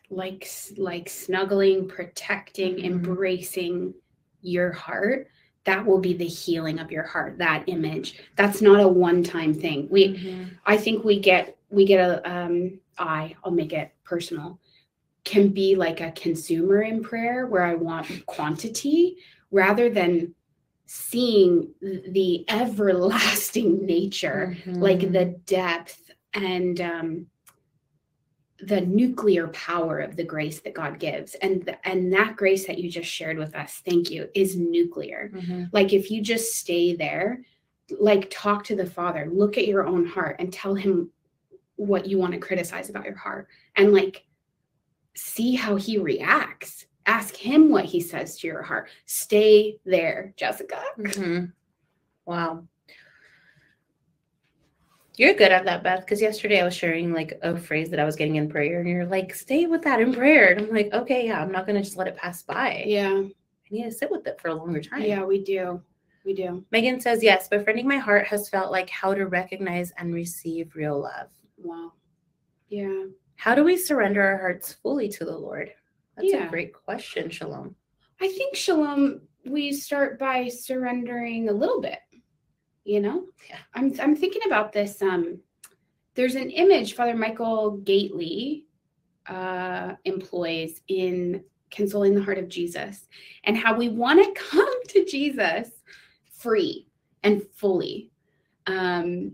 like, 0.09 0.49
like 0.79 1.11
snuggling, 1.11 1.87
protecting, 1.89 2.77
Mhm. 2.77 2.85
embracing 2.85 3.95
your 4.41 4.73
heart. 4.73 5.29
That 5.65 5.85
will 5.85 5.99
be 5.99 6.15
the 6.15 6.27
healing 6.27 6.79
of 6.79 6.91
your 6.91 7.03
heart. 7.03 7.39
That 7.39 7.65
image. 7.67 8.19
That's 8.37 8.63
not 8.63 8.81
a 8.81 8.89
one-time 8.89 9.55
thing. 9.55 9.89
We, 9.91 10.57
I 10.65 10.77
think 10.77 11.05
we 11.05 11.19
get 11.21 11.57
we 11.71 11.85
get 11.85 12.01
a 12.01 12.31
um 12.31 12.81
I 12.97 13.35
I'll 13.45 13.53
make 13.53 13.73
it 13.73 13.93
personal 14.05 14.59
can 15.25 15.49
be 15.49 15.77
like 15.77 16.01
a 16.01 16.13
consumer 16.13 16.81
in 16.81 17.03
prayer 17.03 17.47
where 17.47 17.63
I 17.63 17.75
want 17.75 18.25
quantity 18.25 19.19
rather 19.51 19.91
than 19.91 20.35
seeing 20.87 21.75
the 21.83 22.47
everlasting 22.49 23.85
nature 23.85 24.57
like 24.67 25.01
Mhm. 25.01 25.13
the 25.13 25.25
depth 25.45 26.11
and 26.33 26.81
um 26.81 27.27
the 28.61 28.81
nuclear 28.81 29.49
power 29.49 30.01
of 30.01 30.17
the 30.17 30.25
grace 30.25 30.61
that 30.61 30.75
God 30.75 30.99
gives 30.99 31.35
and 31.37 31.77
and 31.85 32.13
that 32.13 32.37
grace 32.37 32.67
that 32.67 32.79
you 32.79 32.91
just 32.91 33.09
shared 33.11 33.39
with 33.39 33.55
us 33.55 33.81
thank 33.85 34.11
you 34.11 34.29
is 34.35 34.57
nuclear 34.57 35.31
Mhm. 35.33 35.69
like 35.73 35.93
if 35.93 36.11
you 36.11 36.21
just 36.21 36.55
stay 36.55 36.95
there 36.97 37.43
like 38.01 38.29
talk 38.31 38.65
to 38.65 38.75
the 38.77 38.85
father 38.87 39.29
look 39.33 39.57
at 39.59 39.69
your 39.69 39.87
own 39.87 40.05
heart 40.07 40.37
and 40.41 40.53
tell 40.53 40.75
him 40.75 41.11
what 41.77 42.07
you 42.07 42.19
want 42.19 42.33
to 42.33 42.41
criticize 42.41 42.91
about 42.91 43.05
your 43.05 43.17
heart 43.17 43.47
and 43.77 43.93
like 43.93 44.25
see 45.15 45.55
how 45.55 45.77
he 45.77 45.97
reacts 45.99 46.87
ask 47.07 47.37
him 47.37 47.71
what 47.71 47.85
he 47.85 48.01
says 48.01 48.39
to 48.39 48.49
your 48.49 48.63
heart 48.63 48.89
stay 49.07 49.79
there 49.85 50.35
jessica 50.37 50.83
Mhm. 50.99 51.53
Wow. 52.27 52.67
You're 55.19 55.35
good 55.35 55.51
at 55.51 55.65
that, 55.65 55.83
Beth, 55.83 56.01
because 56.01 56.23
yesterday 56.23 56.61
I 56.61 56.65
was 56.65 56.75
sharing 56.77 57.13
like 57.13 57.39
a 57.43 57.57
phrase 57.59 57.91
that 57.91 57.99
I 57.99 58.05
was 58.05 58.15
getting 58.15 58.37
in 58.37 58.49
prayer, 58.49 58.79
and 58.79 58.89
you're 58.89 59.05
like, 59.05 59.35
stay 59.35 59.67
with 59.67 59.83
that 59.83 60.01
in 60.01 60.15
prayer. 60.15 60.53
And 60.53 60.61
I'm 60.61 60.71
like, 60.73 60.91
okay, 60.93 61.27
yeah, 61.27 61.43
I'm 61.43 61.51
not 61.51 61.67
going 61.67 61.75
to 61.77 61.83
just 61.83 61.97
let 61.97 62.07
it 62.07 62.17
pass 62.17 62.43
by. 62.45 62.85
yeah 62.87 63.23
I 63.25 63.75
need 63.75 63.83
to 63.85 63.91
sit 63.91 64.11
with 64.13 64.27
it 64.29 64.41
for 64.41 64.49
a 64.49 64.55
longer 64.55 64.81
time. 64.81 65.03
yeah 65.03 65.25
we 65.25 65.43
do 65.43 65.83
we 66.25 66.35
do 66.35 66.65
Megan 66.71 67.01
says, 67.01 67.23
yes, 67.23 67.49
befriending 67.49 67.89
my 67.89 67.99
heart 67.99 68.27
has 68.29 68.49
felt 68.49 68.71
like 68.71 68.89
how 68.91 69.13
to 69.13 69.27
recognize 69.27 69.93
and 69.99 70.15
receive 70.15 70.75
real 70.77 71.01
love. 71.01 71.29
wow 71.59 71.93
yeah 72.69 73.05
How 73.37 73.55
do 73.57 73.65
we 73.65 73.77
surrender 73.77 74.23
our 74.23 74.39
hearts 74.39 74.73
fully 74.73 75.09
to 75.11 75.25
the 75.25 75.37
Lord? 75.37 75.73
That's 76.17 76.33
Yeah. 76.33 76.47
a 76.47 76.51
great 76.51 76.73
question, 76.73 77.29
Shalom. 77.29 77.75
i 78.21 78.29
think 78.29 78.55
shalom 78.55 79.21
we 79.47 79.73
start 79.73 80.19
by 80.19 80.49
surrendering 80.49 81.49
a 81.49 81.53
little 81.53 81.81
bit 81.81 81.99
you 82.89 83.01
know? 83.01 83.25
Yeah. 83.49 83.59
i'm 83.75 83.93
i'm 84.01 84.17
thinking 84.17 84.43
about 84.47 84.73
this 84.73 85.03
um 85.03 85.39
there's 86.15 86.35
an 86.35 86.51
image 86.51 86.95
father 86.95 87.15
michael 87.15 87.79
Gaitley 87.85 88.65
uh 89.27 89.95
employs 90.05 90.81
in 90.89 91.45
consoling 91.71 92.15
the 92.15 92.23
heart 92.23 92.39
of 92.39 92.49
jesus 92.49 93.07
and 93.45 93.57
how 93.57 93.77
we 93.77 93.89
want 93.91 94.25
to 94.25 94.43
come 94.51 94.87
to 94.89 95.05
jesus 95.05 95.71
free 96.31 96.87
and 97.25 97.43
fully. 97.55 98.11
Um 98.67 99.33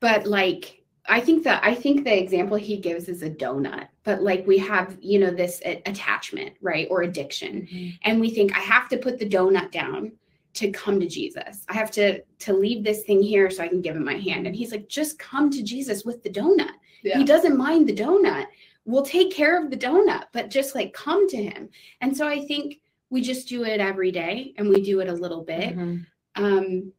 but 0.00 0.26
like 0.26 0.82
i 1.06 1.18
think 1.20 1.42
that 1.44 1.62
i 1.64 1.74
think 1.74 2.04
the 2.04 2.22
example 2.22 2.56
he 2.56 2.76
gives 2.76 3.08
is 3.08 3.22
a 3.22 3.30
donut 3.30 3.88
but 4.04 4.22
like 4.22 4.46
we 4.46 4.58
have 4.58 4.96
you 5.00 5.18
know 5.18 5.30
this 5.30 5.60
attachment 5.64 6.54
right 6.60 6.86
or 6.90 7.02
addiction. 7.02 7.66
And 8.02 8.20
we 8.20 8.30
think 8.30 8.56
i 8.56 8.60
have 8.60 8.88
to 8.90 8.98
put 8.98 9.18
the 9.18 9.28
donut 9.28 9.70
down 9.70 10.12
to 10.54 10.70
come 10.70 11.00
to 11.00 11.08
jesus. 11.08 11.64
I 11.68 11.74
have 11.74 11.90
to 11.92 12.22
to 12.40 12.52
leave 12.52 12.84
this 12.84 13.02
thing 13.02 13.20
here 13.22 13.50
so 13.50 13.62
i 13.62 13.68
can 13.68 13.82
give 13.82 13.96
him 13.96 14.04
my 14.04 14.16
hand. 14.16 14.46
And 14.46 14.54
he's 14.56 14.72
like 14.72 14.88
just 14.88 15.18
come 15.18 15.50
to 15.50 15.62
jesus 15.62 16.04
with 16.04 16.22
the 16.22 16.30
donut. 16.30 16.70
He 17.02 17.24
doesn't 17.24 17.56
mind 17.58 17.86
the 17.88 17.94
donut. 17.94 18.46
We'll 18.86 19.04
take 19.04 19.30
care 19.34 19.62
of 19.62 19.70
the 19.70 19.76
donut 19.76 20.24
but 20.32 20.50
just 20.50 20.74
like 20.74 20.92
come 20.92 21.28
to 21.28 21.36
him. 21.36 21.68
And 22.00 22.16
so 22.16 22.26
i 22.26 22.44
think 22.46 22.80
we 23.10 23.20
just 23.20 23.48
do 23.48 23.64
it 23.64 23.80
every 23.80 24.10
day 24.10 24.54
and 24.56 24.68
we 24.68 24.82
do 24.82 25.00
it 25.00 25.08
a 25.08 25.12
little 25.12 25.42
bit. 25.42 25.76
Mhm. 25.76 26.06
um 26.36 26.92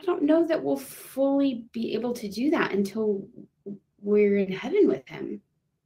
i 0.00 0.02
don't 0.04 0.22
know 0.22 0.46
that 0.46 0.62
we'll 0.62 0.76
fully 0.76 1.64
be 1.72 1.94
able 1.94 2.12
to 2.14 2.28
do 2.28 2.50
that 2.50 2.72
until 2.72 3.26
we're 4.00 4.38
in 4.38 4.52
heaven 4.52 4.86
with 4.86 5.06
him 5.08 5.40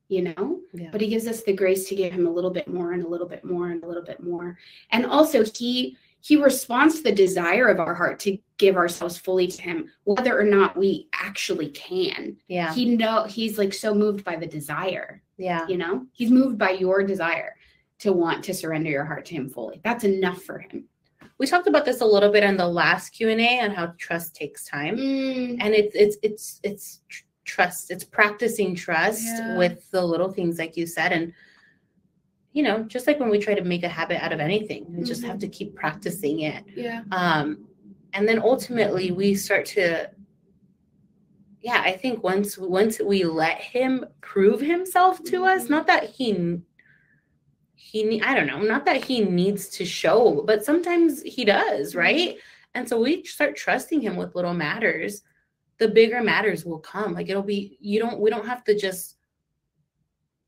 you 0.09 0.23
know? 0.37 0.61
Yeah. 0.75 0.91
but 0.93 1.01
he 1.01 1.09
gives 1.09 1.27
us 1.27 1.43
the 1.43 1.55
grace 1.55 1.89
to 1.89 1.95
give 1.95 2.13
him 2.13 2.27
a 2.27 2.31
little 2.31 2.51
bit 2.51 2.69
more 2.69 2.93
and 2.93 3.03
a 3.03 3.09
little 3.09 3.27
bit 3.27 3.45
more 3.45 3.71
and 3.71 3.83
a 3.83 3.87
little 3.87 4.03
bit 4.03 4.23
more. 4.23 4.59
And 4.91 5.07
also 5.07 5.43
he 5.45 5.97
he 6.25 6.37
responds 6.37 6.97
to 6.97 7.03
the 7.03 7.13
desire 7.13 7.67
of 7.67 7.81
our 7.81 7.95
heart 7.95 8.19
to 8.21 8.39
give 8.57 8.77
ourselves 8.77 9.19
fully 9.19 9.49
to 9.49 9.61
him 9.61 9.91
whether 10.05 10.39
or 10.39 10.45
not 10.45 10.77
we 10.77 11.09
actually 11.13 11.69
can 11.71 12.37
yeah. 12.49 12.73
he 12.73 12.97
know 12.97 13.25
he's 13.25 13.59
like 13.59 13.75
so 13.75 13.93
moved 13.95 14.25
by 14.25 14.37
the 14.37 14.47
desire 14.47 15.21
Yeah. 15.37 15.67
you 15.67 15.77
know 15.77 16.07
he's 16.13 16.31
moved 16.31 16.59
by 16.59 16.71
your 16.71 17.03
desire 17.03 17.57
to 17.99 18.13
want 18.13 18.45
to 18.45 18.55
surrender 18.55 18.91
your 18.91 19.05
heart 19.05 19.25
to 19.27 19.35
him 19.35 19.51
fully 19.51 19.81
that's 19.85 20.05
enough 20.05 20.43
for 20.43 20.59
him 20.59 20.85
We 21.39 21.47
talked 21.49 21.67
about 21.67 21.85
this 21.85 22.01
a 22.03 22.07
little 22.07 22.31
bit 22.31 22.45
in 22.45 22.57
the 22.57 22.69
last 22.69 23.11
Q&A 23.11 23.61
on 23.61 23.71
how 23.73 23.87
trust 23.99 24.35
takes 24.37 24.65
time. 24.65 24.97
Mm. 24.97 25.57
and 25.61 25.75
it's 25.75 25.95
it's 25.97 26.17
it's 26.23 26.61
it's 26.63 27.01
tr- 27.09 27.25
trust 27.45 27.91
it's 27.91 28.05
practicing 28.05 28.77
trust 28.77 29.25
Yeah. 29.25 29.59
with 29.59 29.91
the 29.91 30.05
little 30.13 30.31
things 30.31 30.59
like 30.61 30.77
you 30.77 30.87
said 30.87 31.11
and 31.13 31.33
you 32.53 32.63
know 32.63 32.83
just 32.85 33.07
like 33.07 33.19
when 33.21 33.31
we 33.31 33.39
try 33.39 33.55
to 33.55 33.63
make 33.65 33.83
a 33.83 33.89
habit 33.89 34.23
out 34.23 34.33
of 34.33 34.41
anything 34.41 34.85
we 34.89 35.03
just 35.05 35.25
have 35.25 35.39
to 35.39 35.49
keep 35.49 35.75
practicing 35.75 36.41
it. 36.41 36.65
Yeah. 36.75 37.03
Um 37.11 37.67
and 38.15 38.29
then 38.29 38.39
ultimately 38.41 39.11
we 39.11 39.35
start 39.35 39.65
to 39.67 40.11
yeah 41.63 41.81
i 41.85 41.93
think 41.93 42.23
once 42.23 42.59
once 42.59 43.01
we 43.01 43.25
let 43.25 43.59
him 43.59 44.05
prove 44.21 44.61
himself 44.61 45.23
to 45.25 45.45
us 45.45 45.65
Mhm. 45.67 45.71
not 45.71 45.87
that 45.87 46.05
he 46.11 46.61
he 47.75 48.21
i 48.23 48.35
don't 48.35 48.47
know 48.47 48.61
not 48.61 48.85
that 48.85 49.05
he 49.05 49.21
needs 49.25 49.69
to 49.71 49.85
show 49.85 50.43
but 50.47 50.65
sometimes 50.65 51.23
he 51.23 51.45
does 51.45 51.95
Mhm. 51.95 51.99
right? 51.99 52.37
And 52.75 52.89
so 52.89 52.99
we 52.99 53.23
start 53.25 53.55
trusting 53.55 54.01
him 54.01 54.17
with 54.17 54.35
little 54.35 54.55
matters. 54.55 55.23
The 55.77 55.89
bigger 55.89 56.23
matters 56.23 56.65
will 56.65 56.79
come. 56.79 57.13
Like 57.13 57.29
it'll 57.29 57.43
be 57.43 57.77
you 57.81 57.99
don't 58.01 58.19
we 58.19 58.31
don't 58.31 58.47
have 58.47 58.65
to 58.65 58.75
just 58.75 59.17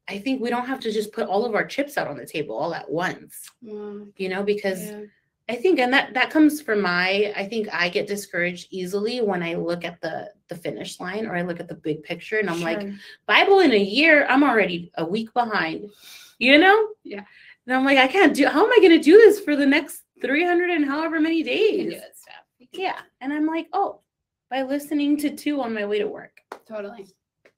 i 0.08 0.18
think 0.18 0.40
we 0.42 0.50
don't 0.50 0.66
have 0.66 0.80
to 0.80 0.92
just 0.92 1.12
put 1.12 1.26
all 1.28 1.44
of 1.44 1.54
our 1.54 1.64
chips 1.64 1.96
out 1.98 2.08
on 2.08 2.16
the 2.16 2.26
table 2.26 2.56
all 2.56 2.74
at 2.74 2.90
once 2.90 3.48
Wow. 3.62 4.06
you 4.16 4.28
know 4.28 4.42
because 4.42 4.80
yeah. 4.90 5.00
I 5.46 5.56
think, 5.56 5.78
and 5.78 5.92
that 5.92 6.14
that 6.14 6.30
comes 6.30 6.62
from 6.62 6.80
my. 6.80 7.30
I 7.36 7.44
think 7.46 7.68
I 7.70 7.90
get 7.90 8.06
discouraged 8.06 8.68
easily 8.70 9.20
when 9.20 9.42
I 9.42 9.56
look 9.56 9.84
at 9.84 10.00
the 10.00 10.30
the 10.48 10.54
finish 10.56 10.98
line 11.00 11.26
or 11.26 11.36
I 11.36 11.42
look 11.42 11.60
at 11.60 11.68
the 11.68 11.74
big 11.74 12.02
picture, 12.02 12.38
and 12.38 12.48
I'm 12.48 12.62
like, 12.62 12.88
Bible 13.26 13.60
in 13.60 13.72
a 13.72 13.76
year, 13.78 14.24
I'm 14.26 14.42
already 14.42 14.90
a 14.96 15.04
week 15.04 15.34
behind. 15.34 15.90
You 16.38 16.56
know? 16.56 16.88
Yeah. 17.02 17.24
And 17.66 17.76
I'm 17.76 17.84
like, 17.84 17.98
I 17.98 18.08
can't 18.08 18.34
do. 18.34 18.46
How 18.46 18.64
am 18.64 18.72
I 18.72 18.78
going 18.78 18.98
to 18.98 19.04
do 19.04 19.18
this 19.18 19.38
for 19.40 19.54
the 19.54 19.66
next 19.66 20.00
300 20.22 20.70
and 20.70 20.86
however 20.86 21.20
many 21.20 21.42
days? 21.42 21.90
do 21.92 21.96
it, 21.98 22.16
Steph. 22.16 22.34
You 22.58 22.66
can- 22.72 22.80
Yeah. 22.80 23.00
And 23.20 23.30
I'm 23.30 23.44
like, 23.44 23.66
oh, 23.74 24.00
by 24.48 24.62
listening 24.62 25.18
to 25.18 25.36
two 25.36 25.60
on 25.60 25.74
my 25.74 25.84
way 25.84 25.98
to 25.98 26.06
work, 26.08 26.40
totally 26.66 27.06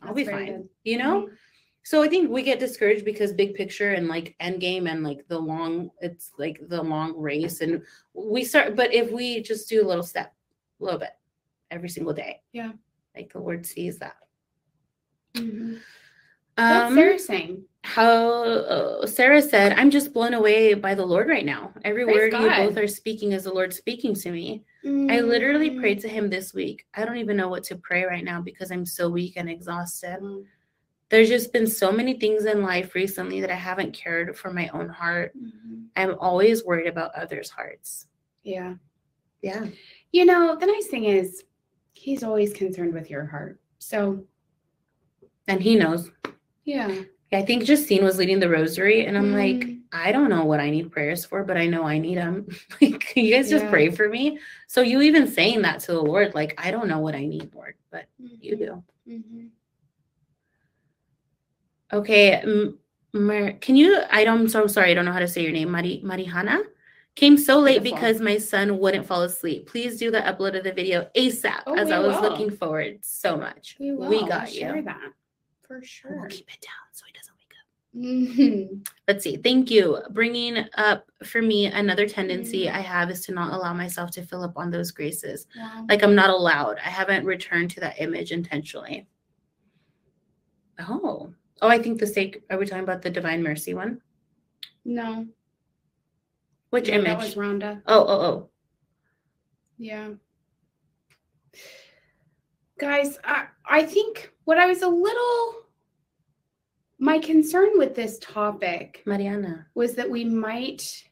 I'll 0.02 0.12
That's 0.12 0.26
be 0.26 0.32
fine. 0.32 0.46
good. 0.46 0.68
You 0.82 0.98
know? 0.98 1.14
Mhm. 1.22 1.36
So 1.86 2.02
I 2.02 2.08
think 2.08 2.28
we 2.32 2.42
get 2.42 2.58
discouraged 2.58 3.04
because 3.04 3.32
big 3.32 3.54
picture 3.54 3.92
and 3.92 4.08
like 4.08 4.34
end 4.40 4.60
game 4.60 4.88
and 4.88 5.04
like 5.04 5.24
the 5.28 5.38
long, 5.38 5.88
it's 6.00 6.32
like 6.36 6.58
the 6.68 6.82
long 6.82 7.16
race. 7.16 7.60
And 7.60 7.80
we 8.12 8.42
start, 8.42 8.74
but 8.74 8.92
if 8.92 9.12
we 9.12 9.40
just 9.40 9.68
do 9.68 9.84
a 9.84 9.86
little 9.86 10.02
step, 10.02 10.34
a 10.80 10.84
little 10.84 10.98
bit 10.98 11.12
every 11.70 11.88
single 11.88 12.12
day. 12.12 12.40
Yeah. 12.52 12.72
Like 13.14 13.32
the 13.32 13.38
Lord 13.38 13.64
sees 13.64 14.00
that. 14.00 14.16
Mhm. 15.34 15.74
What's 16.56 16.86
Um, 16.88 16.94
Sarah 16.96 17.18
saying? 17.20 17.64
how 17.84 18.10
uh, 18.42 19.06
Sarah 19.06 19.40
said, 19.40 19.72
I'm 19.74 19.92
just 19.92 20.12
blown 20.12 20.34
away 20.34 20.74
by 20.74 20.96
the 20.96 21.06
Lord 21.06 21.28
right 21.28 21.46
now. 21.46 21.72
Every 21.84 22.02
Praise 22.04 22.32
word 22.32 22.32
you 22.32 22.48
both 22.66 22.76
are 22.78 22.88
speaking 22.88 23.30
is 23.30 23.44
the 23.44 23.54
Lord 23.54 23.72
speaking 23.72 24.12
to 24.16 24.32
me. 24.32 24.64
I 24.84 25.20
literally 25.20 25.70
Mm. 25.70 25.78
prayed 25.80 26.00
to 26.00 26.08
him 26.08 26.28
this 26.28 26.52
week. 26.52 26.84
I 26.94 27.04
don't 27.04 27.18
even 27.18 27.36
know 27.36 27.48
what 27.48 27.62
to 27.64 27.76
pray 27.76 28.02
right 28.02 28.24
now 28.24 28.40
because 28.40 28.72
I'm 28.72 28.84
so 28.84 29.08
weak 29.08 29.34
and 29.36 29.48
exhausted. 29.48 30.18
Mm. 30.20 30.46
There's 31.08 31.28
just 31.28 31.52
been 31.52 31.66
so 31.66 31.92
many 31.92 32.14
things 32.18 32.44
in 32.46 32.62
life 32.62 32.94
recently 32.94 33.40
that 33.40 33.50
I 33.50 33.54
haven't 33.54 33.92
cared 33.94 34.36
for 34.36 34.52
my 34.52 34.68
own 34.68 34.88
heart. 34.88 35.32
Mhm. 35.36 35.86
I'm 35.94 36.16
always 36.18 36.64
worried 36.64 36.88
about 36.88 37.14
others' 37.14 37.50
hearts. 37.50 38.08
Yeah. 38.42 38.74
Yeah. 39.42 39.66
You 40.12 40.24
know, 40.24 40.56
the 40.56 40.66
nice 40.66 40.88
thing 40.88 41.04
is 41.04 41.44
he's 41.92 42.22
always 42.24 42.52
concerned 42.52 42.92
with 42.94 43.08
your 43.10 43.24
heart. 43.26 43.60
So, 43.78 44.26
And 45.48 45.60
he 45.60 45.76
knows. 45.76 46.10
yeah. 46.64 47.02
I 47.32 47.42
think 47.42 47.64
Justine 47.64 48.04
was 48.04 48.18
leading 48.18 48.38
the 48.40 48.48
rosary, 48.48 49.04
and 49.06 49.16
I'm 49.16 49.32
like, 49.32 49.56
Mm. 49.56 49.80
I 49.92 50.10
don't 50.12 50.28
know 50.30 50.44
what 50.44 50.60
I 50.60 50.70
need 50.70 50.90
prayers 50.92 51.24
for, 51.24 51.42
but 51.44 51.56
I 51.56 51.66
know 51.66 51.82
I 51.84 51.98
need 51.98 52.18
them. 52.18 52.46
like, 52.80 53.14
you 53.16 53.32
guys 53.34 53.48
just 53.50 53.64
Yeah. 53.64 53.70
pray 53.70 53.90
for 53.90 54.08
me? 54.08 54.38
So 54.68 54.80
you 54.80 55.00
even 55.02 55.26
saying 55.28 55.62
that 55.62 55.80
to 55.80 55.92
the 55.92 56.02
Lord, 56.02 56.34
like, 56.34 56.54
I 56.58 56.70
don't 56.70 56.88
know 56.88 56.98
what 57.00 57.14
I 57.14 57.24
need, 57.26 57.52
Lord, 57.54 57.74
but 57.90 58.06
you 58.18 58.56
do. 58.56 58.82
Okay. 61.92 62.40
Can 63.12 63.76
you? 63.76 64.02
I 64.10 64.24
don't, 64.24 64.40
I'm 64.40 64.48
so 64.48 64.66
sorry. 64.66 64.90
I 64.90 64.94
don't 64.94 65.04
know 65.04 65.12
how 65.12 65.20
to 65.20 65.28
say 65.28 65.42
your 65.42 65.52
name. 65.52 65.70
Mari 65.70 66.02
Marihana 66.04 66.62
came 67.14 67.38
so 67.38 67.58
late 67.58 67.82
Beautiful. 67.82 67.96
because 67.98 68.20
my 68.20 68.36
son 68.36 68.78
wouldn't 68.78 69.06
fall 69.06 69.22
asleep. 69.22 69.66
Please 69.68 69.98
do 69.98 70.10
the 70.10 70.18
upload 70.20 70.56
of 70.56 70.64
the 70.64 70.72
video 70.72 71.08
ASAP, 71.16 71.62
Oh, 71.66 71.74
as 71.74 71.90
I 71.90 71.98
was 71.98 72.14
will. 72.16 72.30
looking 72.30 72.50
forward 72.50 72.98
so 73.02 73.36
much. 73.38 73.76
We 73.80 73.92
will. 73.92 74.08
We 74.08 74.26
got 74.28 74.50
share 74.50 74.76
you. 74.76 74.82
that 74.82 75.00
for 75.66 75.80
sure. 75.82 76.20
We'll 76.20 76.28
keep 76.28 76.48
it 76.52 76.60
down 76.60 76.74
so 76.92 77.04
he 77.06 77.12
doesn't 77.14 77.34
wake 77.38 78.78
up. 78.78 78.86
Let's 79.08 79.24
see. 79.24 79.38
Thank 79.38 79.70
you. 79.70 79.98
Bringing 80.10 80.66
up 80.76 81.06
for 81.24 81.40
me 81.40 81.66
another 81.66 82.06
tendency 82.06 82.66
Mm. 82.66 82.74
I 82.74 82.80
have 82.80 83.10
is 83.10 83.24
to 83.26 83.32
not 83.32 83.54
allow 83.54 83.72
myself 83.72 84.10
to 84.10 84.22
fill 84.22 84.42
up 84.42 84.52
on 84.58 84.70
those 84.70 84.90
graces. 84.90 85.46
Wow. 85.56 85.86
Like 85.88 86.02
I'm 86.02 86.14
not 86.14 86.28
allowed. 86.28 86.76
I 86.84 86.90
haven't 86.90 87.24
returned 87.24 87.70
to 87.70 87.80
that 87.80 87.94
image 87.98 88.30
intentionally. 88.32 89.06
Oh, 90.78 91.32
oh, 91.62 91.68
I 91.68 91.78
think 91.78 91.98
the 91.98 92.06
sake. 92.06 92.42
Are 92.50 92.58
we 92.58 92.66
talking 92.66 92.84
about 92.84 93.02
the 93.02 93.10
divine 93.10 93.42
mercy 93.42 93.74
one? 93.74 94.00
no. 94.84 95.26
Which 96.70 96.88
no, 96.88 96.94
image? 96.94 97.06
That 97.06 97.18
was 97.18 97.34
Rhonda. 97.36 97.82
oh, 97.86 98.04
oh, 98.06 98.20
oh. 98.20 98.48
Yeah. 99.78 100.10
Guys, 102.78 103.18
I, 103.24 103.46
I 103.64 103.82
think 103.84 104.32
what 104.44 104.58
I 104.58 104.66
was 104.66 104.82
a 104.82 104.88
little 104.88 105.54
my 106.98 107.18
concern 107.18 107.70
with 107.76 107.94
this 107.94 108.18
topic 108.18 109.02
Mariana. 109.06 109.66
was 109.74 109.94
that 109.94 110.08
we 110.10 110.24
might 110.24 111.04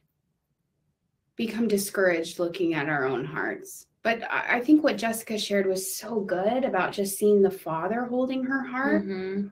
become 1.35 1.67
discouraged 1.67 2.37
looking 2.39 2.73
at 2.73 2.89
our 2.89 3.05
own 3.05 3.23
hearts. 3.23 3.85
But 4.03 4.23
I, 4.29 4.57
I 4.57 4.59
think 4.61 4.83
what 4.83 4.97
Jessica 4.97 5.37
shared 5.37 5.67
was 5.67 5.95
so 5.95 6.19
good 6.21 6.63
about 6.65 6.91
just 6.91 7.17
seeing 7.17 7.41
the 7.41 7.51
Father 7.51 8.05
holding 8.05 8.43
her 8.43 8.63
heart. 8.63 9.05
Mhm. 9.05 9.51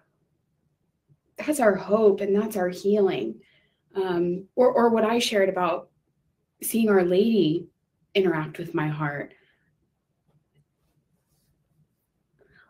That's 1.38 1.60
our 1.60 1.76
hope 1.76 2.22
and 2.22 2.36
that's 2.36 2.58
our 2.58 2.70
healing. 2.70 3.42
Um, 3.96 4.46
or, 4.56 4.72
or 4.72 4.90
what 4.90 5.04
I 5.04 5.20
shared 5.20 5.50
about 5.50 5.90
seeing 6.62 6.90
Our 6.90 7.04
Lady 7.04 7.68
interact 8.16 8.58
with 8.58 8.74
my 8.74 8.88
heart. 8.88 9.34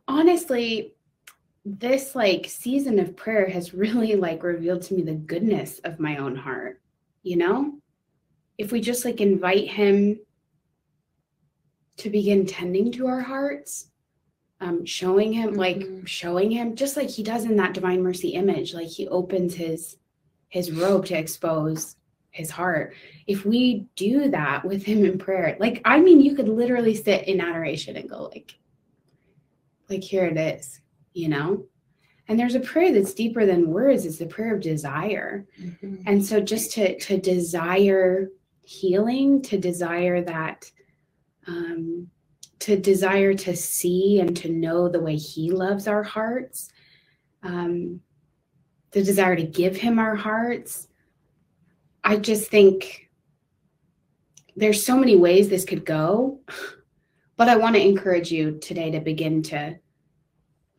Honestly, 0.08 0.94
this 1.66 2.14
like 2.14 2.46
season 2.48 3.00
of 3.00 3.16
prayer 3.16 3.48
has 3.48 3.74
really 3.74 4.16
like 4.16 4.44
revealed 4.44 4.82
to 4.84 4.94
me 4.94 5.02
the 5.02 5.14
goodness 5.14 5.80
of 5.86 6.00
my 6.00 6.18
own 6.18 6.36
heart 6.36 6.82
you 7.24 7.38
know 7.38 7.74
if 8.58 8.72
we 8.72 8.82
just 8.82 9.06
like 9.06 9.22
invite 9.22 9.70
him 9.70 10.20
to 11.96 12.10
begin 12.10 12.46
tending 12.46 12.92
to 12.92 13.08
our 13.08 13.22
hearts 13.22 13.90
um 14.64 14.86
showing 14.86 15.32
him 15.34 15.54
like 15.54 15.78
Mhm. 15.80 16.08
showing 16.08 16.50
him 16.50 16.76
just 16.76 16.96
like 16.98 17.10
he 17.10 17.22
does 17.24 17.44
in 17.46 17.56
that 17.58 17.74
divine 17.74 18.02
mercy 18.02 18.30
image 18.30 18.74
like 18.74 18.88
he 18.88 19.08
opens 19.10 19.54
his 19.56 19.98
his 20.50 20.72
robe 20.72 21.06
to 21.08 21.18
expose 21.18 21.96
his 22.32 22.50
heart 22.50 22.94
if 23.28 23.46
we 23.46 23.88
do 23.96 24.30
that 24.30 24.64
with 24.66 24.84
him 24.84 25.04
in 25.06 25.18
prayer 25.18 25.56
like 25.60 25.82
i 25.86 26.00
mean 26.00 26.20
you 26.22 26.34
could 26.36 26.48
literally 26.48 26.96
sit 26.96 27.28
in 27.28 27.40
adoration 27.42 27.96
and 27.98 28.10
go 28.10 28.24
like 28.34 28.56
like 29.90 30.04
here 30.04 30.26
it 30.26 30.38
is 30.38 30.80
you 31.14 31.28
know 31.28 31.66
and 32.30 32.40
there's 32.40 32.56
a 32.56 32.60
prayer 32.72 32.94
that's 32.94 33.14
deeper 33.14 33.46
than 33.46 33.70
words 33.70 34.06
it's 34.06 34.18
the 34.18 34.26
prayer 34.26 34.56
of 34.56 34.62
desire 34.62 35.46
Mhm. 35.62 36.04
and 36.08 36.26
so 36.26 36.40
just 36.40 36.72
to 36.74 36.98
to 37.00 37.18
desire 37.20 38.30
healing 38.64 39.42
to 39.42 39.58
desire 39.58 40.22
that 40.22 40.72
um 41.48 42.10
to 42.64 42.78
desire 42.78 43.34
to 43.34 43.54
see 43.56 44.22
and 44.22 44.38
to 44.38 44.48
know 44.50 44.88
the 44.88 45.00
way 45.00 45.18
he 45.18 45.52
loves 45.52 45.86
our 45.86 46.02
hearts 46.02 46.70
um 47.44 48.00
the 48.92 49.04
desire 49.04 49.36
to 49.36 49.44
give 49.44 49.76
him 49.76 50.00
our 50.00 50.16
hearts 50.16 50.88
i 52.06 52.16
just 52.16 52.50
think 52.50 53.10
there's 54.56 54.86
so 54.86 54.96
many 54.98 55.18
ways 55.18 55.50
this 55.50 55.66
could 55.66 55.86
go 55.86 56.40
but 57.38 57.50
i 57.50 57.56
want 57.58 57.76
to 57.76 57.86
encourage 57.86 58.32
you 58.32 58.58
today 58.60 58.90
to 58.92 59.02
begin 59.02 59.42
to 59.44 59.76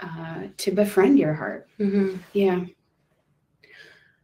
uh 0.01 0.43
to 0.57 0.71
befriend 0.73 1.19
your 1.19 1.35
heart 1.35 1.69
Mhm. 1.79 2.19
yeah 2.33 2.65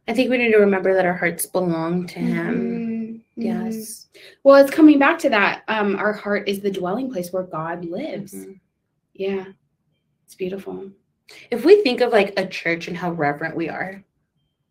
I 0.07 0.13
think 0.13 0.29
we 0.31 0.37
need 0.39 0.51
to 0.51 0.57
remember 0.57 0.95
that 0.95 1.05
our 1.05 1.13
hearts 1.15 1.45
belong 1.45 2.07
to 2.07 2.19
Him. 2.19 2.35
Mhm, 2.35 2.57
mhm. 2.57 2.90
Yes. 3.45 4.07
Well, 4.43 4.55
it's 4.63 4.71
coming 4.73 4.99
back 4.99 5.17
to 5.19 5.29
that. 5.29 5.63
Um, 5.67 5.95
our 5.95 6.13
heart 6.13 6.47
is 6.47 6.59
the 6.61 6.71
dwelling 6.71 7.11
place 7.11 7.31
where 7.31 7.43
God 7.43 7.85
lives. 7.85 8.33
Mhm. 8.33 8.59
Yeah. 9.13 9.45
It's 10.25 10.35
beautiful. 10.35 10.91
If 11.49 11.65
we 11.65 11.81
think 11.81 12.01
of 12.01 12.11
like 12.11 12.33
a 12.37 12.45
church 12.47 12.87
and 12.87 12.95
how 12.97 13.11
reverent 13.11 13.55
we 13.55 13.69
are 13.69 14.03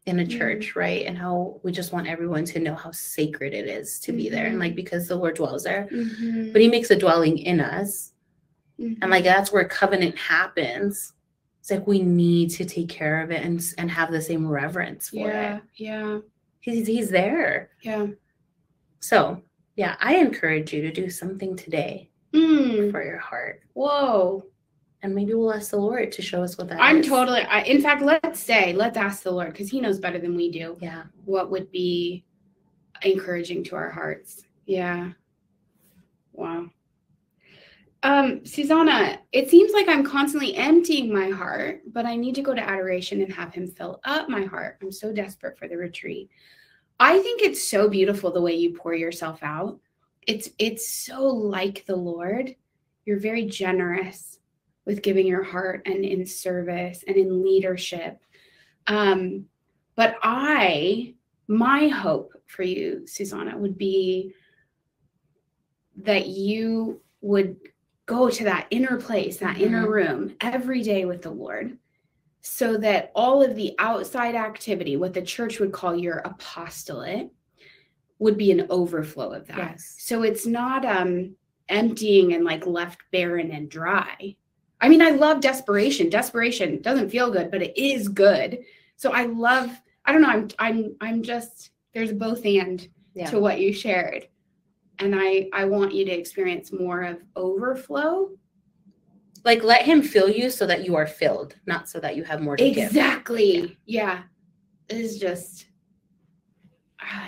in 0.06 0.20
a 0.20 0.24
Mhm. 0.24 0.30
church, 0.38 0.76
right? 0.76 1.04
And 1.06 1.16
how 1.16 1.60
we 1.62 1.72
just 1.72 1.92
want 1.92 2.08
everyone 2.08 2.44
to 2.46 2.58
know 2.60 2.74
how 2.74 2.90
sacred 2.90 3.52
it 3.54 3.66
is 3.66 3.98
to 4.00 4.12
be 4.12 4.28
there. 4.28 4.46
And 4.46 4.56
Mhm. 4.56 4.60
like 4.60 4.74
because 4.74 5.08
the 5.08 5.16
Lord 5.16 5.36
dwells 5.36 5.64
there. 5.64 5.88
Mhm, 5.90 6.52
But 6.52 6.62
He 6.62 6.68
makes 6.68 6.90
a 6.90 6.96
dwelling 6.96 7.38
in 7.38 7.60
us. 7.60 8.12
And 8.78 9.10
like 9.10 9.24
that's 9.24 9.52
where 9.52 9.64
covenant 9.68 10.16
happens. 10.16 11.12
It's 11.60 11.70
like 11.70 11.86
we 11.86 12.00
need 12.02 12.48
to 12.52 12.64
take 12.64 12.88
care 12.88 13.20
of 13.20 13.30
it 13.30 13.44
and 13.44 13.62
and 13.76 13.90
have 13.90 14.10
the 14.10 14.22
same 14.22 14.48
reverence 14.48 15.10
for 15.10 15.16
it. 15.28 15.34
yeah, 15.34 15.56
it. 15.58 15.62
yeah, 15.76 16.18
He's 16.60 16.86
he's 16.86 17.10
there. 17.10 17.68
yeah. 17.82 18.06
So 19.00 19.42
yeah, 19.76 19.96
I 20.00 20.16
encourage 20.16 20.72
you 20.72 20.82
to 20.82 20.92
do 20.92 21.08
something 21.10 21.56
today 21.56 22.10
Mm, 22.32 22.92
for 22.92 23.02
your 23.02 23.18
heart. 23.18 23.62
whoa. 23.72 24.44
And 25.02 25.14
maybe 25.14 25.32
we'll 25.34 25.52
ask 25.54 25.70
the 25.70 25.78
Lord 25.78 26.12
to 26.12 26.22
show 26.22 26.42
us 26.42 26.58
what 26.58 26.68
that 26.68 26.78
I'm 26.80 26.98
is. 26.98 27.06
totally, 27.06 27.40
I, 27.40 27.62
in 27.62 27.80
fact, 27.80 28.02
let's 28.02 28.38
say, 28.38 28.74
let's 28.74 28.98
ask 28.98 29.22
the 29.22 29.30
Lord 29.32 29.50
because 29.52 29.70
He 29.70 29.80
knows 29.80 29.98
better 29.98 30.18
than 30.18 30.36
we 30.36 30.50
do 30.50 30.76
Yeah. 30.80 31.04
what 31.24 31.50
would 31.50 31.72
be 31.72 32.24
encouraging 33.02 33.64
to 33.64 33.76
our 33.76 33.90
hearts. 33.90 34.42
Yeah. 34.66 35.12
Wow. 36.34 36.66
Um, 38.02 38.44
Susanna, 38.46 39.18
it 39.32 39.50
seems 39.50 39.72
like 39.72 39.88
I'm 39.88 40.04
constantly 40.04 40.54
emptying 40.54 41.12
my 41.12 41.30
heart, 41.30 41.80
but 41.92 42.06
I 42.06 42.14
need 42.16 42.34
to 42.36 42.42
go 42.42 42.54
to 42.54 42.60
adoration 42.62 43.20
and 43.22 43.32
have 43.32 43.52
him 43.54 43.66
fill 43.66 44.00
up 44.04 44.28
my 44.28 44.44
heart. 44.44 44.78
I'm 44.82 44.92
so 44.92 45.12
desperate 45.12 45.58
for 45.58 45.66
the 45.66 45.76
retreat. 45.76 46.30
I 47.00 47.18
think 47.18 47.40
it's 47.40 47.66
so 47.66 47.88
beautiful 47.88 48.30
the 48.30 48.42
way 48.42 48.54
you 48.54 48.74
pour 48.74 48.94
yourself 48.94 49.42
out. 49.42 49.80
It's 50.26 50.50
it's 50.58 50.86
so 50.86 51.26
like 51.26 51.86
the 51.86 51.96
Lord. 51.96 52.54
You're 53.06 53.18
very 53.18 53.46
generous 53.46 54.38
with 54.84 55.00
giving 55.02 55.26
your 55.26 55.42
heart 55.42 55.82
and 55.86 56.04
in 56.04 56.26
service 56.26 57.02
and 57.08 57.16
in 57.16 57.42
leadership. 57.42 58.20
Um, 58.86 59.46
but 59.96 60.16
I, 60.22 61.14
my 61.48 61.88
hope 61.88 62.34
for 62.46 62.62
you, 62.62 63.06
Susanna, 63.06 63.56
would 63.56 63.78
be 63.78 64.34
that 65.96 66.26
you 66.28 67.00
would 67.22 67.56
go 68.06 68.28
to 68.28 68.44
that 68.44 68.66
inner 68.70 68.98
place, 68.98 69.38
that 69.38 69.60
inner 69.60 69.86
Mhm. 69.86 69.90
room 69.90 70.36
every 70.40 70.82
day 70.82 71.04
with 71.06 71.22
the 71.22 71.30
Lord, 71.30 71.78
so 72.40 72.76
that 72.78 73.12
all 73.14 73.42
of 73.42 73.54
the 73.54 73.74
outside 73.78 74.34
activity, 74.34 74.96
what 74.96 75.12
the 75.14 75.22
church 75.22 75.60
would 75.60 75.72
call 75.72 75.94
your 75.94 76.18
apostolate, 76.18 77.30
would 78.18 78.36
be 78.36 78.50
an 78.50 78.66
overflow 78.70 79.32
of 79.32 79.46
that. 79.48 79.56
Yes. 79.58 79.96
So 79.98 80.22
it's 80.22 80.46
not 80.46 80.84
um 80.84 81.34
emptying 81.68 82.34
and 82.34 82.44
like 82.44 82.66
left 82.66 83.00
barren 83.12 83.50
and 83.52 83.70
dry. 83.70 84.36
I 84.80 84.88
mean, 84.88 85.02
I 85.02 85.10
love 85.10 85.40
desperation. 85.40 86.08
Desperation 86.10 86.80
doesn't 86.82 87.10
feel 87.10 87.30
good, 87.30 87.50
but 87.50 87.62
it 87.62 87.76
is 87.80 88.08
good. 88.08 88.60
So 88.96 89.12
I 89.12 89.26
love, 89.26 89.70
I 90.04 90.12
don't 90.12 90.22
know, 90.22 90.28
I'm 90.28 90.48
I'm 90.58 90.96
I'm 91.00 91.22
just 91.22 91.70
there's 91.94 92.12
both 92.12 92.44
and 92.44 92.86
Yeah. 93.14 93.30
to 93.30 93.40
what 93.40 93.60
you 93.60 93.72
shared. 93.72 94.28
And 94.98 95.14
I 95.16 95.48
I 95.52 95.64
want 95.66 95.94
you 95.94 96.04
to 96.04 96.12
experience 96.12 96.72
more 96.72 97.02
of 97.02 97.22
overflow. 97.36 98.30
Like 99.44 99.62
let 99.64 99.82
him 99.82 100.02
fill 100.02 100.28
you 100.28 100.50
so 100.50 100.66
that 100.66 100.84
you 100.84 100.96
are 100.96 101.06
filled, 101.06 101.54
not 101.66 101.88
so 101.88 101.98
that 102.00 102.16
you 102.16 102.24
have 102.24 102.40
more 102.40 102.56
to 102.56 102.70
give. 102.70 102.88
Exactly. 102.88 103.78
Yeah. 103.86 104.22
This 104.88 105.12
is 105.12 105.18
just 105.18 105.66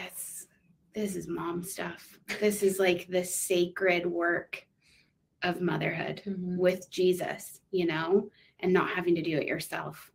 it's 0.04 0.46
this 0.94 1.16
is 1.16 1.26
mom 1.26 1.62
stuff. 1.64 2.18
This 2.40 2.62
is 2.62 2.78
like 2.78 3.08
the 3.08 3.24
sacred 3.24 4.04
work 4.06 4.66
of 5.42 5.60
motherhood 5.60 6.22
Mhm. 6.26 6.56
with 6.58 6.90
Jesus, 6.90 7.60
you 7.70 7.86
know, 7.86 8.30
and 8.60 8.72
not 8.72 8.90
having 8.90 9.14
to 9.16 9.22
do 9.22 9.38
it 9.38 9.46
yourself. 9.46 10.12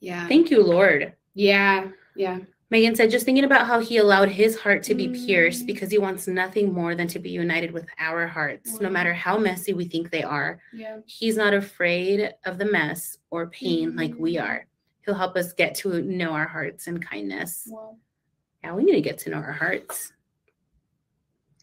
Yeah. 0.00 0.28
Thank 0.28 0.50
you, 0.50 0.62
Lord. 0.62 1.14
yeah. 1.34 1.88
Yeah. 2.14 2.40
Megan 2.72 2.94
said, 2.94 3.10
just 3.10 3.26
thinking 3.26 3.44
about 3.44 3.66
how 3.66 3.80
he 3.80 3.98
allowed 3.98 4.30
his 4.30 4.58
heart 4.58 4.82
to 4.84 4.94
be 4.94 5.06
pierced 5.08 5.64
Mm. 5.64 5.66
because 5.66 5.90
he 5.90 5.98
wants 5.98 6.26
nothing 6.26 6.72
more 6.72 6.94
than 6.94 7.06
to 7.08 7.18
be 7.18 7.28
united 7.28 7.70
with 7.70 7.84
our 7.98 8.26
hearts, 8.26 8.80
no 8.80 8.88
matter 8.88 9.12
how 9.12 9.36
messy 9.36 9.74
we 9.74 9.84
think 9.84 10.10
they 10.10 10.22
are. 10.22 10.58
Yeah. 10.72 11.00
He's 11.04 11.36
not 11.36 11.52
afraid 11.52 12.32
of 12.46 12.56
the 12.56 12.64
mess 12.64 13.18
or 13.30 13.50
pain 13.50 13.94
like 13.94 14.14
we 14.16 14.36
Mhm. 14.36 14.42
are. 14.44 14.66
He'll 15.04 15.16
help 15.16 15.36
us 15.36 15.52
get 15.52 15.74
to 15.82 16.00
know 16.00 16.30
our 16.30 16.46
hearts 16.46 16.86
and 16.86 17.06
kindness. 17.06 17.68
Well, 17.70 17.98
Yeah, 18.64 18.74
we 18.74 18.84
need 18.84 18.92
to 18.94 19.02
get 19.02 19.18
to 19.18 19.30
know 19.30 19.36
our 19.36 19.52
hearts. 19.52 20.14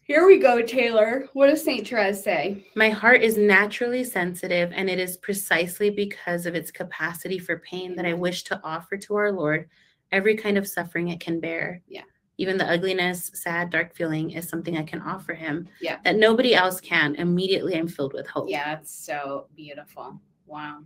here 0.04 0.24
we 0.26 0.38
go, 0.38 0.62
Taylor. 0.62 1.28
What 1.32 1.48
does 1.48 1.64
St. 1.64 1.88
Therese 1.88 2.22
say? 2.22 2.66
My 2.76 2.90
heart 2.90 3.20
is 3.22 3.36
naturally 3.36 4.04
sensitive, 4.04 4.70
and 4.72 4.88
it 4.88 5.00
is 5.00 5.16
precisely 5.16 5.90
because 5.90 6.46
of 6.46 6.54
its 6.54 6.70
capacity 6.70 7.38
for 7.40 7.58
pain 7.58 7.96
that 7.96 8.06
I 8.06 8.12
wish 8.12 8.44
to 8.44 8.60
offer 8.62 8.96
to 8.96 9.16
our 9.16 9.32
Lord 9.32 9.68
every 10.12 10.36
kind 10.36 10.58
of 10.58 10.66
suffering 10.66 11.08
it 11.08 11.20
can 11.20 11.40
bear. 11.40 11.82
Yeah. 11.88 12.02
Even 12.38 12.56
the 12.56 12.70
ugliness, 12.70 13.30
sad, 13.34 13.70
dark 13.70 13.94
feeling 13.94 14.30
is 14.30 14.48
something 14.48 14.76
I 14.78 14.82
can 14.82 15.02
offer 15.02 15.34
him 15.34 15.68
Yeah. 15.80 15.98
that 16.04 16.16
nobody 16.16 16.54
else 16.54 16.80
can. 16.80 17.14
Immediately, 17.16 17.76
I'm 17.76 17.88
filled 17.88 18.14
with 18.14 18.26
hope. 18.26 18.48
Yeah, 18.48 18.78
it's 18.78 18.92
so 18.92 19.46
beautiful. 19.56 20.18
Wow. 20.46 20.84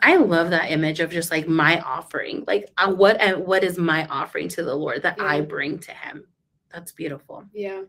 I 0.00 0.16
love 0.16 0.50
that 0.50 0.70
image 0.70 0.98
of 1.00 1.10
just 1.10 1.30
like 1.30 1.46
my 1.46 1.78
offering. 1.80 2.44
Like, 2.46 2.68
uh, 2.76 2.92
what 2.92 3.20
uh, 3.20 3.36
what 3.36 3.62
is 3.62 3.78
my 3.78 4.04
offering 4.06 4.48
to 4.48 4.64
the 4.64 4.74
Lord 4.74 5.02
that 5.02 5.20
I 5.20 5.40
bring 5.42 5.78
to 5.80 5.92
Him? 5.92 6.24
That's 6.72 6.90
beautiful. 6.92 7.44
Yeah. 7.52 7.82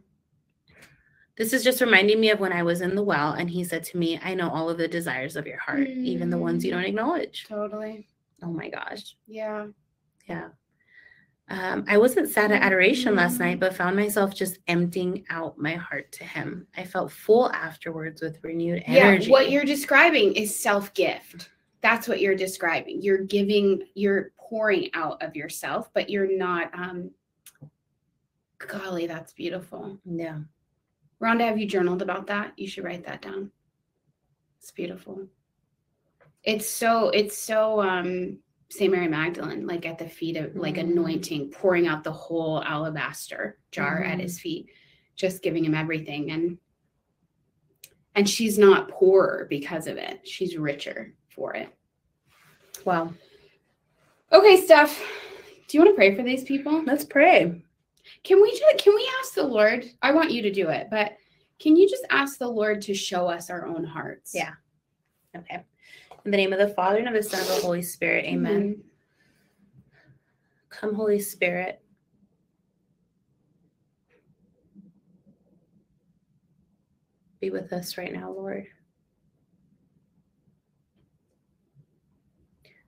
This 1.35 1.53
is 1.53 1.63
just 1.63 1.81
reminding 1.81 2.19
me 2.19 2.29
of 2.29 2.39
when 2.39 2.53
I 2.53 2.61
was 2.61 2.81
in 2.81 2.93
the 2.93 3.01
well 3.01 3.31
and 3.31 3.49
He 3.49 3.63
said 3.63 3.83
to 3.85 3.97
me, 3.97 4.19
I 4.21 4.35
know 4.35 4.49
all 4.51 4.69
of 4.69 4.77
the 4.77 4.87
desires 4.87 5.35
of 5.35 5.47
your 5.47 5.57
heart, 5.57 5.87
even 5.87 6.29
the 6.29 6.37
ones 6.37 6.63
you 6.63 6.71
Mm. 6.71 6.75
don't 6.75 6.85
acknowledge. 6.85 7.45
Totally. 7.47 8.07
Oh 8.43 8.51
my 8.51 8.69
gosh. 8.69 9.15
Yeah. 9.25 9.67
Yeah. 10.27 10.49
Um, 11.49 11.83
I 11.87 11.97
wasn't 11.97 12.29
sad 12.29 12.51
at 12.51 12.61
adoration 12.61 13.15
last 13.15 13.39
night, 13.39 13.59
but 13.59 13.75
found 13.75 13.95
myself 13.95 14.33
just 14.33 14.59
emptying 14.67 15.25
out 15.29 15.57
my 15.57 15.75
heart 15.75 16.11
to 16.13 16.23
Him. 16.23 16.65
I 16.77 16.83
felt 16.85 17.11
full 17.11 17.51
afterwards 17.51 18.21
with 18.21 18.39
renewed 18.43 18.81
energy. 18.85 19.25
Yeah. 19.25 19.31
What 19.31 19.51
you're 19.51 19.65
describing 19.65 20.33
is 20.35 20.57
self 20.57 20.93
gift. 20.93 21.49
That's 21.81 22.07
what 22.07 22.21
you're 22.21 22.35
describing. 22.35 23.01
You're 23.01 23.25
giving, 23.25 23.83
you're 23.93 24.31
pouring 24.37 24.89
out 24.93 25.21
of 25.21 25.35
yourself, 25.35 25.89
but 25.93 26.09
you're 26.09 26.31
not, 26.37 26.73
um, 26.73 27.11
golly, 28.57 29.05
that's 29.05 29.33
beautiful. 29.33 29.99
yeah. 30.05 30.39
Rhonda, 31.21 31.41
have 31.41 31.57
you 31.57 31.67
journaled 31.67 32.01
about 32.01 32.27
that? 32.27 32.53
You 32.57 32.67
should 32.67 32.83
write 32.85 33.05
that 33.05 33.21
down. 33.21 33.51
It's 34.59 34.71
beautiful. 34.71 35.27
It's 36.43 36.69
so, 36.69 37.09
it's 37.09 37.37
so, 37.37 37.81
um, 37.81 38.37
St. 38.73 38.91
Mary 38.91 39.07
Magdalene, 39.07 39.67
like 39.67 39.85
at 39.85 39.97
the 39.99 40.09
feet 40.09 40.35
of, 40.35 40.55
like 40.55 40.75
Mm. 40.75 40.91
anointing, 40.91 41.51
pouring 41.51 41.87
out 41.87 42.03
the 42.03 42.11
whole 42.11 42.63
alabaster 42.63 43.59
jar 43.71 44.03
at 44.03 44.17
Mhm. 44.17 44.21
his 44.21 44.39
feet, 44.39 44.69
just 45.15 45.43
giving 45.43 45.63
him 45.63 45.75
everything. 45.75 46.31
And, 46.31 46.57
and 48.15 48.27
she's 48.27 48.57
not 48.57 48.89
poorer 48.89 49.45
because 49.49 49.85
of 49.87 49.97
it. 49.97 50.27
She's 50.27 50.57
richer 50.57 51.13
for 51.29 51.55
it. 51.55 51.69
Wow. 52.83 53.13
Okay, 54.31 54.57
Steph, 54.61 54.99
do 55.67 55.77
you 55.77 55.83
want 55.83 55.93
to 55.93 55.95
pray 55.95 56.15
for 56.15 56.23
these 56.23 56.43
people? 56.43 56.83
Let's 56.83 57.05
pray. 57.05 57.61
Can 58.23 58.41
we 58.41 58.51
just 58.51 58.77
can 58.83 58.95
we 58.95 59.09
ask 59.19 59.35
the 59.35 59.43
Lord? 59.43 59.85
I 60.01 60.11
want 60.13 60.31
you 60.31 60.41
to 60.41 60.51
do 60.51 60.69
it, 60.69 60.87
but 60.89 61.15
can 61.59 61.75
you 61.75 61.87
just 61.87 62.05
ask 62.09 62.37
the 62.39 62.47
Lord 62.47 62.81
to 62.83 62.93
show 62.93 63.27
us 63.27 63.49
our 63.49 63.65
own 63.65 63.83
hearts? 63.83 64.33
Yeah. 64.33 64.53
Okay. 65.35 65.63
In 66.25 66.31
the 66.31 66.37
name 66.37 66.53
of 66.53 66.59
the 66.59 66.69
Father 66.69 66.99
and 66.99 67.07
of 67.07 67.13
the 67.13 67.23
Son 67.23 67.41
and 67.41 67.49
of 67.49 67.55
the 67.57 67.61
Holy 67.61 67.81
Spirit, 67.81 68.25
amen. 68.25 68.81
Come, 70.69 70.95
Holy 70.95 71.19
Spirit. 71.19 71.81
Be 77.41 77.49
with 77.49 77.73
us 77.73 77.97
right 77.97 78.13
now, 78.13 78.31
Lord. 78.31 78.67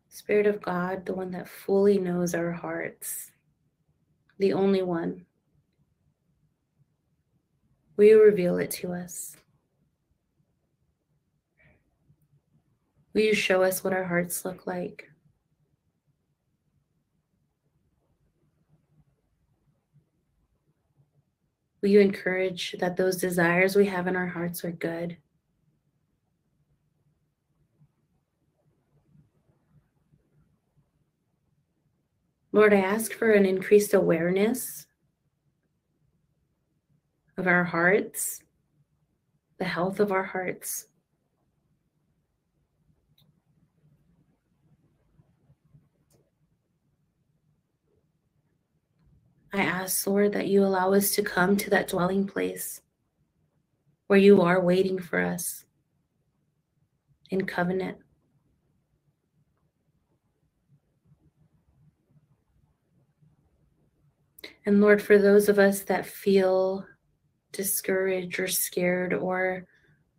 Spirit 0.08 0.48
of 0.48 0.62
God, 0.62 1.06
the 1.06 1.14
one 1.14 1.32
that 1.32 1.50
fully 1.50 1.98
knows 1.98 2.34
our 2.34 2.52
hearts, 2.52 3.32
the 4.40 4.54
only 4.54 4.82
one. 4.82 5.26
Will 7.98 8.06
you 8.06 8.24
reveal 8.24 8.58
it 8.60 8.72
to 8.72 8.94
us? 8.94 9.36
Will 13.16 13.22
you 13.22 13.34
show 13.34 13.64
us 13.64 13.82
what 13.82 13.94
our 13.94 14.04
hearts 14.04 14.44
look 14.44 14.68
like? 14.68 15.10
Will 21.82 21.88
you 21.92 22.02
encourage 22.02 22.76
that 22.82 22.98
those 22.98 23.16
desires 23.16 23.74
we 23.78 23.86
have 23.86 24.08
in 24.08 24.18
our 24.18 24.28
hearts 24.28 24.66
are 24.66 24.72
good? 24.72 25.16
Lord, 32.52 32.74
I 32.74 32.82
ask 32.82 33.14
for 33.14 33.32
an 33.32 33.46
increased 33.46 33.94
awareness 33.94 34.88
of 37.38 37.48
our 37.48 37.64
hearts, 37.64 38.42
the 39.58 39.64
health 39.64 40.02
of 40.02 40.12
our 40.12 40.24
hearts. 40.24 40.88
I 49.56 49.64
ask, 49.64 50.06
Lord, 50.06 50.34
that 50.34 50.48
you 50.48 50.66
allow 50.66 50.94
us 50.94 51.12
to 51.12 51.22
come 51.22 51.56
to 51.58 51.70
that 51.70 51.88
dwelling 51.88 52.28
place 52.28 52.82
where 54.08 54.20
you 54.20 54.42
are 54.42 54.62
waiting 54.62 55.00
for 55.00 55.20
us 55.20 55.66
in 57.30 57.46
covenant. 57.46 57.98
And 64.66 64.82
Lord, 64.82 65.02
for 65.02 65.18
those 65.18 65.48
of 65.48 65.60
us 65.60 65.82
that 65.82 66.06
feel 66.06 66.86
discouraged 67.52 68.40
or 68.40 68.48
scared 68.48 69.14
or 69.14 69.66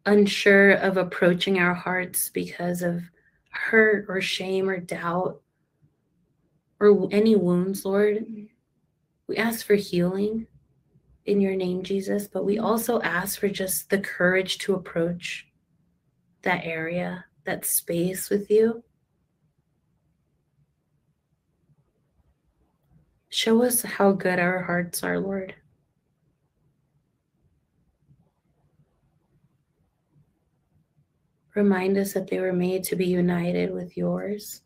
unsure 0.06 0.72
of 0.72 0.96
approaching 0.96 1.58
our 1.58 1.74
hearts 1.74 2.30
because 2.30 2.82
of 2.82 3.02
hurt 3.50 4.06
or 4.08 4.20
shame 4.20 4.68
or 4.68 4.78
doubt 4.78 5.40
or 6.78 7.08
any 7.10 7.34
wounds, 7.34 7.84
Lord, 7.84 8.16
mm-hmm. 8.16 8.44
We 9.28 9.36
ask 9.36 9.66
for 9.66 9.74
healing 9.74 10.46
in 11.24 11.40
your 11.40 11.56
name, 11.56 11.82
Jesus, 11.82 12.28
but 12.28 12.44
we 12.44 12.58
also 12.58 13.00
ask 13.00 13.40
for 13.40 13.48
just 13.48 13.90
the 13.90 13.98
courage 13.98 14.58
to 14.58 14.74
approach 14.74 15.48
that 16.42 16.64
area, 16.64 17.24
that 17.44 17.64
space 17.64 18.30
with 18.30 18.50
you. 18.50 18.84
Show 23.28 23.62
us 23.64 23.82
how 23.82 24.12
good 24.12 24.38
our 24.38 24.62
hearts 24.62 25.02
are, 25.02 25.18
Lord. 25.18 25.54
Remind 31.54 31.98
us 31.98 32.12
that 32.12 32.28
they 32.28 32.38
were 32.38 32.52
made 32.52 32.84
to 32.84 32.96
be 32.96 33.06
united 33.06 33.72
with 33.72 33.96
yours. 33.96 34.62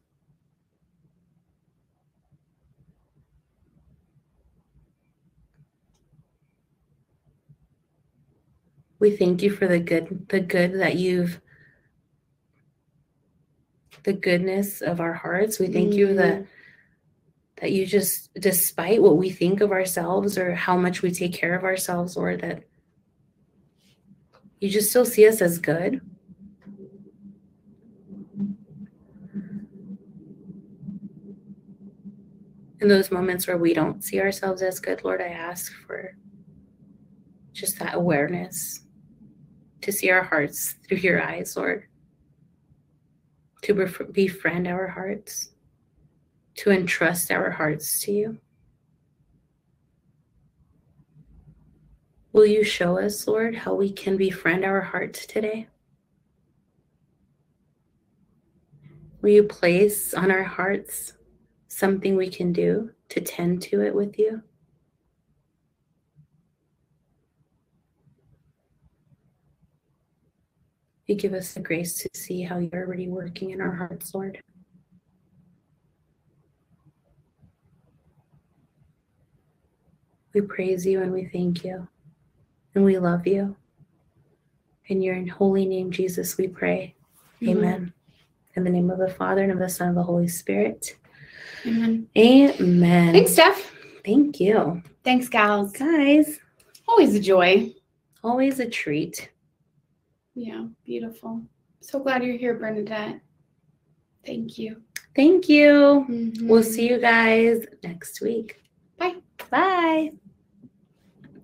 We 9.01 9.17
thank 9.17 9.43
you 9.43 9.51
for 9.51 9.67
the 9.67 9.81
good 9.81 10.29
the 10.29 10.41
good 10.41 10.75
that 10.75 10.97
you've 10.97 11.41
the 14.05 14.13
goodness 14.13 14.83
of 14.83 15.01
our 15.01 15.15
hearts. 15.15 15.59
We 15.59 15.69
thank 15.69 15.95
you 15.95 16.15
that 16.15 16.35
mm-hmm. 16.35 16.45
that 17.63 17.73
you 17.73 17.87
just 17.87 18.33
despite 18.35 19.03
what 19.03 19.17
we 19.17 19.31
think 19.31 19.63
of 19.63 19.73
ourselves 19.73 20.37
or 20.37 20.55
how 20.55 20.77
much 20.77 21.01
we 21.01 21.11
take 21.11 21.33
care 21.33 21.55
of 21.55 21.65
ourselves 21.65 22.17
or 22.17 22.37
that 22.37 22.65
you 24.61 24.69
just 24.69 24.91
still 24.91 25.07
see 25.07 25.27
us 25.27 25.41
as 25.41 25.59
good. 25.59 26.03
In 32.81 32.89
those 32.89 33.11
moments 33.11 33.47
where 33.47 33.59
we 33.59 33.73
don't 33.73 34.05
see 34.05 34.21
ourselves 34.21 34.61
as 34.61 34.79
good, 34.79 35.05
Lord, 35.05 35.23
I 35.23 35.29
ask 35.29 35.73
for 35.87 36.15
just 37.53 37.79
that 37.79 37.95
awareness 37.95 38.81
to 39.83 39.93
see 39.93 40.11
our 40.11 40.23
hearts 40.23 40.75
through 40.87 40.99
your 40.99 41.23
eyes, 41.23 41.57
Lord, 41.57 41.85
to 43.63 43.75
bef- 43.75 44.13
befriend 44.13 44.67
our 44.67 44.87
hearts, 44.87 45.51
to 46.57 46.71
entrust 46.71 47.31
our 47.31 47.51
hearts 47.51 48.01
to 48.01 48.13
you. 48.13 48.39
Will 52.33 52.47
you 52.47 52.63
show 52.63 52.99
us, 52.99 53.27
Lord, 53.27 53.57
how 53.57 53.75
we 53.75 53.91
can 53.91 54.17
befriend 54.17 54.65
our 54.65 54.81
hearts 54.81 55.27
today? 55.27 55.67
Will 59.21 59.31
you 59.31 59.43
place 59.43 60.15
on 60.15 60.31
our 60.31 60.45
hearts 60.45 61.15
something 61.69 62.17
we 62.17 62.31
can 62.31 62.53
do 62.53 62.91
to 63.11 63.21
tend 63.21 63.63
to 63.63 63.83
it 63.83 63.95
with 63.95 64.19
you? 64.19 64.43
You 71.11 71.17
give 71.17 71.35
us 71.35 71.55
the 71.55 71.61
grace 71.61 71.95
to 71.95 72.09
see 72.15 72.41
how 72.43 72.59
you're 72.59 72.87
already 72.87 73.09
working 73.09 73.51
in 73.51 73.61
our 73.61 73.73
hearts, 73.73 74.15
Lord. 74.15 74.41
We 80.33 80.43
praise 80.43 80.87
you 80.87 81.03
and 81.03 81.13
we 81.13 81.25
thank 81.25 81.65
you 81.65 81.89
and 82.77 82.85
we 82.85 82.97
love 83.01 83.27
you. 83.27 83.57
In 84.87 85.03
your 85.03 85.27
holy 85.31 85.67
name, 85.67 85.91
Jesus, 85.91 86.39
we 86.39 86.47
pray. 86.47 86.95
Mhm. 87.43 87.49
Amen. 87.49 87.93
In 88.55 88.63
the 88.63 88.71
name 88.71 88.89
of 88.89 88.99
the 89.01 89.11
Father 89.11 89.43
and 89.43 89.51
of 89.51 89.59
the 89.59 89.69
Son 89.69 89.89
and 89.89 89.99
of 89.99 90.03
the 90.03 90.07
Holy 90.07 90.29
Spirit. 90.29 90.97
Amen. 91.67 92.07
Amen. 92.17 93.13
Thanks, 93.15 93.33
Steph. 93.33 93.75
Thank 94.05 94.39
you. 94.39 94.81
Thanks, 95.03 95.29
gals. 95.29 95.73
Guys, 95.73 96.39
Always 96.87 97.17
a 97.17 97.21
joy. 97.21 97.75
always 98.23 98.61
a 98.61 98.69
treat. 98.71 99.29
Yeah, 100.41 100.69
beautiful. 100.87 101.43
So 101.83 102.01
glad 102.01 102.25
you're 102.25 102.39
here, 102.39 102.55
Bernadette. 102.55 103.21
Thank 104.25 104.57
you. 104.57 104.81
Thank 105.15 105.51
you. 105.51 106.07
Mhm. 106.09 106.49
We'll 106.49 106.63
see 106.63 106.89
you 106.89 106.99
guys 106.99 107.67
next 107.83 108.23
week. 108.23 108.57
Bye. 108.97 109.17
Bye. 109.51 110.13